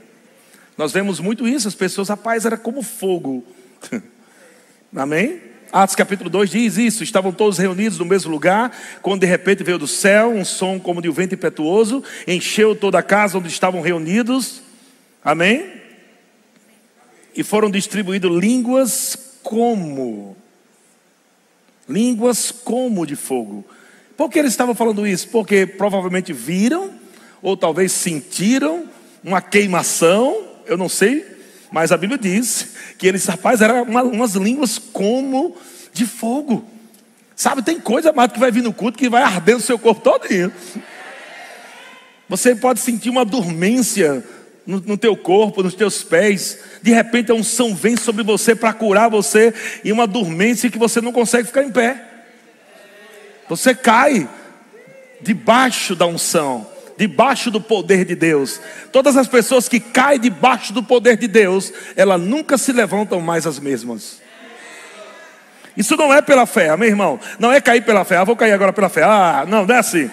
Nós 0.81 0.93
vemos 0.93 1.21
muito 1.21 1.47
isso, 1.47 1.69
as 1.69 1.75
pessoas, 1.75 2.09
rapaz, 2.09 2.47
era 2.47 2.57
como 2.57 2.83
fogo. 2.83 3.45
Amém? 4.97 5.39
Atos 5.71 5.95
capítulo 5.95 6.31
2 6.31 6.49
diz 6.49 6.79
isso: 6.79 7.05
estavam 7.05 7.33
todos 7.33 7.59
reunidos 7.59 7.99
no 7.99 8.07
mesmo 8.07 8.31
lugar, 8.31 8.75
quando 9.03 9.21
de 9.21 9.27
repente 9.27 9.63
veio 9.63 9.77
do 9.77 9.87
céu 9.87 10.31
um 10.31 10.43
som 10.43 10.81
como 10.81 11.03
de 11.03 11.11
um 11.11 11.13
vento 11.13 11.35
impetuoso, 11.35 12.03
encheu 12.27 12.75
toda 12.75 12.99
a 12.99 13.03
casa 13.03 13.37
onde 13.37 13.49
estavam 13.49 13.83
reunidos. 13.83 14.63
Amém? 15.23 15.71
E 17.37 17.43
foram 17.43 17.71
distribuídas 17.71 18.31
línguas 18.31 19.37
como 19.43 20.35
línguas 21.87 22.51
como 22.51 23.05
de 23.05 23.17
fogo. 23.17 23.67
Por 24.17 24.31
que 24.31 24.39
eles 24.39 24.53
estavam 24.53 24.75
falando 24.75 25.07
isso? 25.07 25.29
Porque 25.29 25.67
provavelmente 25.67 26.33
viram, 26.33 26.91
ou 27.43 27.55
talvez 27.55 27.93
sentiram 27.93 28.89
uma 29.23 29.43
queimação, 29.43 30.49
eu 30.71 30.77
não 30.77 30.89
sei, 30.89 31.27
mas 31.73 31.91
a 31.91 31.97
Bíblia 31.97 32.17
diz 32.17 32.75
que 32.97 33.07
eles, 33.07 33.27
rapaz, 33.27 33.61
eram 33.61 33.83
uma, 33.83 34.05
umas 34.05 34.35
línguas 34.35 34.79
como 34.79 35.57
de 35.93 36.07
fogo. 36.07 36.65
Sabe, 37.35 37.63
tem 37.63 37.81
coisa, 37.81 38.13
mais 38.13 38.31
que 38.31 38.39
vai 38.39 38.53
vir 38.53 38.63
no 38.63 38.73
culto 38.73 38.97
que 38.97 39.09
vai 39.09 39.23
arder 39.23 39.57
o 39.57 39.61
seu 39.61 39.79
corpo 39.79 40.01
todinho. 40.01 40.53
Você 42.29 42.55
pode 42.55 42.79
sentir 42.79 43.11
uma 43.11 43.25
dormência 43.25 44.25
no, 44.65 44.79
no, 44.81 44.97
teu 44.97 45.17
corpo, 45.17 45.63
nos 45.63 45.75
teus 45.75 46.05
pés. 46.05 46.61
De 46.81 46.93
repente 46.93 47.33
a 47.33 47.35
unção 47.35 47.75
vem 47.75 47.97
sobre 47.97 48.23
você 48.23 48.55
para 48.55 48.73
curar 48.73 49.11
você 49.11 49.53
e 49.83 49.91
uma 49.91 50.07
dormência 50.07 50.71
que 50.71 50.79
você 50.79 51.01
não 51.01 51.11
consegue 51.13 51.49
ficar 51.49 51.65
em 51.65 51.73
pé. 51.73 52.05
Você 53.49 53.75
cai 53.75 54.29
debaixo 55.21 55.97
da 55.97 56.07
unção 56.07 56.70
debaixo 57.01 57.51
do 57.51 57.63
poder 57.63 58.05
de 58.05 58.15
Deus. 58.15 58.61
Todas 58.93 59.17
as 59.17 59.27
pessoas 59.27 59.71
que 59.71 59.81
caem 59.81 60.21
debaixo 60.21 60.71
do 60.71 60.83
poder 60.83 61.17
de 61.17 61.27
Deus, 61.27 61.73
elas 61.97 62.21
nunca 62.21 62.59
se 62.59 62.73
levantam 62.73 63.23
mais 63.23 63.47
as 63.47 63.59
mesmas. 63.59 64.21
Isso 65.75 65.97
não 65.97 66.13
é 66.13 66.21
pela 66.21 66.45
fé, 66.45 66.77
meu 66.77 66.87
irmão. 66.87 67.19
Não 67.39 67.51
é 67.51 67.59
cair 67.59 67.83
pela 67.83 68.05
fé. 68.05 68.19
Ah, 68.19 68.25
vou 68.25 68.37
cair 68.37 68.53
agora 68.53 68.71
pela 68.71 68.91
fé. 68.91 69.03
Ah, 69.03 69.47
não, 69.49 69.65
não 69.65 69.75
é 69.75 69.79
assim. 69.79 70.11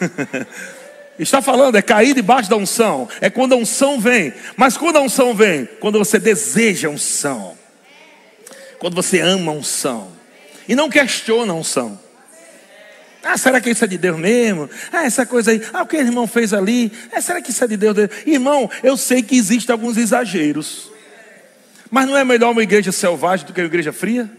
Está 1.16 1.40
falando, 1.40 1.76
é 1.76 1.82
cair 1.82 2.12
debaixo 2.12 2.50
da 2.50 2.56
unção. 2.56 3.08
É 3.20 3.30
quando 3.30 3.52
a 3.52 3.56
unção 3.56 4.00
vem. 4.00 4.34
Mas 4.56 4.76
quando 4.76 4.96
a 4.96 5.00
unção 5.00 5.32
vem? 5.32 5.64
Quando 5.78 5.96
você 5.96 6.18
deseja 6.18 6.88
a 6.88 6.90
unção. 6.90 7.56
Quando 8.80 8.96
você 8.96 9.20
ama 9.20 9.52
a 9.52 9.54
unção. 9.54 10.08
E 10.68 10.74
não 10.74 10.90
questiona 10.90 11.52
a 11.52 11.56
unção. 11.56 12.00
Ah, 13.28 13.36
será 13.36 13.60
que 13.60 13.70
isso 13.70 13.84
é 13.84 13.88
de 13.88 13.98
Deus 13.98 14.16
mesmo? 14.16 14.70
Ah, 14.92 15.04
essa 15.04 15.26
coisa 15.26 15.50
aí. 15.50 15.60
Ah, 15.72 15.82
o 15.82 15.86
que 15.86 15.96
o 15.96 16.00
irmão 16.00 16.28
fez 16.28 16.54
ali? 16.54 16.92
Ah, 17.12 17.20
será 17.20 17.42
que 17.42 17.50
isso 17.50 17.64
é 17.64 17.66
de 17.66 17.76
Deus? 17.76 17.96
Irmão, 18.24 18.70
eu 18.84 18.96
sei 18.96 19.20
que 19.20 19.36
existem 19.36 19.72
alguns 19.72 19.96
exageros. 19.96 20.92
Mas 21.90 22.06
não 22.06 22.16
é 22.16 22.24
melhor 22.24 22.52
uma 22.52 22.62
igreja 22.62 22.92
selvagem 22.92 23.44
do 23.44 23.52
que 23.52 23.60
uma 23.60 23.66
igreja 23.66 23.92
fria? 23.92 24.30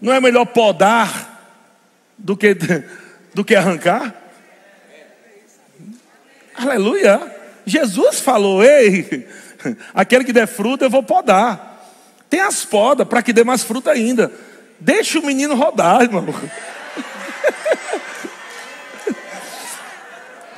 Não 0.00 0.12
é 0.12 0.20
melhor 0.20 0.44
podar 0.46 1.58
do 2.16 2.36
que, 2.36 2.56
do 3.34 3.44
que 3.44 3.56
arrancar? 3.56 4.14
Aleluia! 6.54 7.20
Jesus 7.66 8.20
falou: 8.20 8.62
Ei, 8.62 9.26
aquele 9.92 10.22
que 10.22 10.32
der 10.32 10.46
fruta 10.46 10.84
eu 10.84 10.90
vou 10.90 11.02
podar. 11.02 11.70
Tem 12.30 12.40
as 12.40 12.64
podas 12.64 13.06
para 13.06 13.20
que 13.20 13.32
dê 13.32 13.42
mais 13.42 13.64
fruta 13.64 13.90
ainda. 13.90 14.30
Deixa 14.84 15.20
o 15.20 15.24
menino 15.24 15.54
rodar, 15.54 16.02
irmão. 16.02 16.26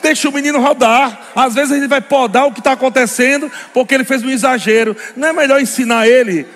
Deixa 0.01 0.29
o 0.31 0.33
menino 0.33 0.59
rodar. 0.61 1.29
Às 1.37 1.55
vezes 1.55 1.77
ele 1.77 1.87
vai 1.87 2.01
podar 2.01 2.47
o 2.47 2.53
que 2.53 2.61
está 2.61 2.73
acontecendo 2.73 3.53
porque 3.75 3.95
ele 3.95 4.05
fez 4.05 4.23
um 4.23 4.31
exagero. 4.31 4.97
Não 5.15 5.29
é 5.29 5.33
melhor 5.33 5.61
ensinar 5.61 6.09
ele? 6.09 6.47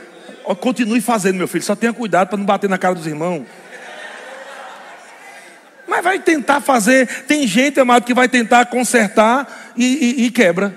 Continue 0.60 1.02
fazendo, 1.02 1.36
meu 1.36 1.46
filho. 1.46 1.62
Só 1.62 1.76
tenha 1.76 1.92
cuidado 1.92 2.28
para 2.28 2.38
não 2.38 2.46
bater 2.46 2.70
na 2.70 2.78
cara 2.78 2.94
dos 2.94 3.06
irmãos. 3.06 3.44
Mas 5.86 6.02
vai 6.02 6.18
tentar 6.18 6.62
fazer. 6.62 7.06
Tem 7.24 7.46
gente, 7.46 7.78
amado, 7.78 8.06
que 8.06 8.14
vai 8.14 8.30
tentar 8.30 8.64
consertar 8.66 9.72
e, 9.76 9.84
e, 9.84 10.24
e 10.24 10.30
quebra. 10.30 10.74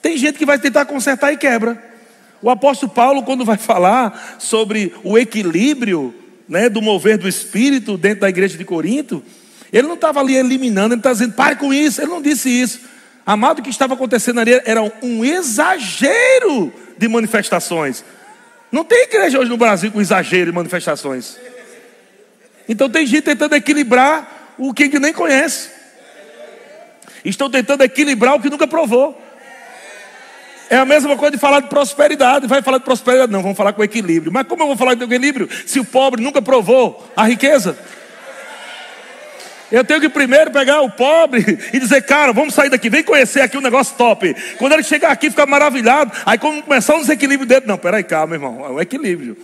Tem 0.00 0.16
gente 0.16 0.38
que 0.38 0.46
vai 0.46 0.60
tentar 0.60 0.84
consertar 0.84 1.32
e 1.32 1.36
quebra. 1.36 1.88
O 2.40 2.50
apóstolo 2.50 2.92
Paulo, 2.92 3.22
quando 3.22 3.44
vai 3.44 3.56
falar 3.56 4.36
sobre 4.38 4.94
o 5.02 5.18
equilíbrio 5.18 6.14
né, 6.48 6.68
do 6.68 6.80
mover 6.80 7.18
do 7.18 7.28
Espírito 7.28 7.96
dentro 7.96 8.20
da 8.20 8.28
igreja 8.28 8.56
de 8.56 8.64
Corinto, 8.64 9.22
ele 9.72 9.86
não 9.86 9.94
estava 9.94 10.20
ali 10.20 10.36
eliminando, 10.36 10.94
ele 10.94 11.00
estava 11.00 11.14
dizendo, 11.14 11.34
pare 11.34 11.56
com 11.56 11.72
isso. 11.74 12.00
Ele 12.00 12.10
não 12.10 12.22
disse 12.22 12.48
isso. 12.48 12.80
Amado, 13.26 13.58
o 13.58 13.62
que 13.62 13.70
estava 13.70 13.94
acontecendo 13.94 14.40
ali 14.40 14.52
era 14.64 14.82
um 15.02 15.24
exagero 15.24 16.72
de 16.96 17.08
manifestações. 17.08 18.04
Não 18.72 18.84
tem 18.84 19.04
igreja 19.04 19.38
hoje 19.38 19.50
no 19.50 19.56
Brasil 19.56 19.90
com 19.90 20.00
exagero 20.00 20.46
de 20.46 20.52
manifestações. 20.52 21.36
Então 22.68 22.88
tem 22.88 23.06
gente 23.06 23.22
tentando 23.22 23.54
equilibrar 23.54 24.54
o 24.58 24.72
que 24.72 24.98
nem 24.98 25.12
conhece. 25.12 25.70
Estão 27.24 27.50
tentando 27.50 27.82
equilibrar 27.82 28.34
o 28.34 28.40
que 28.40 28.48
nunca 28.48 28.66
provou. 28.66 29.20
É 30.70 30.76
a 30.76 30.84
mesma 30.84 31.16
coisa 31.16 31.32
de 31.32 31.38
falar 31.38 31.60
de 31.60 31.68
prosperidade. 31.68 32.46
Vai 32.46 32.62
falar 32.62 32.78
de 32.78 32.84
prosperidade? 32.84 33.32
Não, 33.32 33.42
vamos 33.42 33.56
falar 33.56 33.72
com 33.72 33.82
equilíbrio. 33.82 34.32
Mas 34.32 34.46
como 34.46 34.62
eu 34.62 34.66
vou 34.66 34.76
falar 34.76 34.94
de 34.94 35.04
equilíbrio 35.04 35.48
se 35.66 35.80
o 35.80 35.84
pobre 35.84 36.22
nunca 36.22 36.42
provou 36.42 37.10
a 37.16 37.24
riqueza? 37.24 37.78
Eu 39.70 39.84
tenho 39.84 40.00
que 40.00 40.08
primeiro 40.08 40.50
pegar 40.50 40.80
o 40.80 40.90
pobre 40.90 41.40
e 41.72 41.78
dizer, 41.78 42.02
cara, 42.02 42.32
vamos 42.32 42.54
sair 42.54 42.70
daqui, 42.70 42.88
vem 42.88 43.02
conhecer 43.02 43.40
aqui 43.40 43.56
um 43.56 43.62
negócio 43.62 43.96
top. 43.96 44.34
Quando 44.58 44.72
ele 44.72 44.82
chegar 44.82 45.10
aqui, 45.10 45.30
fica 45.30 45.46
maravilhado. 45.46 46.12
Aí 46.24 46.38
quando 46.38 46.62
começar 46.62 46.94
um 46.94 47.00
desequilíbrio 47.00 47.46
dele, 47.46 47.66
não, 47.66 47.76
peraí, 47.76 48.02
calma, 48.02 48.34
irmão, 48.34 48.64
é 48.64 48.68
um 48.70 48.80
equilíbrio. 48.80 49.36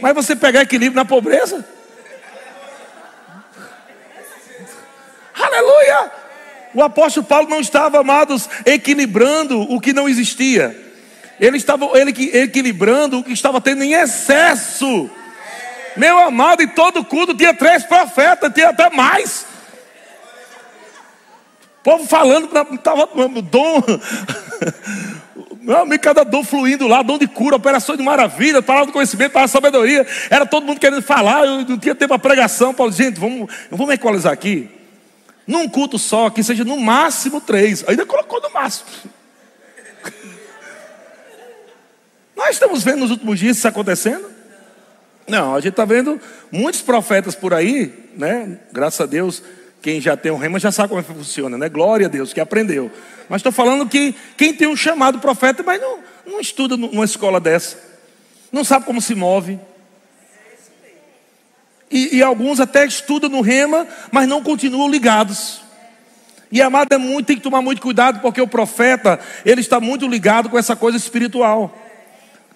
Mas 0.00 0.14
você 0.14 0.36
pegar 0.36 0.62
equilíbrio 0.62 0.96
na 0.96 1.04
pobreza? 1.04 1.64
Aleluia! 5.34 6.23
O 6.74 6.82
apóstolo 6.82 7.24
Paulo 7.24 7.48
não 7.48 7.60
estava, 7.60 8.00
amados, 8.00 8.48
equilibrando 8.66 9.60
o 9.62 9.80
que 9.80 9.92
não 9.92 10.08
existia. 10.08 10.76
Ele 11.40 11.56
estava 11.56 11.86
ele, 11.98 12.12
equilibrando 12.32 13.18
o 13.18 13.24
que 13.24 13.32
estava 13.32 13.60
tendo 13.60 13.84
em 13.84 13.92
excesso. 13.94 15.10
Meu 15.96 16.18
amado, 16.18 16.62
em 16.62 16.68
todo 16.68 17.04
culto 17.04 17.34
tinha 17.34 17.54
três 17.54 17.84
profetas, 17.84 18.52
tinha 18.52 18.70
até 18.70 18.90
mais. 18.90 19.46
O 21.80 21.84
povo 21.84 22.06
falando, 22.06 22.48
estava 22.74 23.08
dom. 23.42 23.82
Meu 25.60 25.78
amigo, 25.78 26.02
cada 26.02 26.24
dom 26.24 26.44
fluindo 26.44 26.86
lá, 26.86 27.02
dom 27.02 27.16
de 27.16 27.26
cura, 27.26 27.56
operações 27.56 27.96
de 27.96 28.04
maravilha, 28.04 28.60
palavra 28.60 28.88
de 28.88 28.92
conhecimento, 28.92 29.32
palavra 29.32 29.48
de 29.48 29.52
sabedoria. 29.52 30.06
Era 30.28 30.44
todo 30.44 30.66
mundo 30.66 30.78
querendo 30.78 31.00
falar, 31.00 31.46
eu 31.46 31.64
não 31.64 31.78
tinha 31.78 31.94
tempo 31.94 32.08
para 32.08 32.18
pregação. 32.18 32.74
Paulo, 32.74 32.92
gente, 32.92 33.18
vamos, 33.18 33.50
vamos 33.70 33.94
equalizar 33.94 34.32
aqui. 34.32 34.68
Num 35.46 35.68
culto 35.68 35.98
só, 35.98 36.30
que 36.30 36.42
seja 36.42 36.64
no 36.64 36.78
máximo 36.78 37.40
três. 37.40 37.84
Ainda 37.86 38.06
colocou 38.06 38.40
no 38.40 38.50
máximo. 38.50 38.88
Nós 42.34 42.50
estamos 42.50 42.82
vendo 42.82 43.00
nos 43.00 43.10
últimos 43.10 43.38
dias 43.38 43.58
isso 43.58 43.68
acontecendo? 43.68 44.32
Não, 45.26 45.54
a 45.54 45.60
gente 45.60 45.70
está 45.70 45.84
vendo 45.84 46.20
muitos 46.50 46.82
profetas 46.82 47.34
por 47.34 47.54
aí, 47.54 48.10
né? 48.16 48.58
Graças 48.72 49.00
a 49.00 49.06
Deus, 49.06 49.42
quem 49.80 50.00
já 50.00 50.16
tem 50.16 50.32
um 50.32 50.36
rema 50.36 50.58
já 50.58 50.72
sabe 50.72 50.88
como 50.88 51.00
é 51.00 51.04
que 51.04 51.12
funciona, 51.12 51.56
né? 51.56 51.68
Glória 51.68 52.06
a 52.06 52.10
Deus, 52.10 52.32
que 52.32 52.40
aprendeu. 52.40 52.90
Mas 53.28 53.40
estou 53.40 53.52
falando 53.52 53.88
que 53.88 54.14
quem 54.36 54.52
tem 54.52 54.68
um 54.68 54.76
chamado 54.76 55.18
profeta, 55.18 55.62
mas 55.62 55.80
não, 55.80 55.98
não 56.26 56.40
estuda 56.40 56.76
numa 56.76 57.04
escola 57.04 57.40
dessa, 57.40 57.78
não 58.52 58.64
sabe 58.64 58.84
como 58.84 59.00
se 59.00 59.14
move. 59.14 59.58
E, 61.94 62.16
e 62.16 62.22
alguns 62.24 62.58
até 62.58 62.84
estudam 62.84 63.30
no 63.30 63.40
rema, 63.40 63.86
mas 64.10 64.26
não 64.26 64.42
continuam 64.42 64.90
ligados. 64.90 65.60
E 66.50 66.60
amado 66.60 66.92
é 66.92 66.98
muito, 66.98 67.26
tem 67.26 67.36
que 67.36 67.42
tomar 67.42 67.62
muito 67.62 67.80
cuidado, 67.80 68.18
porque 68.18 68.40
o 68.40 68.48
profeta, 68.48 69.20
ele 69.46 69.60
está 69.60 69.78
muito 69.78 70.08
ligado 70.08 70.50
com 70.50 70.58
essa 70.58 70.74
coisa 70.74 70.98
espiritual. 70.98 71.72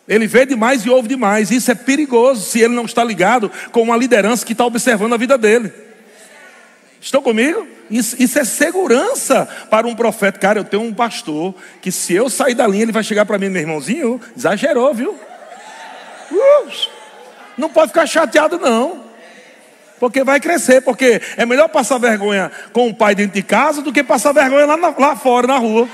Ele 0.09 0.27
vê 0.27 0.45
demais 0.45 0.85
e 0.85 0.91
ouve 0.91 1.07
demais. 1.07 1.53
Isso 1.53 1.71
é 1.71 1.77
perigoso 1.77 2.51
se 2.51 2.59
ele 2.59 2.75
não 2.75 2.85
está 2.85 3.05
ligado 3.05 3.49
com 3.71 3.81
uma 3.81 3.97
liderança 3.97 4.45
que 4.45 4.55
está 4.55 4.67
observando 4.67 5.13
a 5.13 5.17
vida 5.17 5.39
dele. 5.39 5.73
Estão 7.01 7.23
comigo? 7.23 7.65
Isso, 7.89 8.21
isso, 8.21 8.41
é 8.41 8.45
segurança 8.45 9.49
para 9.71 9.87
um 9.87 9.95
profeta. 9.95 10.37
Cara, 10.41 10.59
eu 10.59 10.65
tenho 10.65 10.83
um 10.83 10.93
pastor 10.93 11.55
que 11.81 11.93
se 11.93 12.13
eu 12.13 12.29
sair 12.29 12.55
da 12.55 12.67
linha, 12.67 12.83
ele 12.83 12.93
vai 12.93 13.05
chegar 13.05 13.25
para 13.25 13.39
mim, 13.39 13.51
meu 13.51 13.63
irmãozinho, 13.63 14.21
exagerou, 14.37 14.93
viu? 14.93 15.17
Uh, 16.33 16.73
não 17.57 17.69
pode 17.69 17.93
ficar 17.93 18.05
chateado, 18.05 18.59
não. 18.59 19.08
Porque 19.99 20.23
vai 20.23 20.41
crescer, 20.41 20.81
porque 20.81 21.21
é 21.37 21.45
melhor 21.45 21.69
passar 21.69 21.99
vergonha 21.99 22.51
com 22.73 22.89
o 22.89 22.95
pai 22.95 23.15
dentro 23.15 23.35
de 23.35 23.43
casa 23.43 23.83
do 23.83 23.93
que 23.93 24.03
passar 24.05 24.33
vergonha 24.33 24.67
lá, 24.67 24.95
lá 24.97 25.17
fora, 25.17 25.47
na 25.47 25.59
rua. 25.59 25.89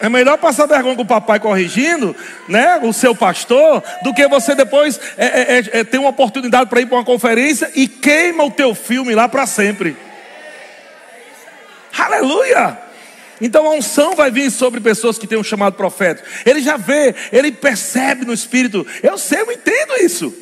É 0.00 0.08
melhor 0.08 0.36
passar 0.36 0.66
vergonha 0.66 0.96
com 0.96 1.02
o 1.02 1.06
papai 1.06 1.38
corrigindo, 1.38 2.16
né, 2.48 2.80
o 2.82 2.92
seu 2.92 3.14
pastor, 3.14 3.80
do 4.02 4.12
que 4.12 4.26
você 4.26 4.52
depois 4.52 5.00
é, 5.16 5.26
é, 5.26 5.58
é, 5.58 5.80
é 5.80 5.84
ter 5.84 5.98
uma 5.98 6.08
oportunidade 6.08 6.68
para 6.68 6.80
ir 6.80 6.86
para 6.86 6.98
uma 6.98 7.04
conferência 7.04 7.70
e 7.76 7.86
queima 7.86 8.42
o 8.42 8.50
teu 8.50 8.74
filme 8.74 9.14
lá 9.14 9.28
para 9.28 9.46
sempre. 9.46 9.96
Aleluia! 11.96 12.76
Então 13.40 13.66
a 13.66 13.74
unção 13.74 14.16
vai 14.16 14.28
vir 14.30 14.50
sobre 14.50 14.80
pessoas 14.80 15.18
que 15.18 15.26
têm 15.26 15.38
um 15.38 15.44
chamado 15.44 15.74
profético. 15.74 16.28
Ele 16.44 16.60
já 16.60 16.76
vê, 16.76 17.14
ele 17.32 17.52
percebe 17.52 18.24
no 18.24 18.32
espírito. 18.32 18.84
Eu 19.02 19.16
sei, 19.16 19.40
eu 19.40 19.52
entendo 19.52 19.94
isso. 20.00 20.34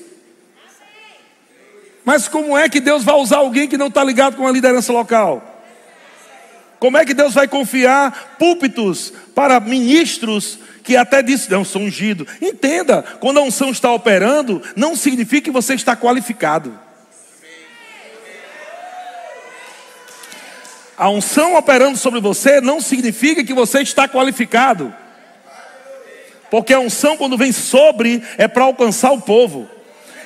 Mas 2.05 2.29
como 2.29 2.57
é 2.57 2.69
que 2.69 2.81
Deus 2.81 3.05
vai 3.05 3.15
usar 3.15 3.39
alguém 3.39 3.69
que 3.69 3.77
não 3.77 3.89
está 3.89 4.03
ligado 4.03 4.37
com 4.37 4.47
a 4.47 4.53
liderança 4.53 4.93
local? 4.93 5.63
Como 6.79 6.97
é 6.97 7.05
que 7.05 7.13
Deus 7.13 7.35
vai 7.35 7.47
confiar 7.47 8.37
púlpitos 8.39 9.13
para 9.35 9.61
ministros 9.61 10.59
que 10.83 10.97
até 10.97 11.23
disse, 11.23 11.51
não, 11.51 11.63
sou 11.63 11.83
ungido? 11.83 12.27
Entenda, 12.41 13.03
quando 13.21 13.39
a 13.39 13.43
unção 13.43 13.71
está 13.71 13.93
operando, 13.93 14.63
não 14.75 14.97
significa 14.97 15.43
que 15.43 15.51
você 15.51 15.75
está 15.75 15.95
qualificado. 15.95 16.77
A 20.97 21.09
unção 21.11 21.55
operando 21.55 21.99
sobre 21.99 22.21
você 22.21 22.61
não 22.61 22.81
significa 22.81 23.45
que 23.45 23.55
você 23.55 23.81
está 23.81 24.09
qualificado. 24.09 24.93
Porque 26.51 26.75
a 26.75 26.81
unção, 26.81 27.17
quando 27.17 27.39
vem 27.39 27.53
sobre, 27.53 28.23
é 28.37 28.49
para 28.49 28.65
alcançar 28.65 29.13
o 29.13 29.21
povo. 29.21 29.69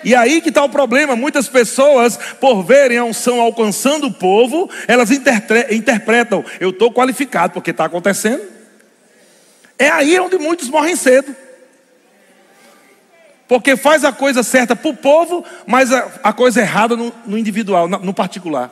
E 0.05 0.15
aí 0.15 0.43
que 0.43 0.51
está 0.51 0.63
o 0.63 0.69
problema. 0.69 1.17
Muitas 1.17 1.49
pessoas, 1.49 2.19
por 2.39 2.63
verem 2.63 2.99
a 2.99 3.05
unção 3.05 3.41
alcançando 3.41 4.09
o 4.09 4.13
povo, 4.13 4.69
elas 4.87 5.11
interpretam: 5.11 6.45
eu 6.61 6.71
estou 6.71 6.93
qualificado 6.93 7.55
porque 7.55 7.71
está 7.71 7.87
acontecendo. 7.87 8.43
É 9.79 9.89
aí 9.89 10.21
onde 10.21 10.37
muitos 10.37 10.69
morrem 10.69 10.95
cedo. 10.95 11.35
Porque 13.49 13.77
faz 13.77 14.05
a 14.05 14.13
coisa 14.13 14.43
certa 14.43 14.77
para 14.77 14.91
o 14.91 14.97
povo, 14.97 15.45
mas 15.67 15.93
a, 15.93 16.11
a, 16.23 16.33
coisa 16.33 16.61
errada 16.61 16.97
no, 16.97 17.13
no 17.27 17.37
individual, 17.37 17.89
no, 17.89 17.99
no 17.99 18.15
particular. 18.15 18.71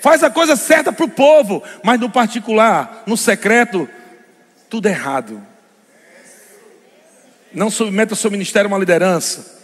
Faz 0.00 0.22
a 0.22 0.30
coisa 0.30 0.56
certa 0.56 0.92
para 0.92 1.04
o 1.04 1.08
povo, 1.08 1.62
mas 1.82 1.98
no 1.98 2.10
particular, 2.10 3.02
no 3.06 3.16
secreto, 3.16 3.88
tudo 4.68 4.86
errado. 4.86 5.42
Não 7.52 7.70
submeta 7.70 8.12
o 8.12 8.16
seu 8.16 8.30
ministério 8.30 8.68
a 8.68 8.72
uma 8.72 8.78
liderança 8.78 9.57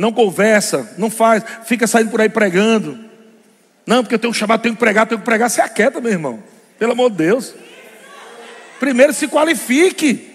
não 0.00 0.12
conversa, 0.12 0.90
não 0.96 1.10
faz, 1.10 1.44
fica 1.66 1.86
saindo 1.86 2.10
por 2.10 2.22
aí 2.22 2.28
pregando. 2.30 2.98
Não, 3.86 4.02
porque 4.02 4.14
eu 4.14 4.18
tenho 4.18 4.30
um 4.30 4.34
chamado, 4.34 4.62
tenho 4.62 4.74
que 4.74 4.80
pregar, 4.80 5.06
tenho 5.06 5.18
que 5.18 5.24
pregar. 5.26 5.50
Se 5.50 5.60
aquieta, 5.60 6.00
meu 6.00 6.10
irmão. 6.10 6.42
Pelo 6.78 6.92
amor 6.92 7.10
de 7.10 7.18
Deus. 7.18 7.54
Primeiro 8.78 9.12
se 9.12 9.28
qualifique. 9.28 10.26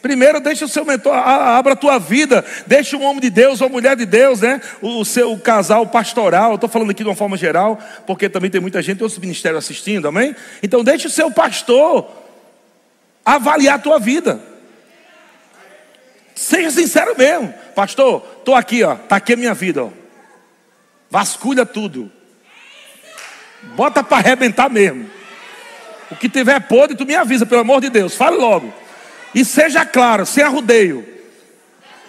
Primeiro, 0.00 0.38
deixa 0.38 0.66
o 0.66 0.68
seu 0.68 0.84
mentor, 0.84 1.14
abra 1.14 1.72
a 1.72 1.76
tua 1.76 1.98
vida, 1.98 2.44
deixa 2.66 2.96
um 2.96 3.02
homem 3.02 3.22
de 3.22 3.30
Deus, 3.30 3.60
uma 3.60 3.70
mulher 3.70 3.96
de 3.96 4.06
Deus, 4.06 4.42
né? 4.42 4.60
O 4.80 5.04
seu 5.04 5.36
casal 5.38 5.86
pastoral, 5.86 6.54
estou 6.54 6.68
falando 6.68 6.90
aqui 6.90 7.02
de 7.02 7.08
uma 7.08 7.16
forma 7.16 7.36
geral, 7.36 7.80
porque 8.06 8.28
também 8.28 8.50
tem 8.50 8.60
muita 8.60 8.82
gente, 8.82 9.02
outros 9.02 9.18
ministérios 9.18 9.64
assistindo, 9.64 10.06
amém? 10.06 10.36
Então, 10.62 10.84
deixa 10.84 11.08
o 11.08 11.10
seu 11.10 11.30
pastor 11.30 12.08
avaliar 13.24 13.76
a 13.76 13.82
tua 13.82 13.98
vida. 13.98 14.53
Seja 16.34 16.70
sincero 16.70 17.16
mesmo, 17.16 17.54
pastor, 17.74 18.26
estou 18.38 18.54
aqui, 18.54 18.82
ó, 18.82 18.94
está 18.94 19.16
aqui 19.16 19.34
a 19.34 19.36
minha 19.36 19.54
vida, 19.54 19.84
ó. 19.84 19.90
Vasculha 21.08 21.64
tudo. 21.64 22.10
Bota 23.76 24.02
para 24.02 24.16
arrebentar 24.16 24.68
mesmo. 24.68 25.08
O 26.10 26.16
que 26.16 26.28
tiver 26.28 26.60
podre, 26.60 26.96
tu 26.96 27.06
me 27.06 27.14
avisa, 27.14 27.46
pelo 27.46 27.60
amor 27.60 27.80
de 27.80 27.88
Deus, 27.88 28.16
fale 28.16 28.36
logo. 28.36 28.74
E 29.34 29.44
seja 29.44 29.86
claro, 29.86 30.26
sem 30.26 30.42
arrudeio. 30.42 31.06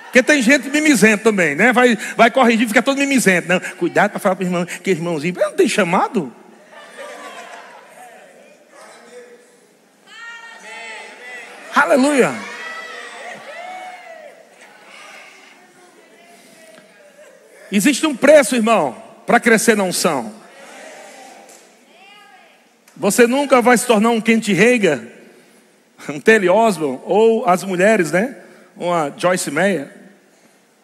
Porque 0.05 0.23
tem 0.23 0.41
gente 0.41 0.69
mimizenta 0.69 1.25
também, 1.25 1.55
né? 1.55 1.71
Vai, 1.71 1.97
vai 2.15 2.31
corrigir, 2.31 2.67
fica 2.67 2.81
todo 2.81 2.97
mimizento. 2.97 3.47
Não, 3.47 3.59
cuidado 3.77 4.11
para 4.11 4.19
falar 4.19 4.35
para 4.35 4.45
irmão, 4.45 4.65
que 4.65 4.91
irmãozinho, 4.91 5.35
não 5.37 5.53
tem 5.53 5.67
chamado? 5.67 6.33
Aleluia. 11.75 12.54
Existe 17.75 18.05
um 18.07 18.15
preço, 18.15 18.55
irmão, 18.55 18.95
para 19.25 19.39
crescer 19.39 19.75
na 19.75 19.83
unção. 19.83 20.31
Você 22.95 23.27
nunca 23.27 23.61
vai 23.61 23.77
se 23.77 23.85
tornar 23.85 24.11
um 24.11 24.21
Kent 24.21 24.47
Reiga 24.47 25.15
um 26.09 26.19
Telly 26.19 26.49
Osborne, 26.49 26.99
ou 27.05 27.47
as 27.47 27.63
mulheres, 27.63 28.11
né? 28.11 28.37
Uma 28.75 29.13
Joyce 29.17 29.49
Meyer, 29.49 29.89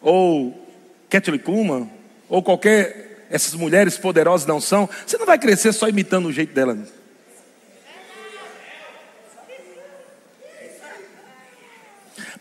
ou 0.00 0.66
Kathleen 1.08 1.38
Kuhlman, 1.38 1.90
ou 2.28 2.42
qualquer 2.42 3.26
essas 3.30 3.54
mulheres 3.54 3.96
poderosas 3.96 4.46
não 4.46 4.60
são, 4.60 4.88
você 5.06 5.16
não 5.16 5.26
vai 5.26 5.38
crescer 5.38 5.72
só 5.72 5.88
imitando 5.88 6.26
o 6.26 6.32
jeito 6.32 6.52
dela. 6.52 6.76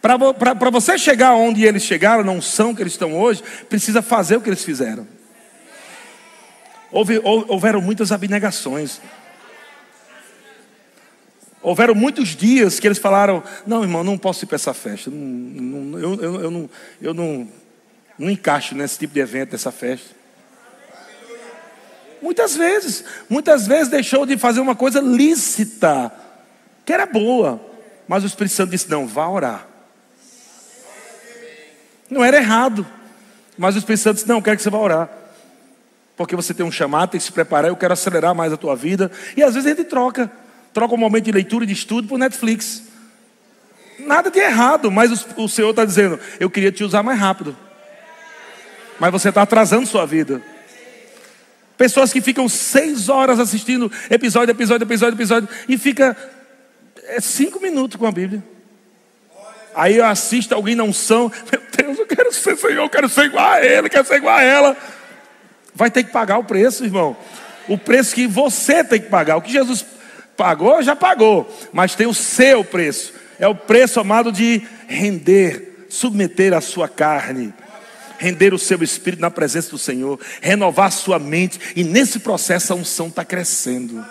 Para 0.02 0.70
você 0.72 0.97
chegar 0.97 1.36
onde 1.36 1.64
eles 1.64 1.84
chegaram, 1.84 2.24
não 2.24 2.41
são 2.41 2.74
que 2.74 2.82
eles 2.82 2.93
estão 2.93 3.16
hoje, 3.16 3.43
precisa 3.70 4.02
fazer 4.02 4.36
o 4.36 4.41
que 4.41 4.49
eles 4.49 4.64
fizeram. 4.64 5.08
Houve, 6.91 7.22
houveram 7.24 7.82
muitas 7.82 8.12
abnegações. 8.12 8.99
Houveram 11.62 11.93
muitos 11.93 12.30
dias 12.30 12.80
que 12.80 12.88
eles 12.88 12.97
falaram: 12.97 13.43
Não, 13.66 13.84
irmão, 13.84 14.04
não 14.04 14.18
posso 14.18 14.43
ir 14.43 14.47
para 14.47 14.56
essa 14.56 14.74
festa. 14.74 15.12
Não, 15.12 15.18
não, 15.18 15.99
eu, 15.99 16.22
eu, 16.22 16.41
eu, 16.41 16.52
não, 16.52 16.70
eu 16.99 17.14
não, 17.14 17.47
não 18.18 18.30
encaixo 18.30 18.74
nesse 18.74 18.97
tipo 18.97 19.14
de 19.14 19.20
evento, 19.20 19.52
nessa 19.52 19.72
festa. 19.72 20.16
Muitas 22.22 22.56
vezes, 22.56 23.06
muitas 23.30 23.68
vezes 23.68 23.88
deixou 23.88 24.26
de 24.26 24.38
fazer 24.38 24.60
uma 24.60 24.76
coisa 24.76 24.99
lícita, 24.99 26.12
que 26.86 26.91
era 26.91 27.06
boa, 27.06 27.62
mas 28.08 28.24
o 28.24 28.28
Espírito 28.28 28.56
Santo 28.56 28.72
disse: 28.72 28.89
Não, 28.89 29.06
vá 29.06 29.30
orar. 29.30 29.70
Não 32.12 32.22
era 32.22 32.36
errado, 32.36 32.86
mas 33.57 33.74
o 33.74 33.78
Espírito 33.78 34.01
Santo 34.01 34.16
disse: 34.16 34.28
Não, 34.28 34.36
eu 34.36 34.41
quero 34.41 34.57
que 34.57 34.64
você 34.64 34.70
vá 34.70 34.78
orar. 34.78 35.09
Porque 36.18 36.36
você 36.36 36.53
tem 36.53 36.66
um 36.66 36.72
chamado, 36.72 37.12
tem 37.12 37.20
que 37.20 37.26
se 37.26 37.32
preparar, 37.32 37.70
eu 37.70 37.76
quero 37.76 37.93
acelerar 37.93 38.36
mais 38.36 38.51
a 38.51 38.57
tua 38.57 38.76
vida. 38.76 39.09
E 39.36 39.41
às 39.41 39.55
vezes 39.55 39.72
a 39.72 39.74
gente 39.74 39.88
troca. 39.88 40.30
Troca 40.74 40.93
um 40.93 40.97
momento 40.97 41.26
de 41.26 41.32
leitura 41.32 41.64
e 41.64 41.68
de 41.68 41.74
estudo 41.74 42.09
por 42.09 42.20
Netflix. 42.20 42.84
Nada 43.99 44.30
de 44.30 44.39
errado, 44.39 44.91
mas 44.91 45.26
o, 45.38 45.47
Senhor 45.47 45.70
está 45.70 45.86
dizendo: 45.86 46.20
eu 46.38 46.49
queria 46.49 46.72
te 46.72 46.84
usar 46.84 47.01
mais 47.01 47.18
rápido. 47.18 47.55
Mas 48.99 49.12
você 49.12 49.30
está 49.30 49.43
atrasando 49.43 49.88
sua 49.88 50.05
vida. 50.05 50.41
Pessoas 51.78 52.12
que 52.12 52.22
ficam 52.22 52.47
seis 52.49 53.07
horas 53.09 53.39
assistindo 53.39 53.91
episódio, 54.09 54.51
episódio, 54.51 54.86
episódio, 54.86 55.16
episódio, 55.16 55.49
e 55.68 55.78
fica 55.78 56.16
é, 57.05 57.22
cinco 57.22 57.59
minutos 57.59 57.97
com 57.97 58.05
a 58.05 58.12
Bíblia. 58.12 58.43
Aí 59.74 59.97
eu 59.97 60.05
assisto 60.05 60.53
alguém 60.53 60.76
não 60.76 60.91
são, 60.91 61.32
meu 61.51 61.61
Deus, 61.76 61.99
eu 61.99 62.07
quero 62.07 62.32
ser 62.34 62.57
Senhor, 62.57 62.84
eu 62.84 62.89
quero 62.89 63.09
ser 63.09 63.26
igual 63.26 63.51
a 63.51 63.63
Ele, 63.63 63.89
quero 63.89 64.07
ser 64.07 64.15
igual 64.15 64.36
a 64.36 64.43
ela. 64.43 64.78
Vai 65.74 65.89
ter 65.89 66.03
que 66.03 66.11
pagar 66.11 66.38
o 66.38 66.43
preço, 66.43 66.84
irmão. 66.84 67.15
O 67.67 67.78
preço 67.78 68.13
que 68.13 68.28
você 68.28 68.84
tem 68.84 68.99
que 68.99 69.07
pagar. 69.07 69.38
O 69.38 69.41
que 69.41 69.51
Jesus 69.51 69.86
Pagou, 70.41 70.82
já 70.82 70.95
pagou, 70.95 71.47
mas 71.72 71.93
tem 71.93 72.07
o 72.07 72.15
seu 72.15 72.63
preço. 72.63 73.13
É 73.38 73.47
o 73.47 73.53
preço 73.53 73.99
amado 73.99 74.32
de 74.32 74.61
render, 74.88 75.86
submeter 75.88 76.51
a 76.51 76.59
sua 76.59 76.88
carne, 76.88 77.53
render 78.17 78.51
o 78.51 78.57
seu 78.57 78.82
espírito 78.82 79.19
na 79.19 79.30
presença 79.30 79.69
do 79.69 79.78
Senhor, 79.78 80.19
renovar 80.41 80.88
a 80.88 80.89
sua 80.89 81.19
mente, 81.19 81.59
e 81.76 81.84
nesse 81.84 82.19
processo 82.19 82.74
a 82.74 82.76
unção 82.76 83.07
está 83.07 83.24
crescendo. 83.24 84.03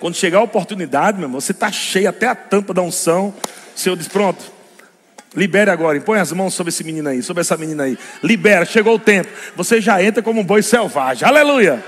Quando 0.00 0.16
chegar 0.16 0.38
a 0.38 0.42
oportunidade, 0.42 1.18
meu 1.18 1.26
irmão, 1.26 1.38
você 1.38 1.52
está 1.52 1.70
cheio 1.70 2.08
até 2.08 2.26
a 2.26 2.34
tampa 2.34 2.72
da 2.72 2.80
unção. 2.80 3.34
O 3.74 3.78
Senhor 3.78 3.96
diz: 3.96 4.08
Pronto, 4.08 4.42
libere 5.34 5.70
agora, 5.70 6.00
põe 6.00 6.18
as 6.18 6.32
mãos 6.32 6.54
sobre 6.54 6.70
esse 6.70 6.84
menino 6.84 7.08
aí, 7.08 7.22
sobre 7.22 7.40
essa 7.40 7.56
menina 7.56 7.84
aí. 7.84 7.98
Libera, 8.22 8.64
chegou 8.64 8.94
o 8.94 8.98
tempo. 8.98 9.30
Você 9.56 9.80
já 9.80 10.02
entra 10.02 10.22
como 10.22 10.40
um 10.40 10.44
boi 10.44 10.62
selvagem. 10.62 11.26
Aleluia 11.26 11.82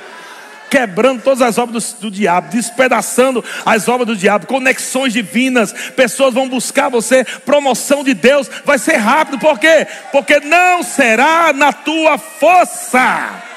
quebrando 0.75 1.23
todas 1.23 1.41
as 1.41 1.57
obras 1.57 1.93
do, 1.93 2.01
do, 2.01 2.11
diabo, 2.11 2.51
despedaçando 2.51 3.45
as 3.65 3.87
obras 3.87 4.09
do 4.09 4.17
diabo, 4.17 4.49
conexões 4.49 5.13
divinas, 5.13 5.73
pessoas 5.95 6.35
vão 6.35 6.49
buscar 6.49 6.89
você, 6.89 7.25
promoção 7.25 8.03
de 8.03 8.13
Deus, 8.13 8.51
vai 8.65 8.77
ser 8.77 8.97
rápido, 8.97 9.39
por 9.39 9.57
quê? 9.61 9.87
Porque 10.11 10.41
não 10.41 10.83
será 10.83 11.53
na 11.53 11.73
tua 11.73 12.19
força. 12.19 13.54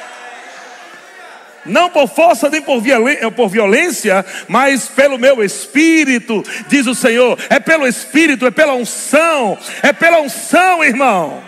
Não 1.67 1.89
por 1.89 2.07
força 2.07 2.49
nem 2.49 2.61
por 2.61 2.81
violência, 2.81 3.31
por 3.31 3.49
violência, 3.49 4.25
mas 4.47 4.87
pelo 4.87 5.17
meu 5.17 5.43
espírito, 5.43 6.43
diz 6.67 6.87
o 6.87 6.95
Senhor. 6.95 7.37
É 7.49 7.59
pelo 7.59 7.87
espírito, 7.87 8.45
é 8.45 8.51
pela 8.51 8.73
unção, 8.73 9.57
é 9.81 9.91
pela 9.93 10.21
unção, 10.21 10.83
irmão. 10.83 11.43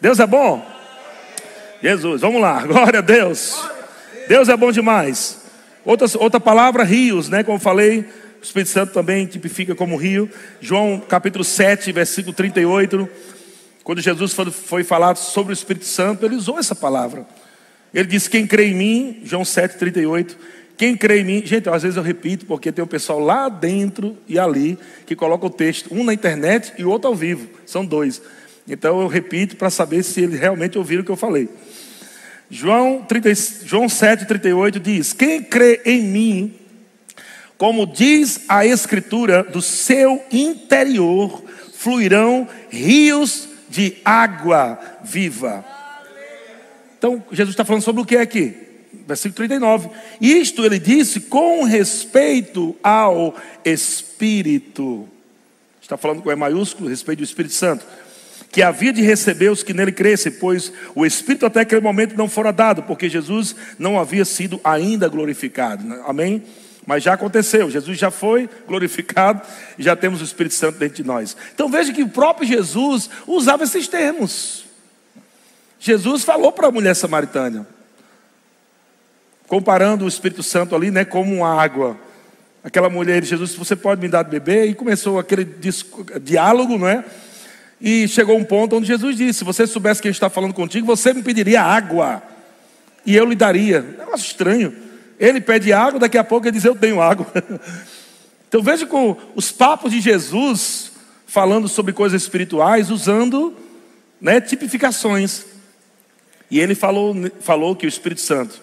Deus 0.00 0.20
é 0.20 0.26
bom? 0.26 0.64
Jesus, 1.82 2.20
vamos 2.20 2.40
lá, 2.40 2.62
glória 2.66 2.98
a 2.98 3.02
Deus. 3.02 3.62
Deus 4.28 4.48
é 4.48 4.56
bom 4.56 4.72
demais. 4.72 5.38
Outra, 5.84 6.08
outra 6.18 6.40
palavra, 6.40 6.82
rios, 6.82 7.28
né? 7.28 7.42
Como 7.44 7.58
falei, 7.58 8.00
o 8.40 8.44
Espírito 8.44 8.70
Santo 8.70 8.92
também 8.92 9.24
tipifica 9.26 9.74
como 9.74 9.96
rio. 9.96 10.28
João 10.60 11.00
capítulo 11.00 11.44
7, 11.44 11.92
versículo 11.92 12.34
38. 12.34 13.08
Quando 13.84 14.00
Jesus 14.00 14.32
foi, 14.32 14.50
foi 14.50 14.84
falar 14.84 15.16
sobre 15.16 15.52
o 15.52 15.54
Espírito 15.54 15.84
Santo, 15.84 16.26
ele 16.26 16.34
usou 16.34 16.58
essa 16.58 16.74
palavra. 16.74 17.24
Ele 17.96 18.08
disse: 18.08 18.28
Quem 18.28 18.46
crê 18.46 18.66
em 18.66 18.74
mim, 18.74 19.20
João 19.24 19.42
7, 19.42 19.78
38. 19.78 20.36
Quem 20.76 20.94
crê 20.94 21.22
em 21.22 21.24
mim, 21.24 21.42
gente, 21.46 21.66
às 21.70 21.82
vezes 21.82 21.96
eu 21.96 22.02
repito, 22.02 22.44
porque 22.44 22.70
tem 22.70 22.82
o 22.82 22.84
um 22.84 22.88
pessoal 22.88 23.18
lá 23.18 23.48
dentro 23.48 24.14
e 24.28 24.38
ali 24.38 24.78
que 25.06 25.16
coloca 25.16 25.46
o 25.46 25.50
texto, 25.50 25.88
um 25.90 26.04
na 26.04 26.12
internet 26.12 26.74
e 26.76 26.84
outro 26.84 27.08
ao 27.08 27.14
vivo. 27.14 27.48
São 27.64 27.86
dois. 27.86 28.20
Então 28.68 29.00
eu 29.00 29.06
repito 29.06 29.56
para 29.56 29.70
saber 29.70 30.02
se 30.02 30.20
eles 30.20 30.38
realmente 30.38 30.76
ouviram 30.76 31.00
o 31.00 31.06
que 31.06 31.10
eu 31.10 31.16
falei. 31.16 31.48
João, 32.50 33.02
30, 33.02 33.34
João 33.64 33.86
7,38 33.86 34.78
diz: 34.78 35.14
Quem 35.14 35.42
crê 35.42 35.80
em 35.86 36.02
mim, 36.02 36.54
como 37.56 37.86
diz 37.86 38.42
a 38.46 38.66
Escritura, 38.66 39.42
do 39.42 39.62
seu 39.62 40.22
interior 40.30 41.42
fluirão 41.72 42.46
rios 42.68 43.48
de 43.70 43.96
água 44.04 44.78
viva. 45.02 45.75
Então, 47.06 47.22
Jesus 47.30 47.52
está 47.52 47.64
falando 47.64 47.82
sobre 47.82 48.02
o 48.02 48.04
que 48.04 48.16
é 48.16 48.20
aqui? 48.20 48.52
Versículo 49.06 49.36
39. 49.36 49.90
Isto 50.20 50.64
ele 50.64 50.80
disse 50.80 51.20
com 51.20 51.62
respeito 51.62 52.74
ao 52.82 53.32
Espírito. 53.64 55.08
Está 55.80 55.96
falando 55.96 56.20
com 56.20 56.32
E 56.32 56.34
maiúsculo, 56.34 56.88
respeito 56.88 57.18
do 57.18 57.24
Espírito 57.24 57.54
Santo 57.54 57.86
que 58.50 58.62
havia 58.62 58.90
de 58.90 59.02
receber 59.02 59.50
os 59.50 59.62
que 59.62 59.74
nele 59.74 59.92
crescem, 59.92 60.32
pois 60.32 60.72
o 60.94 61.04
Espírito 61.04 61.44
até 61.44 61.60
aquele 61.60 61.82
momento 61.82 62.16
não 62.16 62.26
fora 62.26 62.50
dado, 62.50 62.82
porque 62.84 63.06
Jesus 63.06 63.54
não 63.78 63.98
havia 63.98 64.24
sido 64.24 64.58
ainda 64.64 65.08
glorificado. 65.08 65.84
Né? 65.84 66.02
Amém? 66.06 66.42
Mas 66.86 67.02
já 67.02 67.12
aconteceu, 67.12 67.70
Jesus 67.70 67.98
já 67.98 68.10
foi 68.10 68.48
glorificado 68.66 69.42
já 69.76 69.94
temos 69.94 70.22
o 70.22 70.24
Espírito 70.24 70.54
Santo 70.54 70.78
dentro 70.78 70.96
de 70.96 71.04
nós. 71.04 71.36
Então 71.54 71.68
veja 71.68 71.92
que 71.92 72.02
o 72.02 72.08
próprio 72.08 72.48
Jesus 72.48 73.10
usava 73.26 73.64
esses 73.64 73.88
termos. 73.88 74.65
Jesus 75.86 76.24
falou 76.24 76.50
para 76.50 76.66
a 76.66 76.70
mulher 76.72 76.96
samaritana, 76.96 77.64
comparando 79.46 80.04
o 80.04 80.08
Espírito 80.08 80.42
Santo 80.42 80.74
ali, 80.74 80.90
né, 80.90 81.04
como 81.04 81.44
água. 81.44 81.96
Aquela 82.64 82.90
mulher, 82.90 83.22
Jesus, 83.22 83.54
você 83.54 83.76
pode 83.76 84.00
me 84.00 84.08
dar 84.08 84.24
de 84.24 84.30
beber? 84.30 84.68
E 84.68 84.74
começou 84.74 85.16
aquele 85.20 85.44
diálogo, 86.20 86.76
não 86.76 86.88
é? 86.88 87.04
E 87.80 88.08
chegou 88.08 88.36
um 88.36 88.42
ponto 88.42 88.74
onde 88.74 88.88
Jesus 88.88 89.16
disse: 89.16 89.38
Se 89.38 89.44
você 89.44 89.64
soubesse 89.64 90.02
que 90.02 90.08
está 90.08 90.28
falando 90.28 90.52
contigo, 90.52 90.84
você 90.84 91.14
me 91.14 91.22
pediria 91.22 91.62
água. 91.62 92.20
E 93.04 93.14
eu 93.14 93.24
lhe 93.24 93.36
daria. 93.36 93.80
Negócio 93.80 94.26
estranho. 94.26 94.74
Ele 95.20 95.40
pede 95.40 95.72
água, 95.72 96.00
daqui 96.00 96.18
a 96.18 96.24
pouco 96.24 96.46
ele 96.48 96.56
diz: 96.56 96.64
Eu 96.64 96.74
tenho 96.74 97.00
água. 97.00 97.26
Então 98.48 98.62
veja 98.62 98.86
com 98.86 99.16
os 99.34 99.50
papos 99.50 99.90
de 99.90 100.00
Jesus 100.00 100.92
falando 101.26 101.66
sobre 101.66 101.92
coisas 101.92 102.22
espirituais, 102.22 102.90
usando 102.90 103.54
né, 104.20 104.40
tipificações. 104.40 105.55
E 106.50 106.60
ele 106.60 106.74
falou, 106.74 107.14
falou 107.40 107.74
que 107.74 107.86
o 107.86 107.88
Espírito 107.88 108.20
Santo, 108.20 108.60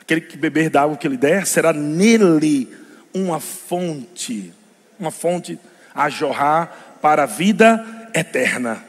aquele 0.00 0.20
que 0.20 0.36
beber 0.36 0.70
da 0.70 0.82
água 0.82 0.96
que 0.96 1.06
ele 1.06 1.16
der, 1.16 1.46
será 1.46 1.72
nele 1.72 2.68
uma 3.14 3.40
fonte, 3.40 4.52
uma 4.98 5.10
fonte 5.10 5.58
a 5.94 6.08
jorrar 6.08 6.98
para 7.00 7.22
a 7.22 7.26
vida 7.26 7.84
eterna. 8.14 8.84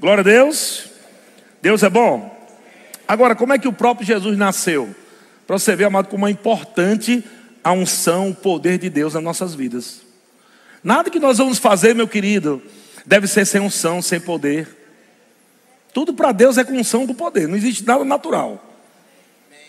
Glória 0.00 0.22
a 0.22 0.24
Deus. 0.24 0.90
Deus 1.60 1.82
é 1.82 1.88
bom. 1.88 2.30
Agora, 3.06 3.36
como 3.36 3.52
é 3.52 3.58
que 3.58 3.68
o 3.68 3.72
próprio 3.72 4.06
Jesus 4.06 4.36
nasceu? 4.36 4.94
Para 5.46 5.58
você 5.58 5.76
ver, 5.76 5.84
amado, 5.84 6.08
como 6.08 6.26
é 6.26 6.30
importante 6.30 7.22
a 7.62 7.72
unção, 7.72 8.30
o 8.30 8.34
poder 8.34 8.78
de 8.78 8.90
Deus 8.90 9.14
nas 9.14 9.22
nossas 9.22 9.54
vidas. 9.54 10.00
Nada 10.82 11.10
que 11.10 11.20
nós 11.20 11.38
vamos 11.38 11.58
fazer, 11.58 11.94
meu 11.94 12.08
querido, 12.08 12.60
deve 13.06 13.26
ser 13.28 13.46
sem 13.46 13.60
unção, 13.60 14.02
sem 14.02 14.18
poder. 14.18 14.81
Tudo 15.92 16.14
para 16.14 16.32
Deus 16.32 16.56
é 16.56 16.64
com 16.64 16.72
unção, 16.72 17.06
com 17.06 17.14
poder. 17.14 17.46
Não 17.46 17.56
existe 17.56 17.84
nada 17.84 18.04
natural. 18.04 18.64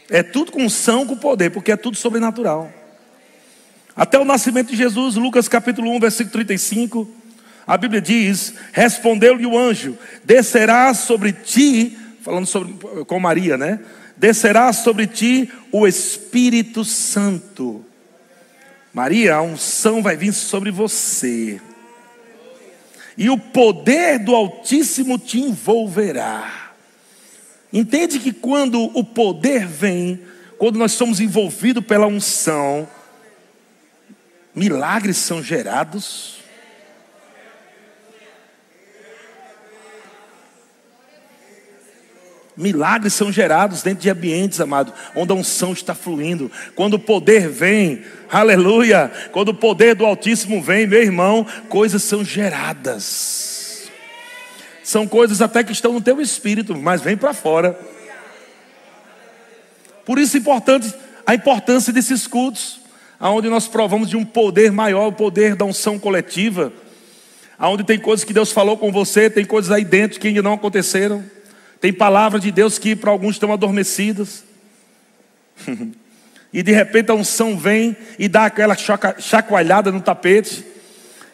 É 0.09 0.24
tudo 0.24 0.51
com 0.51 0.63
unção, 0.63 1.05
com 1.05 1.17
poder, 1.17 1.51
porque 1.51 1.71
é 1.71 1.78
tudo 1.78 1.97
sobrenatural. 1.97 2.71
Até 3.95 4.17
o 4.17 4.26
nascimento 4.26 4.69
de 4.69 4.76
Jesus, 4.76 5.15
Lucas 5.15 5.47
capítulo 5.47 5.91
1, 5.95 5.99
versículo 5.99 6.32
35, 6.32 7.09
a 7.67 7.78
Bíblia 7.78 8.01
diz: 8.01 8.53
Respondeu-lhe 8.71 9.45
o 9.45 9.57
anjo: 9.57 9.97
Descerá 10.24 10.93
sobre 10.93 11.34
ti, 11.34 11.97
falando 12.21 12.45
sobre, 12.45 12.74
com 13.05 13.19
Maria, 13.19 13.57
né? 13.57 13.80
Descerá 14.15 14.71
sobre 14.71 15.07
ti 15.07 15.51
o 15.71 15.88
Espírito 15.88 16.86
Santo. 16.86 17.86
Maria, 18.93 19.36
a 19.36 19.41
unção 19.41 20.01
vai 20.01 20.15
vir 20.15 20.34
sobre 20.34 20.71
você 20.71 21.59
e 23.18 23.30
o 23.30 23.38
poder 23.38 24.20
do 24.20 24.36
Altíssimo 24.36 25.20
te 25.20 25.39
envolverá. 25.39 26.72
Entende 27.72 28.20
que 28.20 28.32
quando 28.32 28.82
o 28.97 29.03
poder 29.03 29.66
vem, 29.66 30.22
quando 30.57 30.78
nós 30.78 30.91
somos 30.93 31.20
envolvidos 31.20 31.84
pela 31.86 32.07
unção, 32.07 32.88
milagres 34.53 35.18
são 35.18 35.41
gerados. 35.41 36.33
Milagres 42.56 43.14
são 43.14 43.32
gerados 43.32 43.82
dentro 43.82 44.04
de 44.04 44.10
ambientes, 44.10 44.62
amado, 44.62 44.93
onde 45.16 45.32
a 45.32 45.36
unção 45.36 45.74
está 45.74 45.95
fluindo. 45.95 46.51
Quando 46.76 46.95
o 46.95 46.99
poder 46.99 47.49
vem, 47.49 48.04
aleluia. 48.32 49.12
Quando 49.32 49.49
o 49.49 49.54
poder 49.56 49.95
do 49.95 50.06
Altíssimo 50.06 50.62
vem, 50.62 50.86
meu 50.86 51.01
irmão, 51.01 51.45
coisas 51.68 52.04
são 52.04 52.24
geradas. 52.24 53.89
São 54.84 55.08
coisas 55.08 55.41
até 55.41 55.64
que 55.64 55.72
estão 55.72 55.93
no 55.93 56.01
teu 56.01 56.22
espírito, 56.22 56.78
mas 56.78 57.01
vem 57.01 57.18
para 57.18 57.34
fora. 57.34 57.80
Por 60.06 60.20
isso 60.20 60.38
é 60.38 60.39
importante 60.39 60.93
a 61.26 61.34
importância 61.34 61.91
desses 61.91 62.28
cultos, 62.28 62.82
aonde 63.20 63.49
nós 63.49 63.68
provamos 63.68 64.10
de 64.10 64.18
um 64.18 64.26
poder 64.26 64.72
maior, 64.72 65.08
o 65.08 65.14
poder 65.14 65.56
da 65.56 65.66
unção 65.66 65.97
coletiva, 65.97 66.72
aonde 67.58 67.84
tem 67.84 67.97
coisas 67.97 68.26
que 68.26 68.34
Deus 68.34 68.51
falou 68.51 68.78
com 68.78 68.91
você, 68.91 69.30
tem 69.30 69.45
coisas 69.45 69.72
aí 69.72 69.86
dentro 69.86 70.20
que 70.20 70.28
ainda 70.28 70.41
não 70.41 70.54
aconteceram. 70.54 71.24
Tem 71.84 71.92
palavras 71.92 72.42
de 72.42 72.50
Deus 72.50 72.80
que 72.80 72.96
para 72.96 73.12
alguns 73.12 73.36
estão 73.36 73.52
adormecidas. 73.52 74.46
e 76.54 76.64
de 76.64 76.72
repente 76.72 77.12
a 77.12 77.14
unção 77.14 77.58
vem 77.58 77.98
e 78.18 78.30
dá 78.30 78.46
aquela 78.46 78.74
chacoalhada 79.20 79.92
no 79.92 80.00
tapete. 80.00 80.66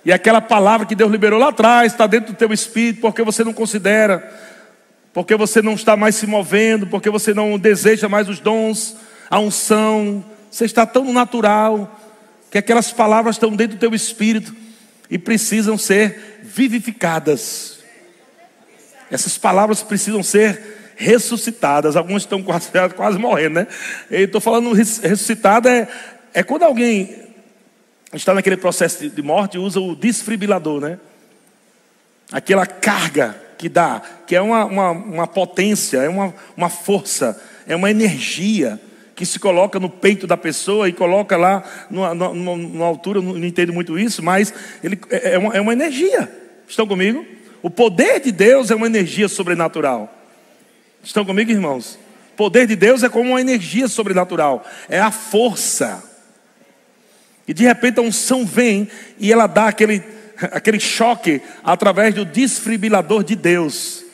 E 0.03 0.11
aquela 0.11 0.41
palavra 0.41 0.87
que 0.87 0.95
Deus 0.95 1.11
liberou 1.11 1.37
lá 1.37 1.49
atrás 1.49 1.91
está 1.91 2.07
dentro 2.07 2.33
do 2.33 2.35
teu 2.35 2.51
espírito, 2.51 2.99
porque 2.99 3.21
você 3.21 3.43
não 3.43 3.53
considera, 3.53 4.27
porque 5.13 5.35
você 5.35 5.61
não 5.61 5.75
está 5.75 5.95
mais 5.95 6.15
se 6.15 6.25
movendo, 6.25 6.87
porque 6.87 7.11
você 7.11 7.31
não 7.31 7.59
deseja 7.59 8.09
mais 8.09 8.27
os 8.27 8.39
dons, 8.39 8.97
a 9.29 9.39
unção. 9.39 10.25
Você 10.49 10.65
está 10.65 10.83
tão 10.83 11.13
natural 11.13 11.95
que 12.49 12.57
aquelas 12.57 12.91
palavras 12.91 13.35
estão 13.35 13.55
dentro 13.55 13.77
do 13.77 13.79
teu 13.79 13.93
espírito 13.93 14.55
e 15.11 15.19
precisam 15.19 15.77
ser 15.77 16.39
vivificadas. 16.41 17.78
Essas 19.11 19.37
palavras 19.37 19.81
precisam 19.81 20.21
ser 20.21 20.93
ressuscitadas. 20.95 21.95
Alguns 21.95 22.23
estão 22.23 22.43
quase, 22.43 22.69
quase 22.95 23.17
morrendo, 23.17 23.55
né? 23.55 23.67
Eu 24.11 24.25
estou 24.25 24.41
falando 24.41 24.73
ressuscitada 24.73 25.69
é, 25.69 25.87
é 26.33 26.43
quando 26.43 26.63
alguém 26.63 27.29
está 28.13 28.33
naquele 28.33 28.57
processo 28.57 29.09
de 29.09 29.21
morte 29.21 29.55
e 29.55 29.59
usa 29.59 29.79
o 29.79 29.95
desfibrilador, 29.95 30.81
né? 30.81 30.99
Aquela 32.31 32.65
carga 32.65 33.35
que 33.57 33.67
dá, 33.67 34.01
que 34.27 34.35
é 34.35 34.41
uma, 34.41 34.65
uma, 34.65 34.91
uma 34.91 35.27
potência, 35.27 35.97
é 35.97 36.09
uma, 36.09 36.33
uma 36.55 36.69
força, 36.69 37.41
é 37.67 37.75
uma 37.75 37.89
energia 37.89 38.79
que 39.15 39.25
se 39.25 39.37
coloca 39.37 39.79
no 39.79 39.89
peito 39.89 40.25
da 40.25 40.37
pessoa 40.37 40.87
e 40.87 40.93
coloca 40.93 41.35
lá 41.35 41.61
numa, 41.89 42.13
numa, 42.13 42.55
numa 42.55 42.85
altura, 42.85 43.21
não 43.21 43.37
entendo 43.43 43.73
muito 43.73 43.99
isso, 43.99 44.23
mas 44.23 44.53
ele, 44.81 44.97
é, 45.09 45.33
é, 45.33 45.37
uma, 45.37 45.53
é 45.57 45.59
uma 45.59 45.73
energia. 45.73 46.31
Estão 46.67 46.87
comigo? 46.87 47.25
O 47.61 47.69
poder 47.69 48.19
de 48.19 48.31
Deus 48.31 48.71
é 48.71 48.75
uma 48.75 48.87
energia 48.87 49.27
sobrenatural. 49.27 50.13
Estão 51.03 51.25
comigo, 51.25 51.51
irmãos? 51.51 51.97
O 52.33 52.37
poder 52.37 52.67
de 52.67 52.75
Deus 52.75 53.03
é 53.03 53.09
como 53.09 53.31
uma 53.31 53.41
energia 53.41 53.87
sobrenatural, 53.87 54.65
é 54.87 54.99
a 54.99 55.11
força. 55.11 56.03
E 57.47 57.53
de 57.53 57.63
repente 57.63 57.99
a 57.99 58.03
unção 58.03 58.45
vem 58.45 58.87
e 59.17 59.31
ela 59.31 59.47
dá 59.47 59.67
aquele, 59.67 60.03
aquele 60.51 60.79
choque 60.79 61.41
através 61.63 62.13
do 62.13 62.23
desfibrilador 62.23 63.23
de 63.23 63.35
Deus. 63.35 64.05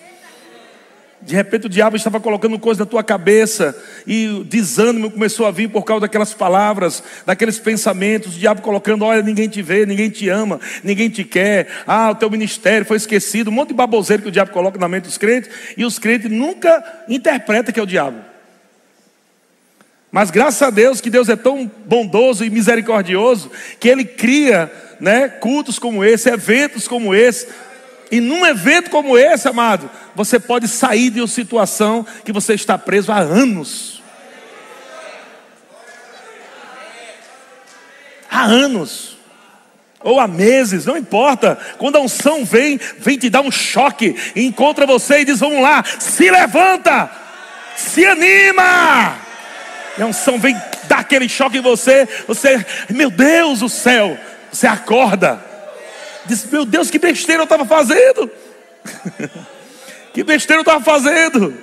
De 1.26 1.34
repente 1.34 1.65
o 1.65 1.69
diabo 1.69 1.95
estava 1.95 2.19
colocando 2.19 2.59
coisa 2.59 2.82
na 2.82 2.86
tua 2.86 3.03
cabeça 3.03 3.76
e 4.05 4.28
o 4.28 4.43
desânimo 4.43 5.09
começou 5.09 5.47
a 5.47 5.51
vir 5.51 5.67
por 5.67 5.84
causa 5.84 6.01
daquelas 6.01 6.36
palavras, 6.36 7.01
daqueles 7.26 7.57
pensamentos. 7.57 8.36
O 8.36 8.39
diabo 8.39 8.61
colocando: 8.61 9.03
olha, 9.03 9.23
ninguém 9.23 9.49
te 9.49 9.59
vê, 9.59 9.88
ninguém 9.88 10.07
te 10.07 10.30
ama, 10.30 10.59
ninguém 10.84 11.09
te 11.09 11.23
quer. 11.23 11.67
Ah, 11.88 12.11
o 12.11 12.15
teu 12.15 12.30
ministério 12.30 12.86
foi 12.86 12.97
esquecido. 12.97 13.49
Um 13.49 13.53
monte 13.53 13.69
de 13.69 13.73
baboseiro 13.73 14.21
que 14.21 14.30
o 14.30 14.32
diabo 14.32 14.51
coloca 14.51 14.78
na 14.78 14.88
mente 14.88 15.05
dos 15.05 15.17
crentes 15.17 15.49
e 15.76 15.84
os 15.84 15.97
crentes 15.97 16.30
nunca 16.30 16.84
interpretam 17.09 17.73
que 17.73 17.80
é 17.80 17.84
o 17.84 17.88
diabo. 17.88 18.17
Mas 20.11 20.30
graças 20.30 20.61
a 20.61 20.69
Deus 20.69 21.01
que 21.01 21.09
Deus 21.09 21.28
é 21.28 21.36
tão 21.36 21.69
bondoso 21.86 22.45
e 22.45 22.51
misericordioso 22.51 23.49
que 23.80 23.89
Ele 23.89 24.05
cria 24.05 24.71
né, 24.99 25.28
cultos 25.28 25.80
como 25.80 26.05
esse, 26.05 26.30
eventos 26.30 26.88
como 26.88 27.15
esse, 27.15 27.47
e 28.12 28.20
num 28.20 28.45
evento 28.45 28.89
como 28.89 29.18
esse, 29.18 29.47
amado, 29.47 29.89
você 30.14 30.39
pode 30.39 30.68
sair 30.68 31.10
de 31.10 31.22
uma 31.22 31.28
situação 31.28 32.06
que 32.24 32.32
você 32.32 32.53
está 32.53 32.78
preso 32.78 33.12
há 33.12 33.20
anos. 33.20 34.01
Há 38.30 38.43
anos. 38.43 39.18
Ou 40.01 40.20
há 40.20 40.28
meses, 40.28 40.86
não 40.86 40.95
importa. 40.95 41.58
Quando 41.78 41.95
a 41.95 42.01
unção 42.01 42.45
vem, 42.45 42.80
vem 42.99 43.18
te 43.18 43.30
dar 43.30 43.41
um 43.41 43.49
choque, 43.49 44.16
encontra 44.36 44.86
você 44.86 45.22
e 45.22 45.26
diz: 45.26 45.39
Vamos 45.39 45.62
lá, 45.62 45.84
se 45.99 46.30
levanta, 46.30 47.10
se 47.76 48.06
anima. 48.06 49.18
E 49.97 50.01
a 50.03 50.06
unção 50.06 50.38
vem 50.38 50.56
dar 50.88 50.99
aquele 50.99 51.28
choque 51.28 51.58
em 51.58 51.62
você. 51.62 52.08
Você, 52.28 52.64
meu 52.89 53.10
Deus 53.10 53.60
do 53.60 53.70
céu, 53.70 54.16
você 54.51 54.68
acorda. 54.68 55.55
Disse, 56.26 56.47
meu 56.51 56.65
Deus, 56.65 56.89
que 56.89 56.99
besteira 56.99 57.41
eu 57.41 57.45
estava 57.45 57.65
fazendo. 57.65 58.30
que 60.13 60.23
besteira 60.23 60.59
eu 60.59 60.63
estava 60.63 60.84
fazendo. 60.84 61.53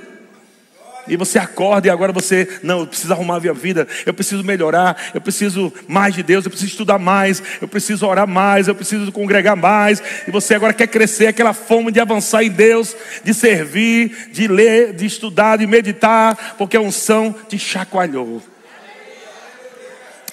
E 1.06 1.16
você 1.16 1.38
acorda 1.38 1.88
e 1.88 1.90
agora 1.90 2.12
você, 2.12 2.48
não, 2.62 2.80
eu 2.80 2.86
preciso 2.86 3.12
arrumar 3.12 3.36
a 3.36 3.40
minha 3.40 3.52
vida, 3.52 3.88
eu 4.06 4.14
preciso 4.14 4.44
melhorar, 4.44 5.10
eu 5.12 5.20
preciso 5.20 5.72
mais 5.88 6.14
de 6.14 6.22
Deus, 6.22 6.44
eu 6.44 6.50
preciso 6.50 6.70
estudar 6.70 6.98
mais, 6.98 7.42
eu 7.60 7.66
preciso 7.66 8.06
orar 8.06 8.26
mais, 8.26 8.68
eu 8.68 8.74
preciso 8.74 9.10
congregar 9.10 9.56
mais. 9.56 10.00
E 10.26 10.30
você 10.30 10.54
agora 10.54 10.72
quer 10.72 10.86
crescer, 10.86 11.26
aquela 11.26 11.52
fome 11.52 11.90
de 11.90 11.98
avançar 11.98 12.44
em 12.44 12.50
Deus, 12.50 12.96
de 13.24 13.34
servir, 13.34 14.30
de 14.30 14.46
ler, 14.46 14.92
de 14.92 15.04
estudar, 15.04 15.58
de 15.58 15.66
meditar, 15.66 16.54
porque 16.56 16.76
a 16.76 16.80
unção 16.80 17.34
te 17.48 17.58
chacoalhou. 17.58 18.40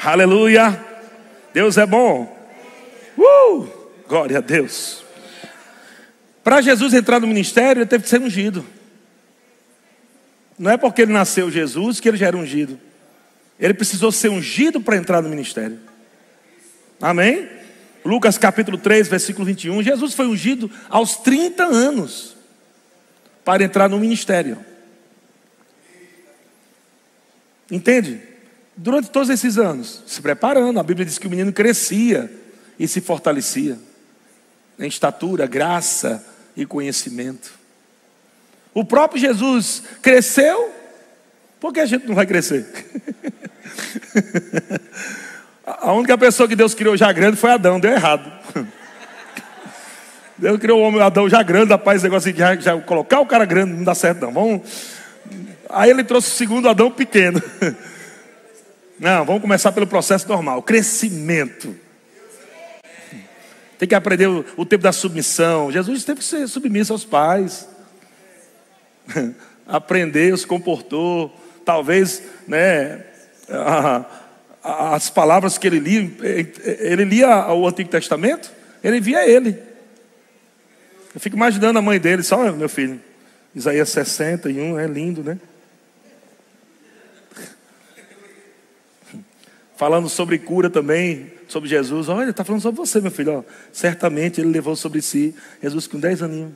Aleluia! 0.03 0.80
Deus 1.51 1.77
é 1.77 1.86
bom. 1.86 2.38
Uh! 3.17 3.78
Glória 4.10 4.39
a 4.39 4.41
Deus. 4.41 5.03
Para 6.43 6.62
Jesus 6.62 6.95
entrar 6.95 7.20
no 7.20 7.28
ministério, 7.28 7.82
ele 7.82 7.86
teve 7.86 8.05
que 8.05 8.10
ser 8.10 8.20
ungido. 8.20 8.66
Não 10.57 10.72
é 10.72 10.78
porque 10.78 11.03
ele 11.03 11.14
nasceu 11.14 11.51
Jesus 11.51 11.99
que 11.99 12.10
ele 12.10 12.18
já 12.18 12.26
era 12.26 12.36
ungido. 12.36 12.80
Ele 13.60 13.76
precisou 13.76 14.12
ser 14.12 14.30
ungido 14.30 14.82
para 14.82 14.97
entrar 14.97 15.22
no 15.22 15.30
ministério. 15.30 15.80
Amém? 16.99 17.47
Lucas 18.03 18.36
capítulo 18.36 18.80
3, 18.80 19.07
versículo 19.07 19.45
21. 19.45 19.84
Jesus 19.84 20.16
foi 20.16 20.26
ungido 20.26 20.72
aos 20.89 21.18
30 21.18 21.66
anos 21.66 22.36
para 23.45 23.64
entrar 23.64 23.88
no 23.88 23.99
ministério. 23.99 24.57
Entende? 27.70 28.24
durante 28.76 29.10
todos 29.10 29.30
esses 29.30 29.57
anos? 29.57 30.01
Se 30.07 30.20
preparando. 30.20 30.80
A 30.80 30.84
Bíblia 30.84 31.05
diz 31.05 31.20
que 31.20 31.28
o 31.28 31.30
menino 31.30 31.53
crescia 31.53 32.32
e 32.80 32.88
se 32.88 33.01
fortalecia 33.01 33.78
em 34.80 34.88
estatura, 34.88 35.45
graça 35.45 36.23
e 36.55 36.65
conhecimento. 36.65 37.51
O 38.73 38.86
próprio 38.86 39.19
Jesus 39.19 39.84
cresceu, 40.01 40.73
por 41.59 41.73
que 41.73 41.80
a 41.80 41.86
gente 41.86 42.07
não 42.07 42.15
vai 42.15 42.25
crescer? 42.25 42.65
a 45.65 45.91
única 45.93 46.17
pessoa 46.17 46.47
que 46.47 46.55
Deus 46.55 46.73
criou 46.73 46.95
já 46.95 47.11
grande 47.11 47.38
foi 47.38 47.51
Adão, 47.51 47.80
deu 47.80 47.91
errado. 47.91 48.32
Deus 50.38 50.57
criou 50.57 50.80
o 50.80 50.84
homem 50.84 51.01
Adão 51.01 51.27
já 51.27 51.43
grande, 51.43 51.71
rapaz, 51.71 51.97
esse 51.97 52.05
negócio 52.05 52.32
de 52.32 52.39
já, 52.39 52.55
já 52.55 52.80
colocar 52.80 53.19
o 53.19 53.25
cara 53.25 53.43
grande 53.43 53.73
não 53.73 53.84
dá 53.84 53.93
certo 53.93 54.21
não. 54.21 54.32
Vamos... 54.32 54.61
Aí 55.69 55.89
ele 55.89 56.03
trouxe 56.03 56.30
o 56.30 56.36
segundo 56.36 56.69
Adão 56.69 56.89
pequeno. 56.89 57.41
Não, 58.99 59.23
vamos 59.23 59.41
começar 59.41 59.71
pelo 59.71 59.88
processo 59.88 60.27
normal, 60.27 60.61
crescimento. 60.61 61.73
Tem 63.80 63.88
que 63.88 63.95
aprender 63.95 64.27
o, 64.27 64.45
o 64.57 64.65
tempo 64.65 64.84
da 64.84 64.91
submissão. 64.91 65.71
Jesus 65.71 66.03
teve 66.03 66.19
que 66.19 66.25
ser 66.25 66.45
submisso 66.49 66.91
aos 66.91 67.05
pais. 67.05 67.67
Aprendeu, 69.65 70.36
se 70.36 70.45
comportou. 70.45 71.34
Talvez, 71.63 72.21
né, 72.45 73.05
a, 73.49 74.05
a, 74.61 74.95
as 74.95 75.09
palavras 75.09 75.57
que 75.57 75.65
ele 75.65 75.80
lia, 75.80 76.11
ele 76.65 77.05
lia 77.05 77.47
o 77.53 77.65
Antigo 77.65 77.89
Testamento, 77.89 78.51
ele 78.84 78.99
via 78.99 79.25
ele. 79.25 79.57
Eu 81.15 81.21
fico 81.21 81.38
imaginando 81.38 81.80
a 81.80 81.82
mãe 81.82 81.99
dele, 81.99 82.21
só 82.21 82.51
meu 82.51 82.67
filho. 82.67 82.99
Isaías 83.55 83.89
61, 83.89 84.77
é 84.77 84.88
lindo, 84.88 85.23
né? 85.23 85.39
Falando 89.80 90.09
sobre 90.09 90.38
cura 90.38 90.69
também, 90.69 91.32
sobre 91.47 91.69
Jesus. 91.69 92.09
Olha, 92.09 92.32
está 92.32 92.43
falando 92.43 92.61
sobre 92.61 92.82
você, 92.82 92.99
meu 92.99 93.09
filho. 93.09 93.36
Ó, 93.36 93.43
certamente 93.71 94.41
ele 94.41 94.51
levou 94.51 94.75
sobre 94.75 95.01
si, 95.01 95.34
Jesus 95.63 95.88
com 95.88 95.97
10 95.97 96.21
aninhos, 96.21 96.51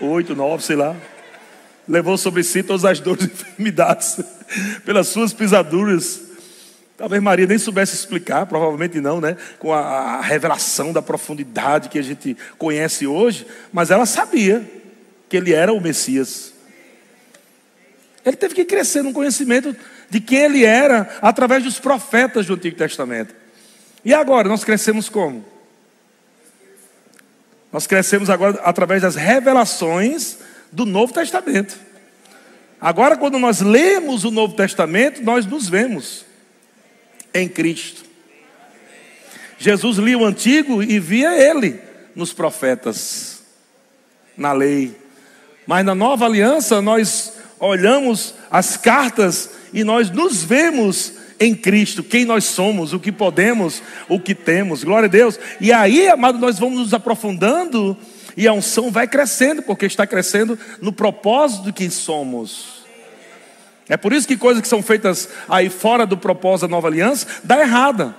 8, 0.00 0.34
9, 0.34 0.64
sei 0.64 0.74
lá. 0.74 0.96
Levou 1.86 2.16
sobre 2.16 2.42
si 2.42 2.62
todas 2.62 2.86
as 2.86 2.98
dores 2.98 3.24
e 3.24 3.26
enfermidades, 3.26 4.18
pelas 4.86 5.08
suas 5.08 5.34
pisaduras. 5.34 6.22
Talvez 6.96 7.22
Maria 7.22 7.46
nem 7.46 7.58
soubesse 7.58 7.94
explicar, 7.94 8.46
provavelmente 8.46 9.02
não, 9.02 9.20
né? 9.20 9.36
Com 9.58 9.74
a, 9.74 9.80
a 9.80 10.22
revelação 10.22 10.94
da 10.94 11.02
profundidade 11.02 11.90
que 11.90 11.98
a 11.98 12.02
gente 12.02 12.34
conhece 12.56 13.06
hoje, 13.06 13.46
mas 13.70 13.90
ela 13.90 14.06
sabia 14.06 14.66
que 15.28 15.36
ele 15.36 15.52
era 15.52 15.74
o 15.74 15.78
Messias. 15.78 16.54
Ele 18.24 18.36
teve 18.36 18.54
que 18.54 18.64
crescer 18.64 19.02
no 19.02 19.12
conhecimento 19.12 19.76
de 20.10 20.20
quem 20.20 20.38
ele 20.38 20.64
era 20.64 21.18
através 21.20 21.62
dos 21.62 21.78
profetas 21.78 22.46
do 22.46 22.54
Antigo 22.54 22.76
Testamento. 22.76 23.34
E 24.04 24.14
agora, 24.14 24.48
nós 24.48 24.64
crescemos 24.64 25.08
como? 25.08 25.44
Nós 27.72 27.86
crescemos 27.86 28.30
agora 28.30 28.60
através 28.64 29.02
das 29.02 29.14
revelações 29.14 30.38
do 30.72 30.86
Novo 30.86 31.12
Testamento. 31.12 31.78
Agora, 32.80 33.16
quando 33.16 33.38
nós 33.38 33.60
lemos 33.60 34.24
o 34.24 34.30
Novo 34.30 34.54
Testamento, 34.54 35.22
nós 35.22 35.44
nos 35.44 35.68
vemos 35.68 36.24
em 37.34 37.48
Cristo. 37.48 38.04
Jesus 39.58 39.98
lia 39.98 40.16
o 40.16 40.24
Antigo 40.24 40.82
e 40.82 41.00
via 41.00 41.36
ele 41.36 41.80
nos 42.14 42.32
profetas, 42.32 43.42
na 44.36 44.52
lei. 44.52 44.96
Mas 45.66 45.84
na 45.84 45.94
nova 45.94 46.24
aliança, 46.24 46.80
nós 46.80 47.37
olhamos 47.60 48.34
as 48.50 48.76
cartas 48.76 49.50
e 49.72 49.84
nós 49.84 50.10
nos 50.10 50.42
vemos 50.42 51.14
em 51.40 51.54
Cristo, 51.54 52.02
quem 52.02 52.24
nós 52.24 52.44
somos, 52.44 52.92
o 52.92 52.98
que 52.98 53.12
podemos, 53.12 53.82
o 54.08 54.18
que 54.18 54.34
temos. 54.34 54.82
Glória 54.82 55.06
a 55.06 55.10
Deus. 55.10 55.38
E 55.60 55.72
aí, 55.72 56.08
amado, 56.08 56.38
nós 56.38 56.58
vamos 56.58 56.78
nos 56.78 56.94
aprofundando 56.94 57.96
e 58.36 58.46
a 58.46 58.52
unção 58.52 58.90
vai 58.90 59.06
crescendo, 59.06 59.62
porque 59.62 59.86
está 59.86 60.06
crescendo 60.06 60.58
no 60.80 60.92
propósito 60.92 61.64
de 61.64 61.72
quem 61.72 61.90
somos. 61.90 62.78
É 63.88 63.96
por 63.96 64.12
isso 64.12 64.28
que 64.28 64.36
coisas 64.36 64.60
que 64.60 64.68
são 64.68 64.82
feitas 64.82 65.28
aí 65.48 65.70
fora 65.70 66.04
do 66.04 66.16
propósito 66.16 66.66
da 66.66 66.70
nova 66.70 66.88
aliança 66.88 67.26
dá 67.42 67.60
errada. 67.60 68.14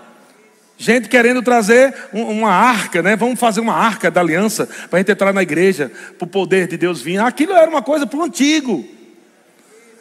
Gente 0.77 1.09
querendo 1.09 1.41
trazer 1.41 1.93
uma 2.13 2.51
arca, 2.51 3.01
né? 3.01 3.15
Vamos 3.15 3.37
fazer 3.37 3.59
uma 3.59 3.73
arca 3.73 4.09
da 4.09 4.21
aliança 4.21 4.65
para 4.89 4.97
a 4.97 4.99
gente 4.99 5.11
entrar 5.11 5.33
na 5.33 5.43
igreja, 5.43 5.91
para 6.17 6.25
o 6.25 6.29
poder 6.29 6.67
de 6.67 6.77
Deus 6.77 7.01
vir. 7.01 7.19
Aquilo 7.19 7.51
era 7.51 7.69
uma 7.69 7.81
coisa 7.81 8.07
para 8.07 8.17
o 8.17 8.23
antigo. 8.23 8.98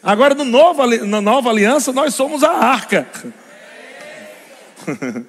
Agora, 0.02 0.34
no 0.34 0.44
novo, 0.44 0.86
na 1.06 1.20
nova 1.20 1.50
aliança, 1.50 1.92
nós 1.92 2.14
somos 2.14 2.44
a 2.44 2.50
arca. 2.50 3.06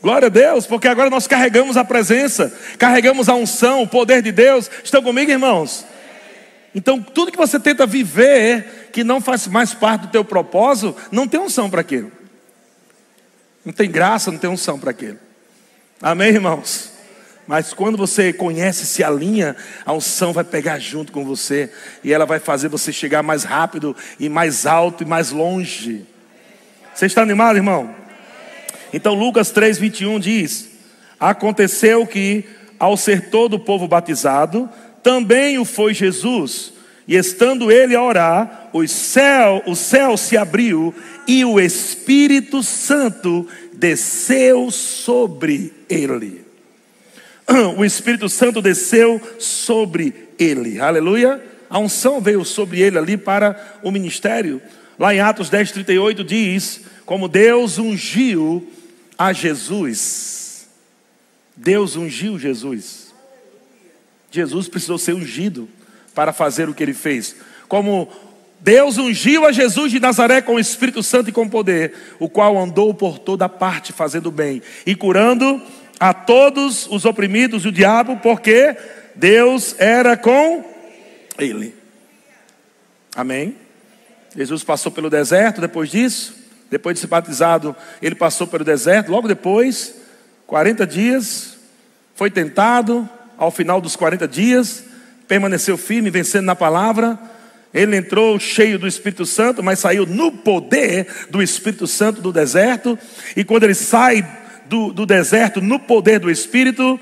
Glória 0.00 0.26
a 0.26 0.30
Deus, 0.30 0.66
porque 0.66 0.86
agora 0.86 1.10
nós 1.10 1.26
carregamos 1.26 1.76
a 1.76 1.84
presença, 1.84 2.56
carregamos 2.78 3.28
a 3.28 3.34
unção, 3.34 3.82
o 3.82 3.88
poder 3.88 4.22
de 4.22 4.30
Deus. 4.30 4.70
Estão 4.84 5.02
comigo, 5.02 5.30
irmãos? 5.30 5.84
Então, 6.74 7.02
tudo 7.02 7.32
que 7.32 7.38
você 7.38 7.58
tenta 7.58 7.84
viver, 7.86 8.90
que 8.92 9.02
não 9.02 9.20
faz 9.20 9.48
mais 9.48 9.74
parte 9.74 10.02
do 10.02 10.08
teu 10.08 10.24
propósito, 10.24 10.94
não 11.10 11.26
tem 11.26 11.40
unção 11.40 11.68
para 11.68 11.80
aquilo. 11.80 12.12
Não 13.64 13.72
tem 13.72 13.90
graça, 13.90 14.30
não 14.30 14.38
tem 14.38 14.48
unção 14.48 14.78
para 14.78 14.90
aquilo. 14.90 15.18
Amém, 16.00 16.28
irmãos? 16.28 16.92
Mas 17.48 17.72
quando 17.72 17.96
você 17.96 18.30
conhece, 18.30 18.84
se 18.84 19.02
alinha, 19.02 19.56
a 19.86 19.94
unção 19.94 20.34
vai 20.34 20.44
pegar 20.44 20.78
junto 20.78 21.10
com 21.10 21.24
você 21.24 21.72
e 22.04 22.12
ela 22.12 22.26
vai 22.26 22.38
fazer 22.38 22.68
você 22.68 22.92
chegar 22.92 23.22
mais 23.22 23.42
rápido 23.42 23.96
e 24.20 24.28
mais 24.28 24.66
alto 24.66 25.02
e 25.02 25.06
mais 25.06 25.30
longe. 25.30 26.04
Você 26.94 27.06
está 27.06 27.22
animado, 27.22 27.56
irmão? 27.56 27.94
Então 28.92 29.14
Lucas 29.14 29.50
3:21 29.50 30.20
diz: 30.20 30.68
Aconteceu 31.18 32.06
que 32.06 32.44
ao 32.78 32.98
ser 32.98 33.30
todo 33.30 33.54
o 33.54 33.60
povo 33.60 33.88
batizado, 33.88 34.68
também 35.02 35.58
o 35.58 35.64
foi 35.64 35.94
Jesus, 35.94 36.74
e 37.06 37.16
estando 37.16 37.72
ele 37.72 37.96
a 37.96 38.02
orar, 38.02 38.68
o 38.74 38.86
céu, 38.86 39.62
o 39.66 39.74
céu 39.74 40.18
se 40.18 40.36
abriu 40.36 40.94
e 41.26 41.46
o 41.46 41.58
Espírito 41.58 42.62
Santo 42.62 43.48
desceu 43.72 44.70
sobre 44.70 45.72
ele. 45.88 46.47
o 47.76 47.84
Espírito 47.84 48.28
Santo 48.28 48.60
desceu 48.60 49.20
sobre 49.38 50.28
ele. 50.38 50.80
Aleluia. 50.80 51.42
A 51.70 51.78
unção 51.78 52.20
veio 52.20 52.44
sobre 52.44 52.80
ele 52.80 52.98
ali 52.98 53.16
para 53.16 53.78
o 53.82 53.90
ministério. 53.90 54.60
Lá 54.98 55.14
em 55.14 55.20
Atos 55.20 55.48
10, 55.48 55.72
38 55.72 56.24
diz: 56.24 56.82
Como 57.04 57.28
Deus 57.28 57.78
ungiu 57.78 58.70
a 59.16 59.32
Jesus. 59.32 60.68
Deus 61.56 61.96
ungiu 61.96 62.38
Jesus. 62.38 63.12
Jesus 64.30 64.68
precisou 64.68 64.98
ser 64.98 65.14
ungido 65.14 65.68
para 66.14 66.32
fazer 66.32 66.68
o 66.68 66.74
que 66.74 66.82
ele 66.82 66.94
fez. 66.94 67.36
Como 67.66 68.08
Deus 68.60 68.98
ungiu 68.98 69.46
a 69.46 69.52
Jesus 69.52 69.90
de 69.90 70.00
Nazaré 70.00 70.42
com 70.42 70.54
o 70.54 70.60
Espírito 70.60 71.02
Santo 71.02 71.30
e 71.30 71.32
com 71.32 71.48
poder, 71.48 71.94
o 72.18 72.28
qual 72.28 72.58
andou 72.58 72.92
por 72.92 73.18
toda 73.18 73.48
parte 73.48 73.92
fazendo 73.92 74.30
bem 74.30 74.60
e 74.84 74.94
curando 74.94 75.62
a 75.98 76.14
todos 76.14 76.86
os 76.90 77.04
oprimidos 77.04 77.64
e 77.64 77.68
o 77.68 77.72
diabo, 77.72 78.16
porque 78.22 78.76
Deus 79.14 79.74
era 79.78 80.16
com 80.16 80.64
ele. 81.38 81.74
Amém? 83.14 83.56
Jesus 84.36 84.62
passou 84.62 84.92
pelo 84.92 85.10
deserto 85.10 85.60
depois 85.60 85.90
disso, 85.90 86.34
depois 86.70 86.94
de 86.94 87.00
ser 87.00 87.06
batizado, 87.06 87.74
ele 88.00 88.14
passou 88.14 88.46
pelo 88.46 88.64
deserto, 88.64 89.10
logo 89.10 89.26
depois, 89.26 89.94
40 90.46 90.86
dias, 90.86 91.56
foi 92.14 92.30
tentado, 92.30 93.08
ao 93.36 93.50
final 93.50 93.80
dos 93.80 93.96
40 93.96 94.28
dias, 94.28 94.84
permaneceu 95.26 95.78
firme, 95.78 96.10
vencendo 96.10 96.44
na 96.46 96.56
palavra. 96.56 97.18
Ele 97.72 97.96
entrou 97.96 98.40
cheio 98.40 98.78
do 98.78 98.88
Espírito 98.88 99.24
Santo, 99.26 99.62
mas 99.62 99.78
saiu 99.78 100.06
no 100.06 100.32
poder 100.32 101.06
do 101.30 101.42
Espírito 101.42 101.86
Santo 101.86 102.20
do 102.20 102.32
deserto. 102.32 102.98
E 103.36 103.44
quando 103.44 103.64
ele 103.64 103.74
sai 103.74 104.26
do, 104.68 104.92
do 104.92 105.06
deserto 105.06 105.60
no 105.60 105.78
poder 105.78 106.20
do 106.20 106.30
Espírito. 106.30 106.98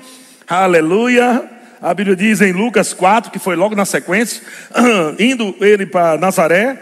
Aleluia. 0.47 1.49
A 1.81 1.93
Bíblia 1.93 2.15
diz 2.15 2.41
em 2.41 2.51
Lucas 2.51 2.93
4, 2.93 3.31
que 3.31 3.37
foi 3.37 3.55
logo 3.55 3.75
na 3.75 3.85
sequência, 3.85 4.41
indo 5.19 5.55
ele 5.61 5.85
para 5.85 6.17
Nazaré, 6.17 6.81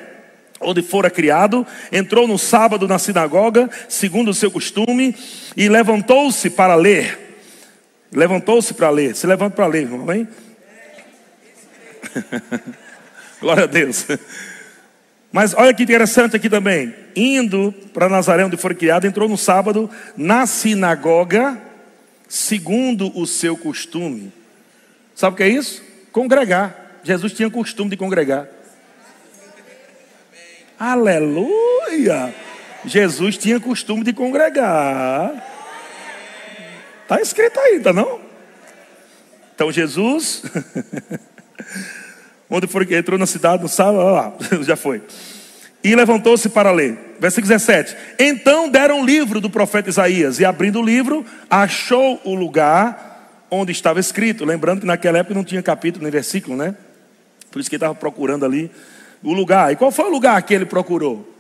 onde 0.62 0.82
fora 0.82 1.10
criado, 1.10 1.68
entrou 1.92 2.28
no 2.28 2.38
sábado 2.38 2.88
na 2.88 2.98
sinagoga, 2.98 3.70
segundo 3.90 4.30
o 4.30 4.34
seu 4.34 4.50
costume, 4.50 5.14
e 5.58 5.68
levantou-se 5.68 6.50
para 6.50 6.76
ler. 6.76 7.20
Levantou-se 8.12 8.74
para 8.74 8.90
ler. 8.90 9.16
Se 9.16 9.28
levanta 9.28 9.56
para 9.56 9.68
ler, 9.68 9.82
irmão, 9.82 10.02
amém? 10.02 10.28
Glória 13.42 13.64
a 13.64 13.68
Deus. 13.68 14.06
Mas 15.36 15.54
olha 15.54 15.74
que 15.74 15.84
interessante 15.84 16.34
aqui 16.38 16.50
também. 16.50 16.96
Indo 17.14 17.74
para 17.94 18.08
Nazaré, 18.08 18.46
onde 18.46 18.56
foi 18.56 18.74
criado, 18.74 19.06
entrou 19.06 19.28
no 19.28 19.38
sábado 19.38 19.90
na 20.16 20.48
sinagoga, 20.48 21.62
segundo 22.26 23.12
o 23.20 23.28
seu 23.28 23.58
costume. 23.58 24.32
Sabe 25.14 25.34
o 25.34 25.36
que 25.36 25.44
é 25.44 25.50
isso? 25.50 25.84
Congregar. 26.14 27.02
Jesus 27.04 27.34
tinha 27.34 27.50
costume 27.50 27.90
de 27.90 27.98
congregar. 27.98 28.48
Aleluia! 30.80 32.34
Jesus 32.86 33.38
tinha 33.38 33.60
costume 33.60 34.06
de 34.06 34.14
congregar. 34.14 35.34
Está 37.04 37.20
escrito 37.20 37.60
aí, 37.60 37.82
tá 37.82 37.92
não? 37.92 38.22
Então 39.54 39.70
Jesus, 39.70 40.44
onde 42.50 42.68
foi 42.68 42.86
que 42.86 42.96
entrou 42.96 43.18
na 43.18 43.26
cidade, 43.26 43.64
no 43.64 43.70
sábado, 43.70 44.34
já 44.64 44.76
foi. 44.76 45.02
E 45.84 45.96
levantou-se 45.96 46.50
para 46.50 46.72
ler. 46.72 46.98
Versículo 47.20 47.48
17. 47.48 47.96
Então 48.20 48.70
deram 48.70 49.02
o 49.02 49.06
livro 49.06 49.40
do 49.40 49.50
profeta 49.50 49.90
Isaías, 49.90 50.40
e 50.40 50.46
abrindo 50.46 50.80
o 50.80 50.84
livro, 50.84 51.26
achou 51.50 52.20
o 52.24 52.34
lugar 52.34 53.46
onde 53.52 53.72
estava 53.72 54.00
escrito. 54.00 54.46
Lembrando 54.46 54.82
que 54.82 54.86
naquela 54.88 55.20
época 55.20 55.36
não 55.36 55.44
tinha 55.44 55.62
capítulo 55.62 56.04
nem 56.04 56.12
versículo, 56.12 56.58
né? 56.58 56.76
Por 57.52 57.60
isso 57.60 57.70
que 57.70 57.76
ele 57.76 57.84
estava 57.84 57.96
procurando 57.96 58.46
ali 58.46 58.70
o 59.24 59.34
lugar. 59.34 59.72
E 59.72 59.76
qual 59.76 59.92
foi 59.92 60.06
o 60.06 60.10
lugar 60.10 60.42
que 60.44 60.54
ele 60.54 60.66
procurou? 60.66 61.32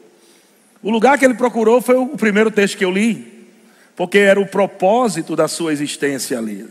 O 0.82 0.91
lugar 0.91 1.18
que 1.18 1.26
ele 1.26 1.34
procurou 1.34 1.82
foi 1.82 1.95
o 1.95 2.10
primeiro 2.10 2.51
texto 2.51 2.78
que 2.78 2.86
eu 2.86 2.91
li, 2.91 3.49
porque 3.95 4.20
era 4.20 4.39
o 4.39 4.45
propósito 4.45 5.36
da 5.36 5.47
sua 5.47 5.74
existência 5.74 6.38
ali. 6.38 6.68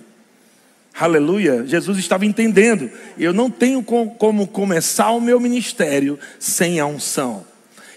Aleluia. 0.99 1.64
Jesus 1.66 1.99
estava 1.99 2.24
entendendo. 2.24 2.88
Eu 3.18 3.32
não 3.32 3.51
tenho 3.51 3.82
como 3.82 4.47
começar 4.47 5.11
o 5.11 5.20
meu 5.20 5.40
ministério 5.40 6.18
sem 6.38 6.78
a 6.78 6.86
unção. 6.86 7.45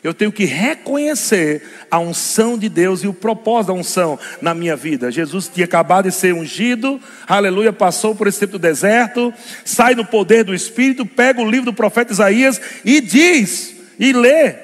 Eu 0.03 0.13
tenho 0.13 0.31
que 0.31 0.45
reconhecer 0.45 1.61
a 1.91 1.99
unção 1.99 2.57
de 2.57 2.69
Deus 2.69 3.03
e 3.03 3.07
o 3.07 3.13
propósito 3.13 3.67
da 3.67 3.79
unção 3.79 4.17
na 4.41 4.53
minha 4.53 4.75
vida. 4.75 5.11
Jesus 5.11 5.49
tinha 5.53 5.65
acabado 5.65 6.05
de 6.05 6.11
ser 6.11 6.33
ungido, 6.33 6.99
aleluia, 7.27 7.73
passou 7.73 8.15
por 8.15 8.27
esse 8.27 8.39
tempo 8.39 8.53
do 8.53 8.59
deserto, 8.59 9.33
sai 9.65 9.95
no 9.95 10.05
poder 10.05 10.43
do 10.43 10.53
Espírito, 10.53 11.05
pega 11.05 11.41
o 11.41 11.49
livro 11.49 11.65
do 11.65 11.73
profeta 11.73 12.13
Isaías 12.13 12.61
e 12.85 13.01
diz, 13.01 13.75
e 13.99 14.13
lê. 14.13 14.55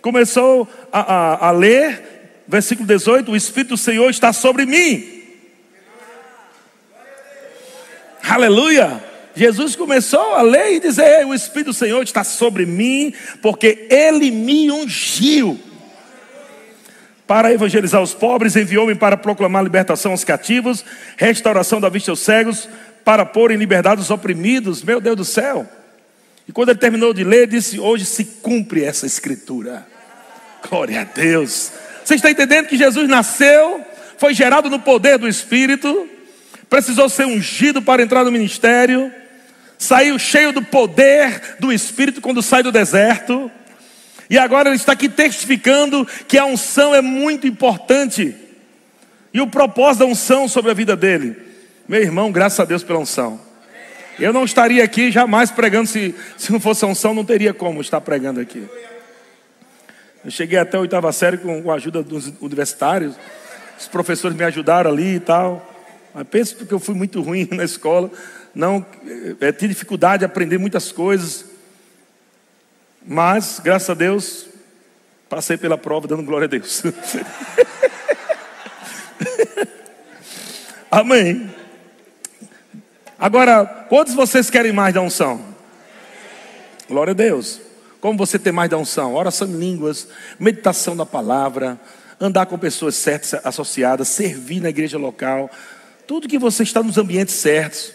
Começou 0.00 0.68
a, 0.92 1.00
a, 1.00 1.48
a 1.48 1.50
ler, 1.50 2.42
versículo 2.46 2.86
18: 2.86 3.32
O 3.32 3.36
Espírito 3.36 3.70
do 3.70 3.78
Senhor 3.78 4.08
está 4.10 4.32
sobre 4.32 4.66
mim 4.66 5.23
Aleluia! 8.26 9.04
Jesus 9.36 9.76
começou 9.76 10.34
a 10.34 10.42
ler 10.42 10.74
e 10.74 10.80
dizer: 10.80 11.26
O 11.26 11.34
Espírito 11.34 11.66
do 11.66 11.74
Senhor 11.74 12.02
está 12.02 12.24
sobre 12.24 12.64
mim, 12.64 13.12
porque 13.42 13.86
Ele 13.90 14.30
me 14.30 14.70
ungiu. 14.70 15.60
Para 17.26 17.52
evangelizar 17.52 18.02
os 18.02 18.14
pobres, 18.14 18.56
enviou-me 18.56 18.94
para 18.94 19.16
proclamar 19.16 19.62
libertação 19.62 20.12
aos 20.12 20.24
cativos, 20.24 20.84
restauração 21.16 21.80
da 21.80 21.88
vista 21.88 22.10
aos 22.10 22.20
cegos, 22.20 22.68
para 23.04 23.24
pôr 23.24 23.50
em 23.50 23.56
liberdade 23.56 24.00
os 24.00 24.10
oprimidos. 24.10 24.82
Meu 24.82 25.00
Deus 25.00 25.16
do 25.16 25.24
céu! 25.24 25.68
E 26.46 26.52
quando 26.52 26.70
ele 26.70 26.78
terminou 26.78 27.12
de 27.12 27.24
ler, 27.24 27.46
disse: 27.46 27.78
Hoje 27.78 28.06
se 28.06 28.24
cumpre 28.24 28.84
essa 28.84 29.04
escritura. 29.04 29.86
Glória 30.68 31.02
a 31.02 31.04
Deus. 31.04 31.72
Você 32.04 32.14
está 32.14 32.30
entendendo 32.30 32.68
que 32.68 32.76
Jesus 32.76 33.08
nasceu, 33.08 33.84
foi 34.16 34.32
gerado 34.32 34.70
no 34.70 34.78
poder 34.78 35.18
do 35.18 35.28
Espírito, 35.28 36.08
precisou 36.68 37.08
ser 37.08 37.26
ungido 37.26 37.82
para 37.82 38.02
entrar 38.02 38.24
no 38.24 38.32
ministério, 38.32 39.12
saiu 39.78 40.18
cheio 40.18 40.52
do 40.52 40.62
poder 40.62 41.56
do 41.58 41.72
Espírito 41.72 42.20
quando 42.20 42.42
sai 42.42 42.62
do 42.62 42.72
deserto, 42.72 43.50
e 44.28 44.38
agora 44.38 44.70
ele 44.70 44.76
está 44.76 44.92
aqui 44.92 45.08
testificando 45.08 46.06
que 46.26 46.38
a 46.38 46.44
unção 46.44 46.94
é 46.94 47.02
muito 47.02 47.46
importante, 47.46 48.34
e 49.32 49.40
o 49.40 49.46
propósito 49.46 50.00
da 50.00 50.06
unção 50.06 50.48
sobre 50.48 50.70
a 50.70 50.74
vida 50.74 50.96
dele. 50.96 51.36
Meu 51.88 52.00
irmão, 52.00 52.32
graças 52.32 52.60
a 52.60 52.64
Deus 52.64 52.82
pela 52.82 53.00
unção. 53.00 53.40
Eu 54.18 54.32
não 54.32 54.44
estaria 54.44 54.82
aqui 54.82 55.10
jamais 55.10 55.50
pregando, 55.50 55.88
se, 55.88 56.14
se 56.38 56.52
não 56.52 56.60
fosse 56.60 56.84
a 56.84 56.88
unção, 56.88 57.12
não 57.12 57.24
teria 57.24 57.52
como 57.52 57.80
estar 57.80 58.00
pregando 58.00 58.40
aqui. 58.40 58.64
Eu 60.24 60.30
cheguei 60.30 60.58
até 60.58 60.76
a 60.76 60.80
oitava 60.80 61.12
série 61.12 61.36
com 61.36 61.70
a 61.70 61.74
ajuda 61.74 62.02
dos 62.02 62.32
universitários, 62.40 63.16
os 63.78 63.88
professores 63.88 64.36
me 64.36 64.44
ajudaram 64.44 64.90
ali 64.90 65.16
e 65.16 65.20
tal. 65.20 65.73
Mas 66.14 66.28
penso 66.28 66.54
porque 66.56 66.72
eu 66.72 66.78
fui 66.78 66.94
muito 66.94 67.20
ruim 67.20 67.48
na 67.52 67.64
escola, 67.64 68.08
não 68.54 68.86
é, 69.40 69.50
tive 69.50 69.74
dificuldade 69.74 70.20
de 70.20 70.24
aprender 70.24 70.58
muitas 70.58 70.92
coisas. 70.92 71.46
Mas, 73.04 73.60
graças 73.62 73.90
a 73.90 73.94
Deus, 73.94 74.46
passei 75.28 75.56
pela 75.56 75.76
prova 75.76 76.06
dando 76.06 76.22
glória 76.22 76.44
a 76.44 76.48
Deus. 76.48 76.84
Amém. 80.90 81.52
Agora, 83.18 83.66
quantos 83.88 84.14
vocês 84.14 84.48
querem 84.48 84.72
mais 84.72 84.94
da 84.94 85.00
unção? 85.00 85.54
Glória 86.88 87.10
a 87.10 87.14
Deus. 87.14 87.60
Como 88.00 88.16
você 88.18 88.38
ter 88.38 88.52
mais 88.52 88.70
da 88.70 88.78
unção? 88.78 89.14
Oração 89.14 89.48
em 89.48 89.58
línguas, 89.58 90.06
meditação 90.38 90.96
da 90.96 91.04
palavra, 91.04 91.80
andar 92.20 92.46
com 92.46 92.56
pessoas 92.56 92.94
certas 92.94 93.34
associadas, 93.44 94.08
servir 94.08 94.60
na 94.60 94.68
igreja 94.68 94.96
local, 94.98 95.50
tudo 96.06 96.28
que 96.28 96.38
você 96.38 96.62
está 96.62 96.82
nos 96.82 96.98
ambientes 96.98 97.34
certos. 97.34 97.92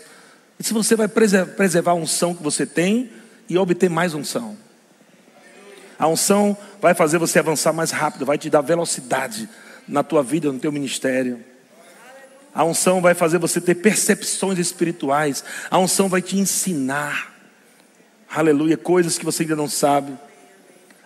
E 0.60 0.64
se 0.64 0.74
você 0.74 0.96
vai 0.96 1.08
preservar 1.08 1.92
a 1.92 1.96
unção 1.96 2.34
que 2.36 2.44
você 2.44 2.66
tem 2.66 3.10
e 3.48 3.58
obter 3.58 3.90
mais 3.90 4.14
unção. 4.14 4.58
A 5.98 6.08
unção 6.08 6.58
vai 6.82 6.94
fazer 6.94 7.18
você 7.18 7.40
avançar 7.40 7.74
mais 7.74 7.92
rápido, 7.92 8.26
vai 8.26 8.38
te 8.38 8.50
dar 8.50 8.62
velocidade 8.62 9.50
na 9.88 10.04
tua 10.04 10.24
vida, 10.24 10.52
no 10.52 10.60
teu 10.60 10.72
ministério. 10.72 11.44
A 12.54 12.64
unção 12.64 13.02
vai 13.02 13.14
fazer 13.14 13.38
você 13.38 13.60
ter 13.60 13.76
percepções 13.76 14.58
espirituais. 14.58 15.44
A 15.70 15.78
unção 15.78 16.08
vai 16.08 16.22
te 16.22 16.38
ensinar, 16.38 17.34
aleluia, 18.30 18.78
coisas 18.78 19.18
que 19.18 19.26
você 19.26 19.44
ainda 19.44 19.56
não 19.56 19.68
sabe. 19.68 20.18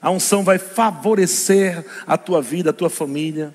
A 0.02 0.12
unção 0.12 0.44
vai 0.44 0.58
favorecer 0.58 1.84
a 2.06 2.18
tua 2.18 2.42
vida, 2.42 2.70
a 2.70 2.74
tua 2.74 2.90
família. 2.90 3.54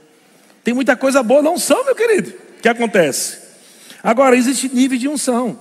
Tem 0.65 0.75
muita 0.75 0.97
coisa 0.97 1.23
boa 1.23 1.43
na 1.43 1.51
unção, 1.51 1.85
meu 1.85 1.95
querido. 1.95 2.48
O 2.59 2.61
que 2.61 2.69
acontece? 2.69 3.39
Agora, 4.03 4.37
existe 4.37 4.69
nível 4.69 4.99
de 4.99 5.09
unção. 5.09 5.59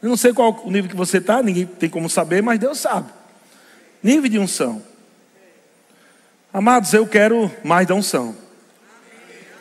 Eu 0.00 0.08
não 0.08 0.16
sei 0.16 0.32
qual 0.32 0.62
o 0.64 0.70
nível 0.70 0.88
que 0.88 0.96
você 0.96 1.18
está, 1.18 1.42
ninguém 1.42 1.66
tem 1.66 1.90
como 1.90 2.08
saber, 2.08 2.42
mas 2.42 2.58
Deus 2.58 2.78
sabe. 2.78 3.12
Nível 4.02 4.30
de 4.30 4.38
unção. 4.38 4.82
Amados, 6.52 6.94
eu 6.94 7.06
quero 7.06 7.50
mais 7.62 7.86
da 7.86 7.94
unção. 7.94 8.34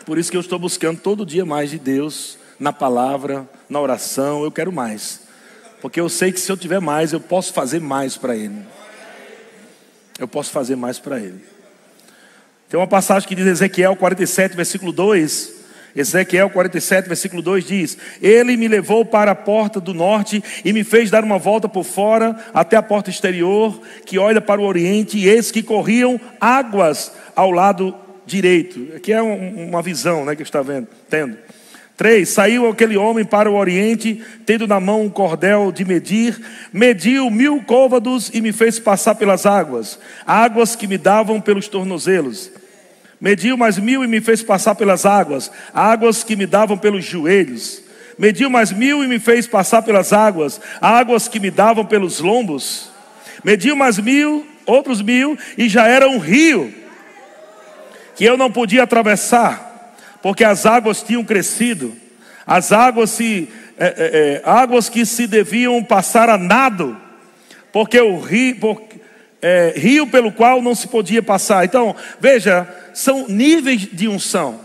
Por 0.05 0.17
isso 0.17 0.31
que 0.31 0.37
eu 0.37 0.41
estou 0.41 0.57
buscando 0.57 0.99
todo 0.99 1.25
dia 1.25 1.45
mais 1.45 1.69
de 1.69 1.77
Deus, 1.77 2.37
na 2.57 2.71
palavra, 2.71 3.47
na 3.69 3.81
oração, 3.81 4.43
eu 4.43 4.51
quero 4.51 4.71
mais. 4.71 5.21
Porque 5.81 5.99
eu 5.99 6.07
sei 6.07 6.31
que 6.31 6.39
se 6.39 6.49
eu 6.49 6.55
tiver 6.55 6.79
mais, 6.79 7.11
eu 7.11 7.19
posso 7.19 7.51
fazer 7.51 7.81
mais 7.81 8.15
para 8.15 8.35
Ele. 8.35 8.65
Eu 10.17 10.27
posso 10.27 10.51
fazer 10.51 10.77
mais 10.77 10.99
para 10.99 11.19
Ele. 11.19 11.43
Tem 12.69 12.79
uma 12.79 12.87
passagem 12.87 13.27
que 13.27 13.35
diz 13.35 13.45
Ezequiel 13.45 13.95
47, 13.97 14.55
versículo 14.55 14.93
2 14.93 15.56
Ezequiel 15.95 16.49
47, 16.49 17.07
versículo 17.07 17.41
2 17.41 17.65
diz: 17.65 17.97
Ele 18.21 18.55
me 18.55 18.67
levou 18.67 19.03
para 19.03 19.31
a 19.31 19.35
porta 19.35 19.79
do 19.79 19.93
norte 19.93 20.43
e 20.63 20.71
me 20.71 20.83
fez 20.83 21.09
dar 21.09 21.23
uma 21.23 21.37
volta 21.37 21.67
por 21.67 21.83
fora 21.83 22.35
até 22.53 22.77
a 22.77 22.83
porta 22.83 23.09
exterior, 23.09 23.79
que 24.05 24.19
olha 24.19 24.41
para 24.41 24.61
o 24.61 24.65
oriente, 24.65 25.17
e 25.17 25.27
eis 25.27 25.51
que 25.51 25.63
corriam 25.63 26.19
águas 26.39 27.11
ao 27.35 27.51
lado 27.51 27.95
direito. 28.25 28.95
Aqui 28.95 29.11
é 29.13 29.21
um, 29.21 29.69
uma 29.69 29.81
visão 29.81 30.25
né, 30.25 30.35
que 30.35 30.43
está 30.43 30.61
vendo, 30.61 30.87
tendo. 31.09 31.37
3. 31.97 32.29
Saiu 32.29 32.69
aquele 32.69 32.95
homem 32.95 33.25
para 33.25 33.49
o 33.49 33.55
oriente, 33.55 34.23
tendo 34.45 34.67
na 34.67 34.79
mão 34.79 35.01
um 35.01 35.09
cordel 35.09 35.71
de 35.71 35.83
medir, 35.83 36.39
mediu 36.71 37.31
mil 37.31 37.63
côvados 37.63 38.29
e 38.31 38.39
me 38.39 38.53
fez 38.53 38.79
passar 38.79 39.15
pelas 39.15 39.47
águas, 39.47 39.97
águas 40.25 40.75
que 40.75 40.85
me 40.85 40.97
davam 40.97 41.41
pelos 41.41 41.67
tornozelos. 41.67 42.51
Mediu 43.19 43.57
mais 43.57 43.77
mil 43.77 44.03
e 44.03 44.07
me 44.07 44.21
fez 44.21 44.43
passar 44.43 44.75
pelas 44.75 45.05
águas, 45.05 45.51
águas 45.73 46.23
que 46.23 46.35
me 46.35 46.45
davam 46.45 46.77
pelos 46.77 47.03
joelhos. 47.03 47.81
Mediu 48.17 48.49
mais 48.49 48.71
mil 48.71 49.03
e 49.03 49.07
me 49.07 49.19
fez 49.19 49.47
passar 49.47 49.81
pelas 49.81 50.13
águas, 50.13 50.59
águas 50.81 51.27
que 51.27 51.39
me 51.39 51.51
davam 51.51 51.85
pelos 51.85 52.19
lombos. 52.19 52.89
Mediu 53.43 53.75
mais 53.75 53.97
mil, 53.99 54.45
outros 54.65 55.01
mil, 55.01 55.37
e 55.57 55.69
já 55.69 55.87
era 55.87 56.07
um 56.07 56.17
rio 56.17 56.73
que 58.15 58.25
eu 58.25 58.35
não 58.35 58.51
podia 58.51 58.83
atravessar, 58.83 59.95
porque 60.23 60.43
as 60.43 60.65
águas 60.65 61.03
tinham 61.03 61.23
crescido, 61.23 61.95
as 62.45 62.71
águas 62.71 63.11
se 63.11 63.47
é, 63.77 63.85
é, 63.85 63.91
é, 63.97 64.41
águas 64.43 64.89
que 64.89 65.05
se 65.05 65.27
deviam 65.27 65.83
passar 65.83 66.27
a 66.29 66.37
nado, 66.37 66.97
porque 67.71 68.01
o 68.01 68.19
rio, 68.19 68.55
porque, 68.59 68.99
é, 69.47 69.73
rio 69.77 70.05
pelo 70.05 70.29
qual 70.29 70.61
não 70.61 70.75
se 70.75 70.89
podia 70.89 71.23
passar. 71.23 71.63
Então, 71.63 71.95
veja, 72.19 72.67
são 72.93 73.25
níveis 73.29 73.87
de 73.89 74.05
unção. 74.05 74.59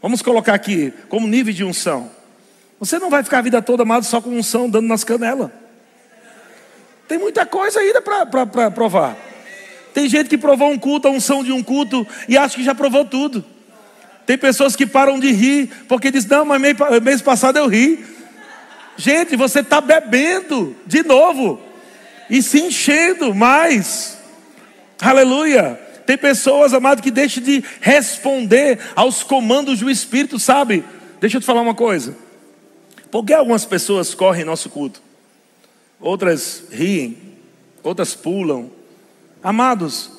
Vamos 0.00 0.22
colocar 0.22 0.54
aqui 0.54 0.90
como 1.10 1.28
nível 1.28 1.52
de 1.52 1.62
unção. 1.62 2.10
Você 2.80 2.98
não 2.98 3.10
vai 3.10 3.22
ficar 3.22 3.40
a 3.40 3.42
vida 3.42 3.60
toda 3.60 3.82
amado 3.82 4.06
só 4.06 4.22
com 4.22 4.30
unção 4.30 4.70
dando 4.70 4.88
nas 4.88 5.04
canelas. 5.04 5.50
Tem 7.06 7.18
muita 7.18 7.44
coisa 7.44 7.80
ainda 7.80 8.00
para 8.00 8.70
provar. 8.70 9.18
Tem 9.92 10.08
gente 10.08 10.30
que 10.30 10.38
provou 10.38 10.70
um 10.70 10.78
culto, 10.78 11.06
a 11.06 11.10
unção 11.10 11.44
de 11.44 11.52
um 11.52 11.62
culto, 11.62 12.06
e 12.26 12.38
acha 12.38 12.56
que 12.56 12.64
já 12.64 12.74
provou 12.74 13.04
tudo. 13.04 13.44
Tem 14.24 14.38
pessoas 14.38 14.74
que 14.74 14.86
param 14.86 15.20
de 15.20 15.30
rir, 15.30 15.70
porque 15.86 16.10
diz, 16.10 16.24
não, 16.24 16.46
mas 16.46 16.60
mês 17.02 17.20
passado 17.20 17.58
eu 17.58 17.66
ri. 17.66 18.02
Gente, 18.96 19.36
você 19.36 19.60
está 19.60 19.82
bebendo 19.82 20.74
de 20.86 21.02
novo 21.02 21.60
e 22.28 22.42
se 22.42 22.60
enchendo 22.60 23.34
mais. 23.34 24.18
Aleluia. 25.00 25.80
Tem 26.06 26.18
pessoas, 26.18 26.74
amado, 26.74 27.02
que 27.02 27.10
deixam 27.10 27.42
de 27.42 27.64
responder 27.80 28.78
aos 28.94 29.22
comandos 29.22 29.80
do 29.80 29.90
Espírito, 29.90 30.38
sabe? 30.38 30.84
Deixa 31.20 31.38
eu 31.38 31.40
te 31.40 31.46
falar 31.46 31.62
uma 31.62 31.74
coisa. 31.74 32.16
Por 33.10 33.24
que 33.24 33.32
algumas 33.32 33.64
pessoas 33.64 34.14
correm 34.14 34.44
nosso 34.44 34.68
culto? 34.68 35.00
Outras 36.00 36.64
riem, 36.70 37.16
outras 37.82 38.14
pulam. 38.14 38.70
Amados, 39.42 40.10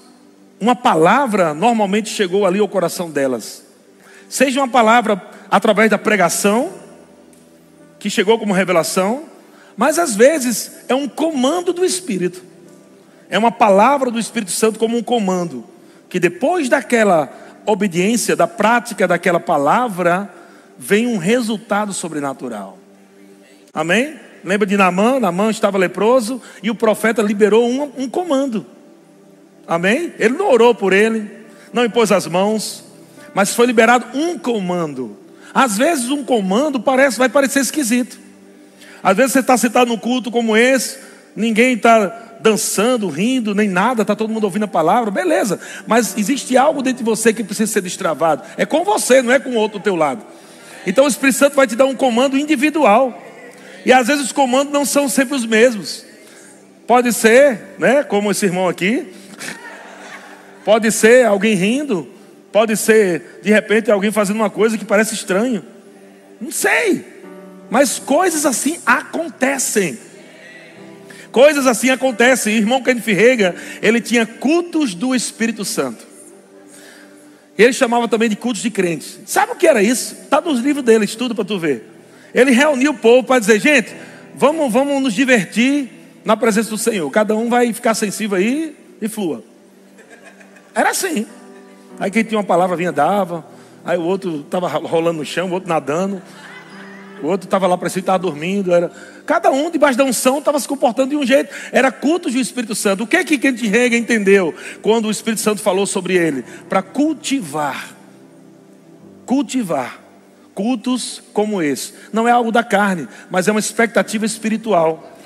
uma 0.60 0.76
palavra 0.76 1.54
normalmente 1.54 2.10
chegou 2.10 2.46
ali 2.46 2.60
ao 2.60 2.68
coração 2.68 3.12
delas. 3.12 3.66
Seja 4.30 4.60
uma 4.60 4.68
palavra 4.68 5.22
através 5.52 5.90
da 5.90 5.98
pregação, 5.98 6.74
que 8.00 8.10
chegou 8.10 8.40
como 8.40 8.54
revelação, 8.54 9.26
mas 9.78 10.00
às 10.00 10.16
vezes 10.16 10.72
é 10.88 10.96
um 10.96 11.08
comando 11.08 11.74
do 11.74 11.84
Espírito. 11.84 12.44
É 13.30 13.38
uma 13.38 13.52
palavra 13.52 14.10
do 14.12 14.20
Espírito 14.20 14.52
Santo 14.52 14.80
como 14.80 14.98
um 14.98 15.04
comando, 15.04 15.66
que 16.10 16.20
depois 16.20 16.70
daquela 16.70 17.32
obediência, 17.66 18.36
da 18.36 18.48
prática 18.48 19.08
daquela 19.08 19.40
palavra, 19.40 20.32
vem 20.78 21.08
um 21.08 21.18
resultado 21.18 21.94
sobrenatural. 21.94 22.78
Amém? 23.74 24.20
Lembra 24.44 24.68
de 24.68 24.78
Namã? 24.78 25.20
Namã 25.20 25.50
estava 25.50 25.78
leproso 25.78 26.42
e 26.62 26.70
o 26.70 26.76
profeta 26.76 27.22
liberou 27.22 27.68
um, 27.68 27.92
um 27.98 28.10
comando. 28.10 28.66
Amém? 29.68 30.14
Ele 30.20 30.36
não 30.38 30.52
orou 30.52 30.76
por 30.76 30.94
ele, 30.94 31.30
não 31.74 31.84
impôs 31.84 32.12
as 32.12 32.28
mãos, 32.28 32.86
mas 33.34 33.56
foi 33.56 33.66
liberado 33.66 34.06
um 34.14 34.38
comando. 34.38 35.18
Às 35.54 35.78
vezes 35.78 36.10
um 36.10 36.24
comando 36.24 36.80
parece, 36.80 37.18
vai 37.18 37.28
parecer 37.28 37.62
esquisito. 37.62 38.25
Às 39.06 39.16
vezes 39.16 39.34
você 39.34 39.40
está 39.42 39.56
sentado 39.56 39.88
num 39.88 39.98
culto 40.00 40.32
como 40.32 40.58
esse, 40.58 40.98
ninguém 41.36 41.76
está 41.76 42.38
dançando, 42.40 43.08
rindo, 43.08 43.54
nem 43.54 43.70
nada, 43.70 44.02
está 44.02 44.16
todo 44.16 44.34
mundo 44.34 44.46
ouvindo 44.46 44.66
a 44.66 44.68
palavra, 44.68 45.12
beleza. 45.12 45.60
Mas 45.86 46.18
existe 46.18 46.58
algo 46.58 46.82
dentro 46.82 47.04
de 47.04 47.04
você 47.04 47.32
que 47.32 47.44
precisa 47.44 47.72
ser 47.72 47.82
destravado. 47.82 48.42
É 48.58 48.66
com 48.66 48.84
você, 48.84 49.22
não 49.22 49.32
é 49.32 49.38
com 49.38 49.52
o 49.52 49.58
outro 49.58 49.78
do 49.78 49.84
teu 49.84 49.96
lado. 49.96 50.26
Então 50.88 51.06
o 51.06 51.08
Espírito 51.08 51.38
Santo 51.38 51.56
vai 51.56 51.68
te 51.68 51.76
dar 51.76 51.86
um 51.86 51.94
comando 51.94 52.36
individual. 52.36 53.16
E 53.86 53.94
às 53.94 54.08
vezes 54.08 54.26
os 54.26 54.32
comandos 54.32 54.74
não 54.74 54.86
são 54.86 55.08
sempre 55.08 55.36
os 55.36 55.46
mesmos. 55.46 56.04
Pode 56.88 57.14
ser, 57.14 57.76
né, 57.78 58.02
como 58.02 58.32
esse 58.32 58.48
irmão 58.48 58.68
aqui. 58.68 59.14
Pode 60.64 60.92
ser 60.92 61.28
alguém 61.28 61.54
rindo, 61.54 62.08
pode 62.52 62.76
ser 62.76 63.40
de 63.44 63.52
repente 63.52 63.92
alguém 63.92 64.12
fazendo 64.12 64.38
uma 64.38 64.50
coisa 64.50 64.80
que 64.80 64.86
parece 64.86 65.14
estranho. 65.14 65.64
Não 66.42 66.52
sei. 66.52 67.15
Mas 67.70 68.00
coisas 68.00 68.46
assim 68.46 68.80
acontecem. 68.86 69.98
Coisas 71.32 71.68
assim 71.68 71.90
acontecem. 71.90 72.56
O 72.56 72.58
irmão 72.58 72.82
Kenneth 72.82 73.14
Rega, 73.14 73.56
ele 73.82 74.00
tinha 74.00 74.26
cultos 74.26 74.94
do 74.94 75.14
Espírito 75.14 75.66
Santo. 75.66 76.06
Ele 77.58 77.74
chamava 77.74 78.08
também 78.08 78.30
de 78.30 78.36
cultos 78.36 78.62
de 78.62 78.70
crentes. 78.70 79.20
Sabe 79.26 79.54
o 79.54 79.56
que 79.56 79.68
era 79.68 79.82
isso? 79.82 80.16
Está 80.24 80.42
nos 80.42 80.60
livros 80.60 80.84
dele, 80.84 81.06
estuda 81.06 81.34
para 81.34 81.46
tu 81.46 81.58
ver. 81.58 81.90
Ele 82.34 82.52
reuniu 82.52 82.92
o 82.92 82.98
povo 82.98 83.24
para 83.24 83.40
dizer, 83.40 83.60
gente, 83.60 83.96
vamos, 84.36 84.72
vamos 84.72 85.02
nos 85.02 85.14
divertir 85.14 85.90
na 86.26 86.36
presença 86.36 86.70
do 86.70 86.78
Senhor. 86.78 87.10
Cada 87.12 87.36
um 87.36 87.50
vai 87.50 87.72
ficar 87.72 87.94
sensível 87.94 88.38
aí 88.38 88.76
e 89.02 89.08
flua. 89.08 89.44
Era 90.74 90.90
assim. 90.90 91.26
Aí 91.98 92.12
quem 92.12 92.24
tinha 92.24 92.38
uma 92.38 92.44
palavra 92.44 92.76
vinha, 92.76 92.92
dava. 92.92 93.46
Aí 93.86 93.98
o 93.98 94.04
outro 94.04 94.42
estava 94.42 94.68
rolando 94.68 95.20
no 95.20 95.26
chão, 95.26 95.50
o 95.50 95.54
outro 95.54 95.70
nadando. 95.70 96.22
O 97.24 97.28
outro 97.28 97.46
estava 97.46 97.68
lá 97.68 97.78
para 97.78 97.90
cima, 97.90 98.02
estava 98.02 98.20
dormindo. 98.20 98.74
Era... 98.74 98.92
Cada 99.26 99.52
um, 99.52 99.70
debaixo 99.70 99.98
da 99.98 100.04
unção, 100.04 100.40
estava 100.40 100.60
se 100.60 100.68
comportando 100.68 101.12
de 101.12 101.16
um 101.16 101.26
jeito. 101.26 101.54
Era 101.72 101.92
culto 101.92 102.30
do 102.30 102.38
Espírito 102.38 102.76
Santo. 102.76 103.04
O 103.04 103.08
que 103.08 103.18
é 103.18 103.24
que 103.24 103.38
Kent 103.38 103.62
Rega 103.62 103.98
entendeu 103.98 104.54
quando 104.82 105.06
o 105.06 105.12
Espírito 105.12 105.42
Santo 105.42 105.62
falou 105.62 105.86
sobre 105.86 106.16
ele? 106.16 106.44
Para 106.70 106.82
cultivar. 106.82 107.96
Cultivar. 109.26 110.02
Cultos 110.54 111.22
como 111.34 111.62
esse. 111.62 111.94
Não 112.14 112.28
é 112.28 112.32
algo 112.32 112.52
da 112.52 112.64
carne, 112.64 113.08
mas 113.30 113.48
é 113.48 113.52
uma 113.52 113.60
expectativa 113.60 114.26
espiritual. 114.26 115.18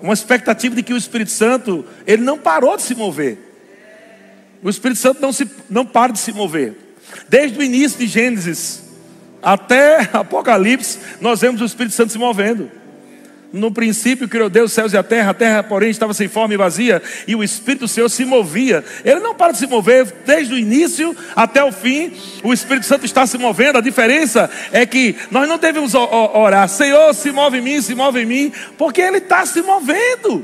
Uma 0.00 0.14
expectativa 0.14 0.74
de 0.74 0.82
que 0.82 0.92
o 0.92 0.96
Espírito 0.96 1.30
Santo, 1.30 1.84
ele 2.06 2.22
não 2.22 2.36
parou 2.36 2.76
de 2.76 2.82
se 2.82 2.94
mover. 2.94 3.38
O 4.62 4.70
Espírito 4.70 4.98
Santo 4.98 5.20
não, 5.20 5.32
se, 5.32 5.48
não 5.68 5.84
para 5.84 6.12
de 6.12 6.18
se 6.18 6.32
mover. 6.32 6.76
Desde 7.28 7.58
o 7.58 7.62
início 7.62 7.98
de 7.98 8.06
Gênesis, 8.06 8.81
até 9.42 10.08
Apocalipse, 10.12 10.98
nós 11.20 11.40
vemos 11.40 11.60
o 11.60 11.64
Espírito 11.64 11.94
Santo 11.94 12.12
se 12.12 12.18
movendo. 12.18 12.70
No 13.52 13.70
princípio 13.70 14.26
criou 14.26 14.48
Deus 14.48 14.70
os 14.70 14.72
céus 14.72 14.94
e 14.94 14.96
a 14.96 15.02
terra, 15.02 15.32
a 15.32 15.34
terra, 15.34 15.62
porém, 15.62 15.90
estava 15.90 16.14
sem 16.14 16.26
forma 16.26 16.54
e 16.54 16.56
vazia, 16.56 17.02
e 17.28 17.36
o 17.36 17.44
Espírito 17.44 17.80
do 17.80 17.88
Senhor 17.88 18.08
se 18.08 18.24
movia. 18.24 18.82
Ele 19.04 19.20
não 19.20 19.34
para 19.34 19.52
de 19.52 19.58
se 19.58 19.66
mover 19.66 20.06
desde 20.24 20.54
o 20.54 20.58
início 20.58 21.14
até 21.36 21.62
o 21.62 21.70
fim. 21.70 22.14
O 22.42 22.50
Espírito 22.54 22.86
Santo 22.86 23.04
está 23.04 23.26
se 23.26 23.36
movendo. 23.36 23.76
A 23.76 23.82
diferença 23.82 24.48
é 24.72 24.86
que 24.86 25.16
nós 25.30 25.46
não 25.46 25.58
devemos 25.58 25.94
orar, 25.94 26.66
Senhor, 26.66 27.12
se 27.12 27.30
move 27.30 27.58
em 27.58 27.60
mim, 27.60 27.82
se 27.82 27.94
move 27.94 28.22
em 28.22 28.26
mim, 28.26 28.52
porque 28.78 29.02
Ele 29.02 29.18
está 29.18 29.44
se 29.44 29.60
movendo. 29.60 30.42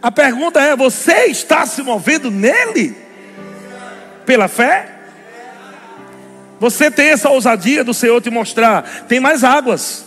A 0.00 0.10
pergunta 0.10 0.58
é: 0.58 0.74
você 0.74 1.26
está 1.26 1.66
se 1.66 1.82
movendo 1.82 2.30
nele? 2.30 3.05
Pela 4.26 4.48
fé? 4.48 4.92
Você 6.58 6.90
tem 6.90 7.08
essa 7.08 7.30
ousadia 7.30 7.84
do 7.84 7.94
Senhor 7.94 8.20
te 8.20 8.30
mostrar. 8.30 9.06
Tem 9.08 9.20
mais 9.20 9.44
águas. 9.44 10.04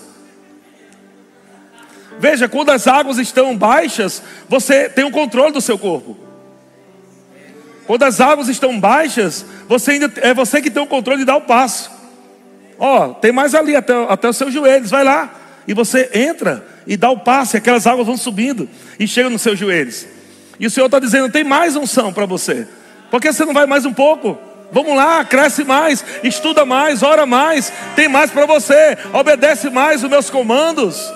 Veja, 2.19 2.49
quando 2.49 2.69
as 2.71 2.85
águas 2.85 3.17
estão 3.17 3.55
baixas, 3.55 4.21
você 4.47 4.89
tem 4.89 5.05
o 5.05 5.11
controle 5.11 5.53
do 5.53 5.61
seu 5.61 5.77
corpo. 5.77 6.17
Quando 7.87 8.03
as 8.03 8.19
águas 8.19 8.49
estão 8.49 8.79
baixas, 8.79 9.45
você 9.67 9.91
ainda 9.91 10.11
é 10.17 10.33
você 10.33 10.61
que 10.61 10.69
tem 10.69 10.83
o 10.83 10.87
controle 10.87 11.19
de 11.19 11.25
dar 11.25 11.37
o 11.37 11.41
passo. 11.41 11.89
Ó, 12.77 13.07
oh, 13.07 13.13
tem 13.15 13.31
mais 13.31 13.55
ali 13.55 13.75
até, 13.75 13.93
até 14.07 14.29
os 14.29 14.37
seus 14.37 14.53
joelhos, 14.53 14.91
vai 14.91 15.03
lá. 15.03 15.33
E 15.67 15.73
você 15.73 16.09
entra 16.13 16.65
e 16.85 16.97
dá 16.97 17.09
o 17.09 17.19
passo, 17.19 17.55
e 17.55 17.57
aquelas 17.57 17.87
águas 17.87 18.05
vão 18.05 18.17
subindo 18.17 18.69
e 18.99 19.07
chegam 19.07 19.29
nos 19.29 19.41
seus 19.41 19.57
joelhos. 19.57 20.05
E 20.59 20.67
o 20.67 20.69
Senhor 20.69 20.87
está 20.87 20.99
dizendo: 20.99 21.31
tem 21.31 21.43
mais 21.43 21.75
unção 21.75 22.11
para 22.11 22.25
você. 22.25 22.67
Por 23.09 23.21
que 23.21 23.31
você 23.31 23.45
não 23.45 23.53
vai 23.53 23.65
mais 23.65 23.85
um 23.85 23.93
pouco? 23.93 24.37
Vamos 24.71 24.95
lá, 24.95 25.25
cresce 25.25 25.63
mais, 25.63 26.05
estuda 26.23 26.63
mais, 26.63 27.01
ora 27.01 27.25
mais, 27.25 27.73
tem 27.95 28.07
mais 28.07 28.29
para 28.29 28.45
você, 28.45 28.97
obedece 29.11 29.69
mais 29.69 30.03
os 30.03 30.09
meus 30.09 30.29
comandos. 30.29 31.11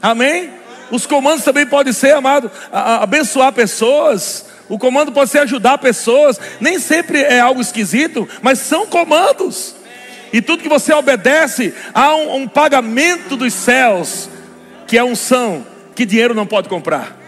Amém? 0.00 0.50
Os 0.90 1.04
comandos 1.04 1.44
também 1.44 1.66
podem 1.66 1.92
ser, 1.92 2.14
amado, 2.14 2.50
abençoar 2.72 3.52
pessoas. 3.52 4.46
O 4.68 4.78
comando 4.78 5.12
pode 5.12 5.30
ser 5.30 5.40
ajudar 5.40 5.78
pessoas. 5.78 6.40
Nem 6.60 6.78
sempre 6.78 7.20
é 7.20 7.38
algo 7.38 7.60
esquisito, 7.60 8.28
mas 8.40 8.60
são 8.60 8.86
comandos. 8.86 9.74
E 10.32 10.40
tudo 10.40 10.62
que 10.62 10.68
você 10.68 10.92
obedece, 10.92 11.74
há 11.92 12.14
um, 12.14 12.36
um 12.36 12.48
pagamento 12.48 13.36
dos 13.36 13.52
céus, 13.52 14.28
que 14.86 14.96
é 14.96 15.04
unção, 15.04 15.66
que 15.94 16.06
dinheiro 16.06 16.34
não 16.34 16.46
pode 16.46 16.68
comprar. 16.68 17.25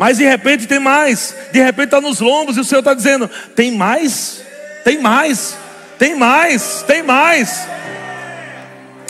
Mas 0.00 0.16
de 0.16 0.24
repente 0.24 0.66
tem 0.66 0.78
mais. 0.78 1.36
De 1.52 1.60
repente 1.60 1.88
está 1.88 2.00
nos 2.00 2.20
lombos 2.20 2.56
e 2.56 2.60
o 2.60 2.64
Senhor 2.64 2.78
está 2.78 2.94
dizendo: 2.94 3.28
tem 3.54 3.70
mais, 3.70 4.42
tem 4.82 4.98
mais, 4.98 5.54
tem 5.98 6.14
mais, 6.14 6.82
tem 6.86 7.02
mais. 7.02 7.68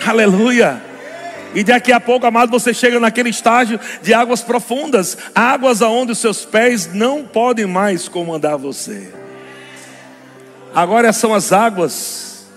Aleluia. 0.04 0.82
E 1.54 1.62
daqui 1.62 1.92
a 1.92 2.00
pouco, 2.00 2.26
amado, 2.26 2.50
você 2.50 2.74
chega 2.74 2.98
naquele 2.98 3.28
estágio 3.28 3.78
de 4.02 4.12
águas 4.12 4.42
profundas, 4.42 5.16
águas 5.32 5.80
aonde 5.80 6.10
os 6.10 6.18
seus 6.18 6.44
pés 6.44 6.92
não 6.92 7.22
podem 7.22 7.66
mais 7.66 8.08
comandar 8.08 8.58
você. 8.58 9.12
Agora 10.74 11.12
são 11.12 11.32
as 11.32 11.52
águas 11.52 12.48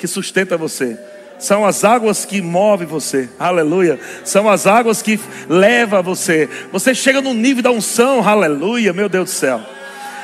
que 0.00 0.08
sustentam 0.08 0.58
você. 0.58 0.98
São 1.40 1.64
as 1.64 1.84
águas 1.84 2.24
que 2.24 2.40
movem 2.42 2.86
você, 2.86 3.28
aleluia. 3.38 3.98
São 4.24 4.48
as 4.48 4.66
águas 4.66 5.02
que 5.02 5.18
levam 5.48 6.02
você. 6.02 6.48
Você 6.70 6.94
chega 6.94 7.20
no 7.20 7.34
nível 7.34 7.62
da 7.62 7.70
unção, 7.70 8.26
aleluia, 8.26 8.92
meu 8.92 9.08
Deus 9.08 9.30
do 9.30 9.34
céu. 9.34 9.60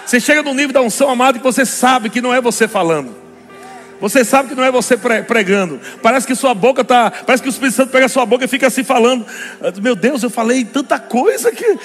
Você 0.05 0.21
chega 0.21 0.43
no 0.43 0.55
nível 0.55 0.73
da 0.73 0.83
unção, 0.83 1.11
amado, 1.11 1.39
que 1.39 1.45
você 1.45 1.67
sabe 1.67 2.11
que 2.11 2.21
não 2.21 2.33
é 2.33 2.41
você 2.41 2.69
falando. 2.69 3.27
Você 4.01 4.25
sabe 4.25 4.51
que 4.51 4.55
não 4.55 4.63
é 4.63 4.71
você 4.71 4.97
pregando. 4.97 5.81
Parece 6.03 6.27
que 6.27 6.35
sua 6.35 6.55
boca 6.55 6.83
está. 6.83 7.11
Parece 7.11 7.43
que 7.43 7.49
o 7.49 7.51
Espírito 7.51 7.77
Santo 7.77 7.91
pega 7.91 8.07
a 8.07 8.09
sua 8.09 8.27
boca 8.27 8.45
e 8.45 8.49
fica 8.49 8.67
assim 8.67 8.85
falando. 8.85 9.27
Meu 9.83 9.97
Deus, 9.97 10.23
eu 10.23 10.31
falei 10.31 10.65
tanta 10.65 10.99
coisa 10.99 11.51
que. 11.51 11.79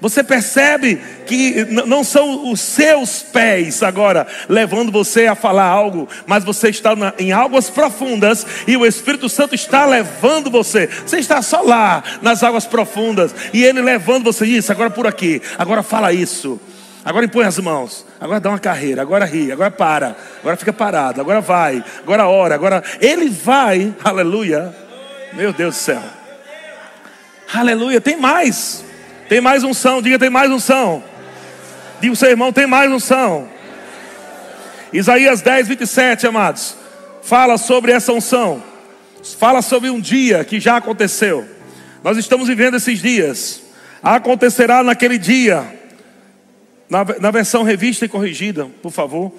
Você 0.00 0.24
percebe 0.24 0.98
que 1.26 1.66
não 1.66 2.02
são 2.02 2.50
os 2.50 2.60
seus 2.60 3.22
pés 3.22 3.82
agora 3.82 4.26
levando 4.48 4.90
você 4.90 5.26
a 5.26 5.34
falar 5.34 5.66
algo, 5.66 6.08
mas 6.26 6.42
você 6.42 6.70
está 6.70 6.94
em 7.18 7.32
águas 7.32 7.68
profundas 7.68 8.46
e 8.66 8.76
o 8.78 8.86
Espírito 8.86 9.28
Santo 9.28 9.54
está 9.54 9.84
levando 9.84 10.50
você. 10.50 10.86
Você 10.86 11.18
está 11.18 11.42
só 11.42 11.60
lá 11.60 12.02
nas 12.22 12.42
águas 12.42 12.64
profundas 12.64 13.34
e 13.52 13.62
ele 13.62 13.82
levando 13.82 14.24
você 14.24 14.46
isso, 14.46 14.72
agora 14.72 14.88
por 14.88 15.06
aqui, 15.06 15.42
agora 15.58 15.82
fala 15.82 16.12
isso. 16.12 16.58
Agora 17.04 17.24
impõe 17.24 17.44
as 17.44 17.58
mãos, 17.58 18.06
agora 18.20 18.40
dá 18.40 18.50
uma 18.50 18.58
carreira, 18.58 19.00
agora 19.00 19.24
ri, 19.24 19.50
agora 19.50 19.70
para, 19.70 20.16
agora 20.40 20.56
fica 20.56 20.72
parado, 20.72 21.20
agora 21.20 21.40
vai, 21.40 21.82
agora 21.98 22.26
ora, 22.26 22.54
agora 22.54 22.82
ele 23.00 23.28
vai, 23.30 23.94
aleluia. 24.04 24.74
Meu 25.32 25.52
Deus 25.52 25.76
do 25.76 25.78
céu. 25.78 26.02
Aleluia, 27.52 28.00
tem 28.00 28.16
mais. 28.16 28.89
Tem 29.30 29.40
mais 29.40 29.62
unção, 29.62 30.02
diga 30.02 30.18
tem 30.18 30.28
mais 30.28 30.50
unção. 30.50 31.04
Diga 32.00 32.12
o 32.12 32.16
seu 32.16 32.30
irmão, 32.30 32.52
tem 32.52 32.66
mais 32.66 32.90
unção. 32.90 33.48
Isaías 34.92 35.40
10, 35.40 35.68
27, 35.68 36.26
amados. 36.26 36.74
Fala 37.22 37.56
sobre 37.56 37.92
essa 37.92 38.12
unção. 38.12 38.60
Fala 39.38 39.62
sobre 39.62 39.88
um 39.88 40.00
dia 40.00 40.42
que 40.42 40.58
já 40.58 40.78
aconteceu. 40.78 41.48
Nós 42.02 42.18
estamos 42.18 42.48
vivendo 42.48 42.76
esses 42.76 43.00
dias. 43.00 43.62
Acontecerá 44.02 44.82
naquele 44.82 45.16
dia. 45.16 45.78
Na, 46.88 47.06
na 47.20 47.30
versão 47.30 47.62
revista 47.62 48.04
e 48.04 48.08
corrigida, 48.08 48.66
por 48.82 48.90
favor. 48.90 49.32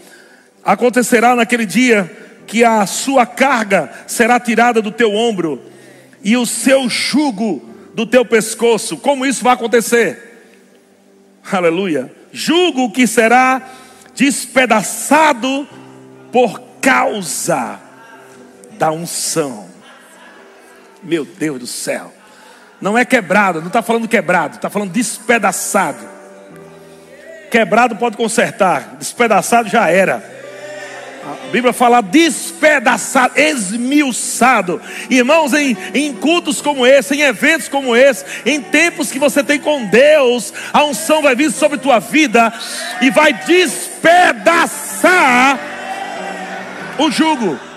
Acontecerá 0.64 1.36
naquele 1.36 1.66
dia 1.66 2.10
que 2.48 2.64
a 2.64 2.86
sua 2.86 3.26
carga 3.26 3.92
será 4.08 4.40
tirada 4.40 4.82
do 4.82 4.90
teu 4.90 5.14
ombro 5.14 5.62
e 6.24 6.38
o 6.38 6.46
seu 6.46 6.88
jugo 6.88 7.71
do 7.94 8.06
teu 8.06 8.26
pescoço. 8.26 8.98
Como 8.98 9.26
isso 9.26 9.44
vai 9.44 9.54
acontecer? 9.54 10.32
Aleluia. 11.52 12.14
Jugo 12.32 12.92
que 12.92 13.06
será 13.06 13.62
despedaçado 14.16 15.68
por 16.32 16.62
causa 16.82 17.80
da 18.78 18.92
unção. 18.92 19.70
Meu 21.04 21.26
Deus 21.26 21.60
do 21.60 21.68
céu. 21.68 22.14
Não 22.80 22.98
é 22.98 23.06
quebrado, 23.06 23.60
não 23.60 23.68
está 23.68 23.82
falando 23.82 24.08
quebrado, 24.08 24.56
está 24.56 24.70
falando 24.70 24.92
despedaçado. 24.92 26.10
Quebrado 27.52 27.96
pode 27.96 28.18
consertar, 28.18 28.96
despedaçado 28.98 29.70
já 29.70 29.90
era. 29.90 30.41
A 31.24 31.52
Bíblia 31.52 31.72
fala 31.72 32.02
despedaçado, 32.02 33.40
esmiuçado. 33.40 34.82
Irmãos, 35.10 35.54
em, 35.54 35.78
em 35.94 36.14
cultos 36.14 36.62
como 36.62 36.86
esse, 36.86 37.16
em 37.16 37.22
eventos 37.22 37.68
como 37.68 37.96
esse, 37.96 38.26
em 38.46 38.60
tempos 38.60 39.12
que 39.12 39.20
você 39.20 39.44
tem 39.44 39.60
com 39.60 39.86
Deus, 39.86 40.52
a 40.74 40.84
unção 40.84 41.22
vai 41.22 41.36
vir 41.36 41.52
sobre 41.52 41.78
tua 41.78 42.00
vida 42.00 42.52
e 43.02 43.12
vai 43.12 43.34
despedaçar 43.34 44.62
o 46.98 47.12
jugo 47.12 47.71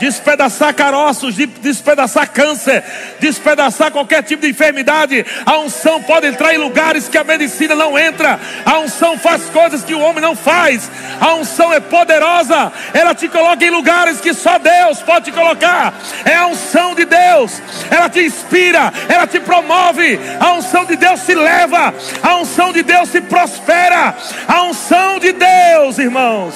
despedaçar 0.00 0.74
caroços, 0.74 1.36
despedaçar 1.36 2.26
câncer, 2.30 2.82
despedaçar 3.20 3.92
qualquer 3.92 4.22
tipo 4.22 4.42
de 4.42 4.48
enfermidade. 4.48 5.24
A 5.44 5.58
unção 5.58 6.02
pode 6.02 6.26
entrar 6.26 6.54
em 6.54 6.58
lugares 6.58 7.06
que 7.06 7.18
a 7.18 7.22
medicina 7.22 7.74
não 7.74 7.98
entra. 7.98 8.40
A 8.64 8.78
unção 8.78 9.18
faz 9.18 9.44
coisas 9.50 9.84
que 9.84 9.94
o 9.94 10.00
homem 10.00 10.22
não 10.22 10.34
faz. 10.34 10.90
A 11.20 11.34
unção 11.34 11.72
é 11.72 11.78
poderosa. 11.78 12.72
Ela 12.94 13.14
te 13.14 13.28
coloca 13.28 13.62
em 13.62 13.70
lugares 13.70 14.20
que 14.20 14.32
só 14.32 14.58
Deus 14.58 15.02
pode 15.02 15.26
te 15.26 15.32
colocar. 15.32 15.92
É 16.24 16.34
a 16.34 16.46
unção 16.46 16.94
de 16.94 17.04
Deus. 17.04 17.60
Ela 17.90 18.08
te 18.08 18.24
inspira, 18.24 18.90
ela 19.06 19.26
te 19.26 19.38
promove. 19.38 20.18
A 20.40 20.54
unção 20.54 20.86
de 20.86 20.96
Deus 20.96 21.20
se 21.20 21.34
leva. 21.34 21.94
A 22.22 22.36
unção 22.36 22.72
de 22.72 22.82
Deus 22.82 23.10
se 23.10 23.20
prospera. 23.20 24.14
A 24.48 24.62
unção 24.62 25.18
de 25.18 25.32
Deus, 25.32 25.98
irmãos, 25.98 26.54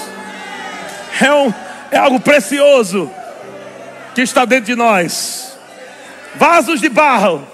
é, 1.20 1.30
um, 1.30 1.52
é 1.90 1.98
algo 1.98 2.18
precioso 2.18 3.10
que 4.14 4.22
está 4.22 4.44
dentro 4.44 4.66
de 4.66 4.74
nós. 4.74 5.56
Vasos 6.36 6.80
de 6.80 6.88
barro, 6.88 7.46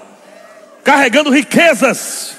carregando 0.85 1.31
riquezas. 1.31 2.37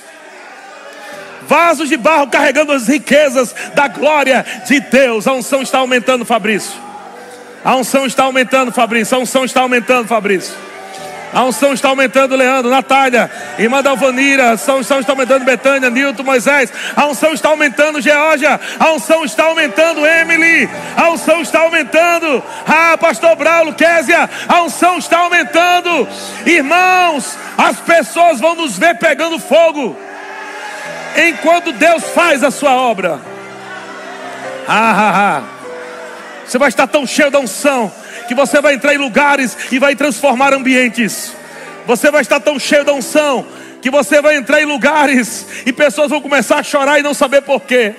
Vasos 1.43 1.89
de 1.89 1.97
barro 1.97 2.27
carregando 2.27 2.71
as 2.71 2.87
riquezas 2.87 3.53
da 3.73 3.87
glória 3.87 4.45
de 4.65 4.79
Deus. 4.79 5.27
A 5.27 5.33
unção 5.33 5.61
está 5.61 5.79
aumentando, 5.79 6.23
Fabrício. 6.23 6.79
A 7.63 7.75
unção 7.75 8.05
está 8.05 8.23
aumentando, 8.23 8.71
Fabrício. 8.71 9.17
A 9.17 9.19
unção 9.19 9.43
está 9.43 9.61
aumentando, 9.61 10.07
Fabrício. 10.07 10.55
A 11.33 11.45
unção 11.45 11.73
está 11.73 11.87
aumentando, 11.87 12.35
Leandro, 12.35 12.69
Natália, 12.69 13.31
irmã 13.57 13.81
da 13.81 13.91
Alvanira. 13.91 14.49
A 14.49 14.73
unção 14.73 14.99
está 14.99 15.13
aumentando, 15.13 15.45
Betânia, 15.45 15.89
Nilton, 15.89 16.23
Moisés. 16.23 16.71
A 16.95 17.05
unção 17.05 17.33
está 17.33 17.49
aumentando, 17.49 18.01
Geórgia. 18.01 18.59
A 18.77 18.91
unção 18.91 19.23
está 19.23 19.45
aumentando, 19.45 20.05
Emily. 20.05 20.69
A 20.97 21.09
unção 21.09 21.41
está 21.41 21.59
aumentando. 21.59 22.43
Ah, 22.67 22.97
pastor 22.97 23.35
Braulo, 23.37 23.73
Késia. 23.73 24.29
A 24.47 24.61
unção 24.61 24.97
está 24.97 25.19
aumentando. 25.19 26.07
Irmãos, 26.45 27.37
as 27.57 27.79
pessoas 27.79 28.41
vão 28.41 28.55
nos 28.55 28.77
ver 28.77 28.97
pegando 28.97 29.39
fogo. 29.39 29.97
Enquanto 31.15 31.71
Deus 31.71 32.03
faz 32.13 32.43
a 32.43 32.51
sua 32.51 32.71
obra. 32.71 33.19
Ah, 34.67 34.95
ah, 34.97 35.37
ah. 35.37 35.43
Você 36.45 36.57
vai 36.57 36.67
estar 36.67 36.87
tão 36.87 37.07
cheio 37.07 37.31
da 37.31 37.39
unção 37.39 37.89
que 38.31 38.35
você 38.35 38.61
vai 38.61 38.75
entrar 38.75 38.93
em 38.93 38.97
lugares 38.97 39.57
e 39.73 39.77
vai 39.77 39.93
transformar 39.93 40.53
ambientes. 40.53 41.33
Você 41.85 42.09
vai 42.09 42.21
estar 42.21 42.39
tão 42.39 42.57
cheio 42.57 42.85
da 42.85 42.93
unção 42.93 43.45
que 43.81 43.89
você 43.89 44.21
vai 44.21 44.37
entrar 44.37 44.61
em 44.61 44.65
lugares 44.65 45.45
e 45.65 45.73
pessoas 45.73 46.09
vão 46.09 46.21
começar 46.21 46.59
a 46.59 46.63
chorar 46.63 46.97
e 46.97 47.03
não 47.03 47.13
saber 47.13 47.41
porquê. 47.41 47.93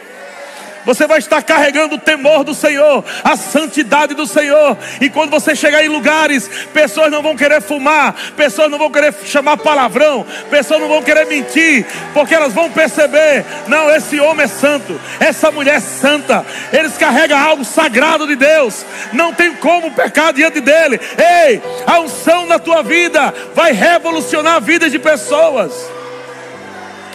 Você 0.85 1.07
vai 1.07 1.18
estar 1.18 1.43
carregando 1.43 1.95
o 1.95 1.99
temor 1.99 2.45
do 2.45 2.55
Senhor, 2.55 3.05
a 3.22 3.37
santidade 3.37 4.14
do 4.14 4.26
Senhor. 4.26 4.76
E 5.01 5.09
quando 5.09 5.30
você 5.30 5.55
chegar 5.55 5.85
em 5.85 5.89
lugares, 5.89 6.49
pessoas 6.72 7.11
não 7.11 7.22
vão 7.22 7.37
querer 7.37 7.61
fumar, 7.61 8.14
pessoas 8.37 8.70
não 8.70 8.78
vão 8.78 8.91
querer 8.91 9.14
chamar 9.24 9.57
palavrão, 9.57 10.26
pessoas 10.51 10.80
não 10.80 10.89
vão 10.89 11.03
querer 11.03 11.26
mentir, 11.26 11.87
porque 12.12 12.35
elas 12.35 12.53
vão 12.53 12.70
perceber: 12.70 13.45
não, 13.68 13.91
esse 13.91 14.18
homem 14.20 14.45
é 14.45 14.49
santo, 14.49 15.01
essa 15.20 15.51
mulher 15.51 15.76
é 15.76 15.80
santa, 15.80 16.45
eles 16.72 16.97
carregam 16.99 17.39
algo 17.39 17.64
sagrado 17.64 18.26
de 18.26 18.35
Deus, 18.35 18.85
não 19.12 19.33
tem 19.33 19.55
como 19.55 19.93
pecar 19.93 20.33
diante 20.33 20.61
dele. 20.61 21.01
Ei, 21.47 21.62
a 21.87 22.01
unção 22.01 22.47
na 22.47 22.59
tua 22.59 22.83
vida 22.83 23.33
vai 23.55 23.72
revolucionar 23.72 24.61
vidas 24.61 24.91
de 24.91 24.99
pessoas. 24.99 25.72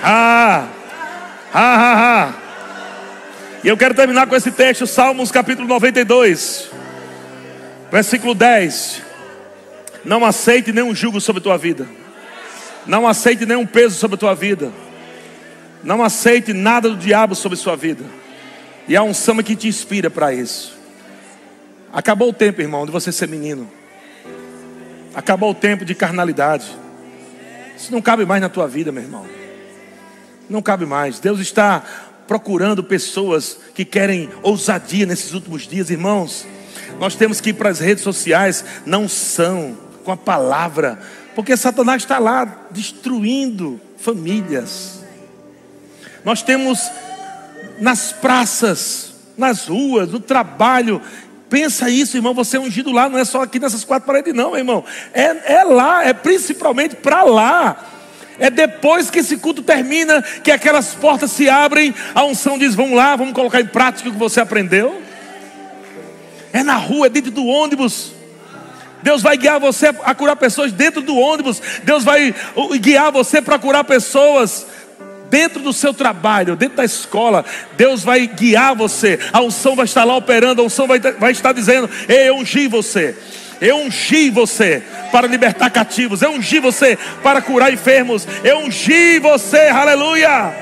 Ah, 0.04 0.66
ah, 1.54 1.60
ah, 1.60 2.28
ah. 2.30 2.47
E 3.64 3.68
eu 3.68 3.76
quero 3.76 3.96
terminar 3.96 4.28
com 4.28 4.36
esse 4.36 4.52
texto, 4.52 4.86
Salmos 4.86 5.32
capítulo 5.32 5.68
92, 5.68 6.70
versículo 7.92 8.36
10. 8.36 9.02
Não 10.06 10.24
aceite 10.24 10.72
nenhum 10.72 10.94
jugo 10.94 11.20
sobre 11.20 11.40
a 11.40 11.44
tua 11.44 11.58
vida. 11.58 11.88
Não 12.86 13.08
aceite 13.08 13.46
nenhum 13.46 13.66
peso 13.66 13.96
sobre 13.96 14.16
a 14.16 14.18
tua 14.18 14.36
vida. 14.36 14.72
Não 15.84 16.04
aceite 16.04 16.54
nada 16.54 16.90
do 16.90 16.98
diabo 16.98 17.34
sobre 17.34 17.58
a 17.58 17.62
sua 17.62 17.76
vida. 17.76 18.04
E 18.88 18.96
há 18.96 19.02
um 19.02 19.14
samba 19.14 19.42
que 19.42 19.56
te 19.56 19.68
inspira 19.68 20.10
para 20.10 20.32
isso. 20.32 20.78
Acabou 21.92 22.30
o 22.30 22.34
tempo, 22.34 22.62
irmão, 22.62 22.86
de 22.86 22.92
você 22.92 23.12
ser 23.12 23.28
menino. 23.28 23.70
Acabou 25.16 25.50
o 25.50 25.56
tempo 25.56 25.84
de 25.84 25.96
carnalidade. 25.96 26.68
Isso 27.76 27.92
não 27.92 28.04
cabe 28.04 28.24
mais 28.24 28.40
na 28.40 28.50
tua 28.50 28.68
vida, 28.68 28.92
meu 28.92 29.04
irmão. 29.04 29.26
Não 30.50 30.62
cabe 30.62 30.86
mais. 30.86 31.20
Deus 31.20 31.40
está 31.40 31.84
procurando 32.28 32.84
pessoas 32.84 33.58
que 33.74 33.86
querem 33.86 34.30
ousadia 34.44 35.06
nesses 35.06 35.34
últimos 35.34 35.68
dias, 35.68 35.90
irmãos. 35.90 36.46
Nós 37.00 37.16
temos 37.16 37.40
que 37.40 37.52
ir 37.52 37.54
para 37.54 37.70
as 37.70 37.80
redes 37.80 38.04
sociais, 38.04 38.66
não 38.86 39.08
são, 39.08 39.78
com 40.04 40.12
a 40.12 40.18
palavra, 40.18 41.00
porque 41.36 41.56
Satanás 41.56 42.04
está 42.04 42.18
lá 42.18 42.68
destruindo 42.72 43.80
famílias. 43.98 45.04
Nós 46.24 46.42
temos 46.42 46.90
nas 47.80 48.12
praças, 48.12 49.14
nas 49.38 49.68
ruas, 49.68 50.12
no 50.12 50.20
trabalho. 50.20 51.02
Pensa 51.50 51.90
isso, 51.90 52.18
irmão. 52.18 52.34
Você 52.34 52.58
é 52.58 52.60
ungido 52.60 52.92
lá, 52.92 53.08
não 53.08 53.20
é 53.20 53.26
só 53.26 53.44
aqui 53.44 53.60
nessas 53.60 53.84
quatro 53.84 54.08
paredes, 54.08 54.34
não, 54.34 54.58
irmão. 54.58 54.84
É, 55.14 55.56
é 55.60 55.64
lá, 55.64 56.04
é 56.04 56.14
principalmente 56.14 56.96
para 56.96 57.24
lá. 57.24 57.97
É 58.40 58.50
depois 58.50 59.10
que 59.10 59.20
esse 59.20 59.38
culto 59.38 59.64
termina 59.64 60.22
que 60.22 60.52
aquelas 60.52 60.94
portas 60.94 61.32
se 61.32 61.50
abrem, 61.50 61.94
a 62.14 62.24
unção 62.24 62.58
diz: 62.58 62.76
vamos 62.76 62.96
lá, 62.96 63.16
vamos 63.16 63.34
colocar 63.34 63.60
em 63.60 63.66
prática 63.66 64.10
o 64.10 64.12
que 64.12 64.18
você 64.18 64.40
aprendeu. 64.40 65.02
É 66.54 66.64
na 66.64 66.76
rua, 66.76 67.08
é 67.08 67.10
dentro 67.10 67.32
do 67.32 67.46
ônibus. 67.46 68.14
Deus 69.02 69.22
vai 69.22 69.38
guiar 69.38 69.60
você 69.60 69.88
a 70.04 70.14
curar 70.14 70.36
pessoas 70.36 70.72
dentro 70.72 71.02
do 71.02 71.16
ônibus. 71.16 71.62
Deus 71.84 72.04
vai 72.04 72.34
guiar 72.80 73.12
você 73.12 73.42
para 73.42 73.60
curar 73.60 73.84
pessoas 73.84 74.66
dentro 75.30 75.62
do 75.62 75.74
seu 75.74 75.94
trabalho, 75.94 76.56
dentro 76.56 76.78
da 76.78 76.86
escola. 76.86 77.46
Deus 77.76 78.04
vai 78.04 78.28
guiar 78.28 78.76
você. 78.76 79.20
A 79.32 79.42
unção 79.42 79.76
vai 79.76 79.86
estar 79.86 80.04
lá 80.04 80.16
operando. 80.16 80.62
A 80.62 80.66
unção 80.66 80.88
vai, 80.88 81.00
vai 81.00 81.32
estar 81.32 81.54
dizendo: 81.54 81.90
Ei, 82.08 82.30
eu 82.30 82.38
ungi 82.38 82.68
você. 82.68 83.16
Eu 83.62 83.78
ungi 83.78 84.30
você 84.30 84.84
para 85.12 85.28
libertar 85.28 85.70
cativos. 85.70 86.22
Eu 86.22 86.32
ungi 86.32 86.60
você 86.60 86.98
para 87.24 87.42
curar 87.42 87.72
enfermos. 87.72 88.28
Eu 88.44 88.60
ungi 88.60 89.20
você, 89.20 89.68
aleluia. 89.68 90.54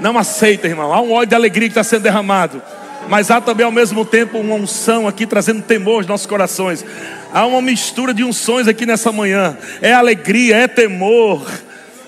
Não 0.00 0.16
aceita, 0.18 0.66
irmão. 0.66 0.92
Há 0.92 1.00
um 1.00 1.12
óleo 1.12 1.26
de 1.26 1.34
alegria 1.34 1.68
que 1.68 1.72
está 1.72 1.84
sendo 1.84 2.02
derramado. 2.02 2.62
Mas 3.08 3.30
há 3.30 3.40
também 3.40 3.66
ao 3.66 3.72
mesmo 3.72 4.04
tempo 4.04 4.38
uma 4.38 4.54
unção 4.54 5.06
aqui 5.06 5.26
trazendo 5.26 5.62
temor 5.62 5.96
aos 5.96 6.06
nossos 6.06 6.26
corações. 6.26 6.84
Há 7.32 7.46
uma 7.46 7.60
mistura 7.60 8.14
de 8.14 8.24
unções 8.24 8.66
aqui 8.66 8.86
nessa 8.86 9.12
manhã. 9.12 9.56
É 9.82 9.92
alegria, 9.92 10.56
é 10.56 10.68
temor. 10.68 11.46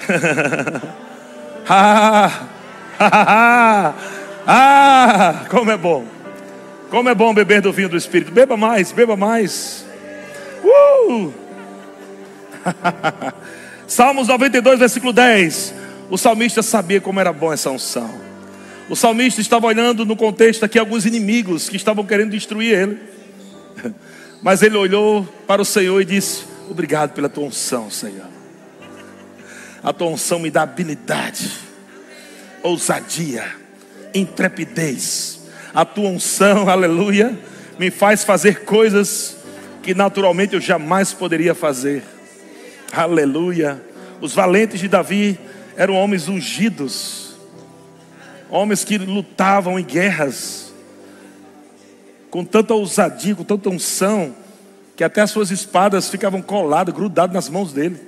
ah, 1.68 2.30
ah, 3.00 3.94
ah, 4.46 5.34
como 5.50 5.70
é 5.70 5.76
bom. 5.76 6.15
Como 6.90 7.08
é 7.08 7.14
bom 7.14 7.34
beber 7.34 7.60
do 7.60 7.72
vinho 7.72 7.88
do 7.88 7.96
Espírito. 7.96 8.30
Beba 8.30 8.56
mais, 8.56 8.92
beba 8.92 9.16
mais. 9.16 9.84
Uh! 10.64 11.32
Salmos 13.86 14.28
92, 14.28 14.78
versículo 14.78 15.12
10. 15.12 15.74
O 16.10 16.16
salmista 16.16 16.62
sabia 16.62 17.00
como 17.00 17.18
era 17.18 17.32
bom 17.32 17.52
essa 17.52 17.70
unção. 17.70 18.26
O 18.88 18.94
salmista 18.94 19.40
estava 19.40 19.66
olhando 19.66 20.04
no 20.04 20.16
contexto 20.16 20.64
aqui 20.64 20.78
alguns 20.78 21.04
inimigos 21.04 21.68
que 21.68 21.76
estavam 21.76 22.04
querendo 22.04 22.30
destruir 22.30 22.72
ele. 22.72 22.98
Mas 24.42 24.62
ele 24.62 24.76
olhou 24.76 25.24
para 25.46 25.60
o 25.60 25.64
Senhor 25.64 26.00
e 26.00 26.04
disse: 26.04 26.44
Obrigado 26.70 27.12
pela 27.12 27.28
tua 27.28 27.44
unção, 27.44 27.90
Senhor. 27.90 28.28
A 29.82 29.92
tua 29.92 30.08
unção 30.08 30.38
me 30.38 30.50
dá 30.50 30.62
habilidade, 30.62 31.50
ousadia, 32.62 33.44
intrepidez. 34.14 35.35
A 35.77 35.85
tua 35.85 36.09
unção, 36.09 36.70
aleluia, 36.70 37.39
me 37.78 37.90
faz 37.90 38.24
fazer 38.24 38.65
coisas 38.65 39.36
que 39.82 39.94
naturalmente 39.94 40.55
eu 40.55 40.61
jamais 40.61 41.12
poderia 41.12 41.55
fazer. 41.55 42.03
Aleluia. 42.90 43.85
Os 44.19 44.35
valentes 44.35 44.81
de 44.81 44.89
Davi 44.89 45.39
eram 45.77 45.93
homens 45.94 46.28
ungidos, 46.28 47.36
homens 48.48 48.85
que 48.85 48.97
lutavam 48.97 49.78
em 49.78 49.85
guerras, 49.85 50.73
com 52.31 52.43
tanta 52.43 52.73
ousadia, 52.73 53.35
com 53.35 53.44
tanta 53.44 53.69
unção, 53.69 54.35
que 54.97 55.05
até 55.05 55.20
as 55.20 55.31
suas 55.31 55.51
espadas 55.51 56.09
ficavam 56.09 56.40
coladas, 56.40 56.94
grudadas 56.94 57.35
nas 57.35 57.51
mãos 57.51 57.74
dele. 57.74 58.01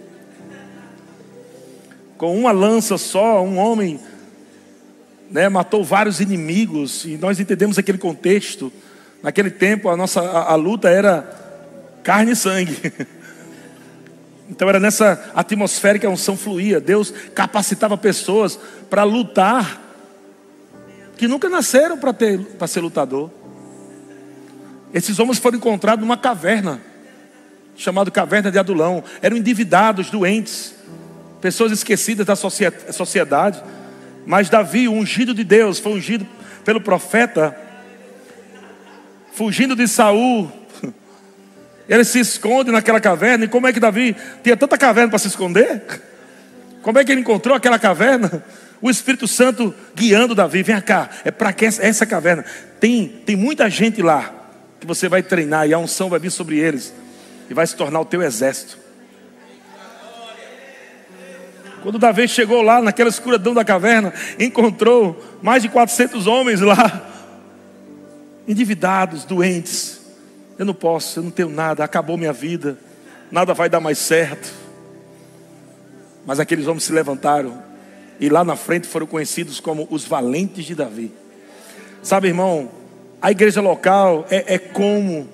Com 2.17 2.35
uma 2.35 2.51
lança 2.51 2.97
só, 2.97 3.45
um 3.45 3.59
homem 3.59 4.01
né, 5.31 5.49
matou 5.49 5.85
vários 5.85 6.21
inimigos, 6.21 7.05
e 7.05 7.17
nós 7.17 7.39
entendemos 7.39 7.79
aquele 7.79 7.99
contexto. 7.99 8.73
Naquele 9.23 9.51
tempo, 9.51 9.89
a 9.89 9.97
nossa 9.97 10.21
a, 10.21 10.53
a 10.53 10.55
luta 10.55 10.89
era 10.89 11.29
carne 12.03 12.33
e 12.33 12.37
sangue. 12.37 12.77
Então 14.51 14.67
era 14.67 14.81
nessa 14.81 15.31
atmosfera 15.35 15.99
que 15.99 16.07
a 16.07 16.09
unção 16.09 16.35
fluía. 16.35 16.81
Deus 16.81 17.13
capacitava 17.35 17.99
pessoas 17.99 18.59
para 18.89 19.05
lutar 19.05 19.79
que 21.19 21.29
nunca 21.29 21.51
nasceram 21.51 21.99
para 21.99 22.67
ser 22.67 22.81
lutador. 22.81 23.31
Esses 24.95 25.19
homens 25.19 25.39
foram 25.39 25.59
encontrados 25.59 26.01
numa 26.03 26.17
caverna 26.17 26.81
chamada 27.79 28.11
caverna 28.11 28.51
de 28.51 28.59
Adulão. 28.59 29.03
Eram 29.23 29.37
endividados, 29.37 30.11
doentes, 30.11 30.75
pessoas 31.41 31.73
esquecidas 31.73 32.27
da 32.27 32.35
sociedade. 32.37 33.63
Mas 34.29 34.51
Davi, 34.51 34.87
ungido 34.87 35.33
de 35.33 35.43
Deus, 35.43 35.79
foi 35.79 35.93
ungido 35.93 36.29
pelo 36.63 36.83
profeta, 36.83 37.57
fugindo 39.33 39.75
de 39.75 39.89
Saul. 39.89 40.53
Ele 41.89 42.05
se 42.05 42.21
esconde 42.21 42.71
naquela 42.71 43.01
caverna. 43.01 43.47
E 43.47 43.49
como 43.49 43.67
é 43.67 43.73
que 43.73 43.81
Davi 43.81 44.15
tinha 44.45 44.55
tanta 44.55 44.77
caverna 44.77 45.09
para 45.09 45.19
se 45.19 45.29
esconder? 45.29 45.83
Como 46.83 46.99
é 46.99 47.05
que 47.05 47.11
ele 47.11 47.23
encontrou 47.23 47.57
aquela 47.57 47.79
caverna? 47.79 48.45
O 48.81 48.89
Espírito 48.89 49.27
Santo 49.27 49.75
guiando 49.93 50.37
Davi. 50.37 50.63
Vem 50.63 50.81
cá, 50.81 51.11
é 51.25 51.33
para 51.33 51.53
que 51.53 51.65
essa 51.65 52.07
caverna? 52.07 52.45
Tem, 52.79 53.09
tem 53.27 53.35
muita 53.35 53.69
gente 53.69 54.01
lá 54.01 54.33
que 54.79 54.87
você 54.87 55.09
vai 55.09 55.21
treinar 55.21 55.69
e 55.69 55.75
a 55.75 55.79
unção 55.79 56.09
vai 56.09 56.21
vir 56.21 56.31
sobre 56.31 56.59
eles 56.59 56.95
e 57.51 57.55
vai 57.55 57.67
se 57.67 57.75
tornar 57.75 57.99
o 57.99 58.05
teu 58.05 58.23
exército. 58.23 58.78
Quando 61.83 61.99
Davi 61.99 62.27
chegou 62.27 62.63
lá, 62.63 62.83
naquela 62.83 63.09
escuridão 63.09 63.55
da 63.55 63.65
caverna, 63.65 64.13
encontrou 64.39 65.23
mais 65.43 65.63
de 65.63 65.69
400 65.69 66.27
homens 66.27 66.61
lá, 66.61 67.07
endividados, 68.47 69.25
doentes. 69.25 70.01
Eu 70.59 70.65
não 70.65 70.75
posso, 70.75 71.21
eu 71.21 71.23
não 71.23 71.31
tenho 71.31 71.49
nada, 71.49 71.85
acabou 71.85 72.17
minha 72.17 72.33
vida, 72.33 72.79
nada 73.31 73.55
vai 73.55 73.69
dar 73.69 73.81
mais 73.81 73.99
certo. 73.99 74.53
Mas 76.27 76.41
aqueles 76.41 76.67
homens 76.67 76.85
se 76.85 76.93
levantaram 76.93 77.63
e 78.21 78.29
lá 78.29 78.43
na 78.43 78.57
frente 78.57 78.87
foram 78.87 79.07
conhecidos 79.07 79.61
como 79.61 79.87
os 79.91 80.05
valentes 80.05 80.65
de 80.65 80.75
Davi. 80.75 81.13
Sabe, 82.03 82.29
irmão, 82.29 82.71
a 83.23 83.31
igreja 83.31 83.61
local 83.61 84.27
é, 84.31 84.55
é 84.55 84.59
como 84.59 85.29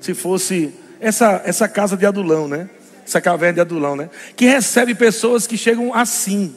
se 0.00 0.14
fosse 0.14 0.72
essa, 1.00 1.42
essa 1.44 1.68
casa 1.68 1.96
de 1.96 2.06
Adulão, 2.06 2.46
né? 2.46 2.68
Essa 3.10 3.20
caverna 3.20 3.54
de 3.54 3.60
Adulão, 3.60 3.96
né? 3.96 4.08
Que 4.36 4.46
recebe 4.46 4.94
pessoas 4.94 5.46
que 5.46 5.58
chegam 5.58 5.92
assim. 5.92 6.54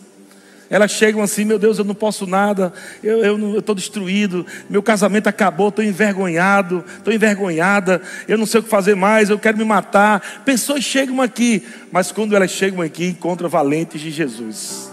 Elas 0.70 0.92
chegam 0.92 1.22
assim, 1.22 1.46
meu 1.46 1.60
Deus, 1.60 1.78
eu 1.78 1.84
não 1.84 1.94
posso 1.94 2.26
nada, 2.26 2.74
eu 3.04 3.60
estou 3.60 3.76
destruído, 3.76 4.46
meu 4.68 4.82
casamento 4.82 5.28
acabou, 5.28 5.70
estou 5.70 5.86
envergonhado, 5.86 6.84
estou 6.98 7.14
envergonhada, 7.14 8.02
eu 8.28 8.40
não 8.40 8.46
sei 8.46 8.60
o 8.60 8.64
que 8.64 8.70
fazer 8.70 8.96
mais, 8.96 9.30
eu 9.30 9.38
quero 9.38 9.58
me 9.58 9.64
matar. 9.64 10.42
Pessoas 10.44 10.84
chegam 10.84 11.22
aqui, 11.22 11.64
mas 11.92 12.12
quando 12.12 12.36
elas 12.36 12.50
chegam 12.50 12.82
aqui, 12.82 13.06
encontram 13.06 13.50
valentes 13.50 14.02
de 14.02 14.10
Jesus. 14.10 14.92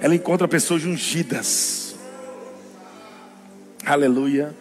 Ela 0.00 0.14
encontra 0.14 0.46
pessoas 0.46 0.84
ungidas. 0.84 1.96
Aleluia. 3.84 4.54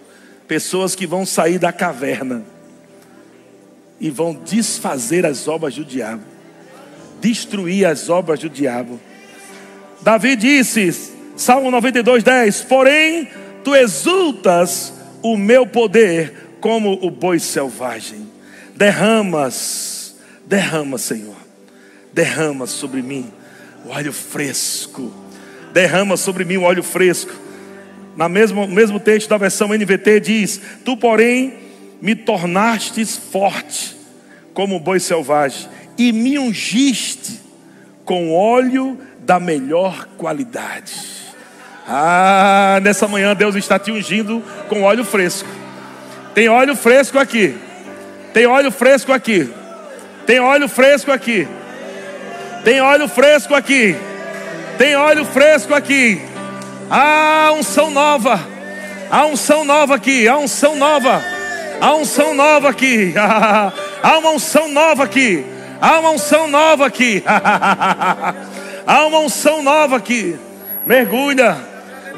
Pessoas 0.47 0.95
que 0.95 1.05
vão 1.05 1.25
sair 1.25 1.59
da 1.59 1.71
caverna 1.71 2.43
e 4.01 4.09
vão 4.09 4.33
desfazer 4.33 5.27
as 5.27 5.47
obras 5.47 5.75
do 5.75 5.85
diabo, 5.85 6.23
destruir 7.21 7.85
as 7.85 8.09
obras 8.09 8.39
do 8.39 8.49
diabo. 8.49 8.99
Davi 10.01 10.35
disse, 10.35 11.13
Salmo 11.37 11.69
92, 11.69 12.23
10: 12.23 12.61
Porém, 12.63 13.29
tu 13.63 13.75
exultas 13.75 14.91
o 15.21 15.37
meu 15.37 15.67
poder 15.67 16.33
como 16.59 16.93
o 17.05 17.11
boi 17.11 17.39
selvagem, 17.39 18.27
derramas, 18.75 20.15
derrama, 20.47 20.97
Senhor, 20.97 21.37
derrama 22.11 22.65
sobre 22.65 23.03
mim 23.03 23.31
o 23.85 23.89
óleo 23.89 24.11
fresco, 24.11 25.13
derrama 25.71 26.17
sobre 26.17 26.43
mim 26.43 26.57
o 26.57 26.63
óleo 26.63 26.81
fresco. 26.81 27.33
Na 28.17 28.27
mesmo, 28.27 28.67
mesmo 28.67 28.99
texto 28.99 29.29
da 29.29 29.37
versão 29.37 29.69
NVT 29.69 30.19
diz: 30.19 30.59
Tu, 30.83 30.97
porém, 30.97 31.53
me 32.01 32.15
tornastes 32.15 33.15
forte 33.15 33.95
como 34.53 34.79
boi 34.79 34.99
selvagem 34.99 35.69
e 35.97 36.11
me 36.11 36.39
ungiste 36.39 37.39
com 38.03 38.33
óleo 38.33 38.99
da 39.19 39.39
melhor 39.39 40.07
qualidade. 40.17 40.93
Ah, 41.87 42.79
nessa 42.81 43.07
manhã 43.07 43.35
Deus 43.35 43.55
está 43.55 43.77
te 43.77 43.91
ungindo 43.91 44.43
com 44.67 44.81
óleo 44.83 45.05
fresco. 45.05 45.47
Tem 46.33 46.49
óleo 46.49 46.75
fresco 46.75 47.19
aqui. 47.19 47.55
Tem 48.33 48.47
óleo 48.47 48.71
fresco 48.71 49.11
aqui. 49.11 49.49
Tem 50.25 50.39
óleo 50.39 50.67
fresco 50.67 51.11
aqui. 51.11 51.47
Tem 52.63 52.81
óleo 52.81 53.07
fresco 53.07 53.53
aqui. 53.53 53.95
Tem 54.77 54.95
óleo 54.95 55.25
fresco 55.25 55.73
aqui. 55.73 56.21
Ah, 56.89 57.51
unção 57.53 57.91
nova. 57.91 58.39
A 59.09 59.25
unção 59.25 59.63
nova 59.63 59.95
aqui. 59.95 60.27
A 60.27 60.37
unção 60.37 60.75
nova. 60.75 61.21
Há 61.81 61.95
unção 61.95 62.35
nova 62.35 62.69
aqui. 62.69 63.13
Há 63.17 64.17
uma 64.19 64.29
unção 64.29 64.67
nova 64.67 65.03
aqui. 65.03 65.43
Há 65.81 65.99
uma 65.99 66.11
unção 66.11 66.47
nova 66.47 66.85
aqui. 66.85 67.23
Há 68.85 69.05
uma 69.07 69.19
unção 69.19 69.63
nova 69.63 69.97
aqui. 69.97 70.37
Mergulha. 70.85 71.57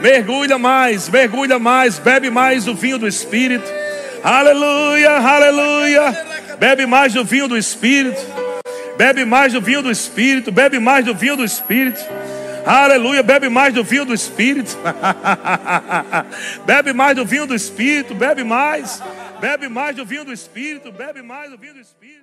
Mergulha 0.02 0.58
mais, 0.58 1.08
mergulha 1.08 1.58
mais, 1.58 1.98
bebe 1.98 2.30
mais 2.30 2.68
o 2.68 2.76
vinho 2.76 2.98
do 2.98 3.08
Espírito. 3.08 3.72
Aleluia, 4.22 5.12
aleluia. 5.12 6.26
Bebe 6.60 6.86
mais 6.86 7.14
do 7.14 7.24
vinho 7.24 7.48
do 7.48 7.58
Espírito. 7.58 8.22
Bebe 8.98 9.24
mais 9.24 9.54
do 9.54 9.62
vinho 9.62 9.82
do 9.82 9.90
Espírito. 9.90 10.52
Bebe 10.52 10.78
mais 10.78 11.06
do 11.06 11.16
vinho 11.16 11.38
do 11.38 11.46
Espírito. 11.46 12.02
Aleluia, 12.66 13.22
bebe 13.22 13.50
mais 13.50 13.74
do 13.74 13.84
vinho 13.84 14.06
do 14.06 14.14
Espírito. 14.14 14.78
bebe 16.66 16.94
mais 16.94 17.16
do 17.16 17.26
vinho 17.26 17.46
do 17.46 17.56
Espírito, 17.56 18.14
bebe 18.16 18.44
mais. 18.44 19.02
Bebe 19.44 19.68
mais 19.68 19.94
do 19.94 20.06
vinho 20.06 20.24
do 20.24 20.32
Espírito, 20.32 20.90
bebe 20.90 21.22
mais 21.22 21.52
do 21.52 21.58
vinho 21.58 21.74
do 21.74 21.82
Espírito. 21.82 22.23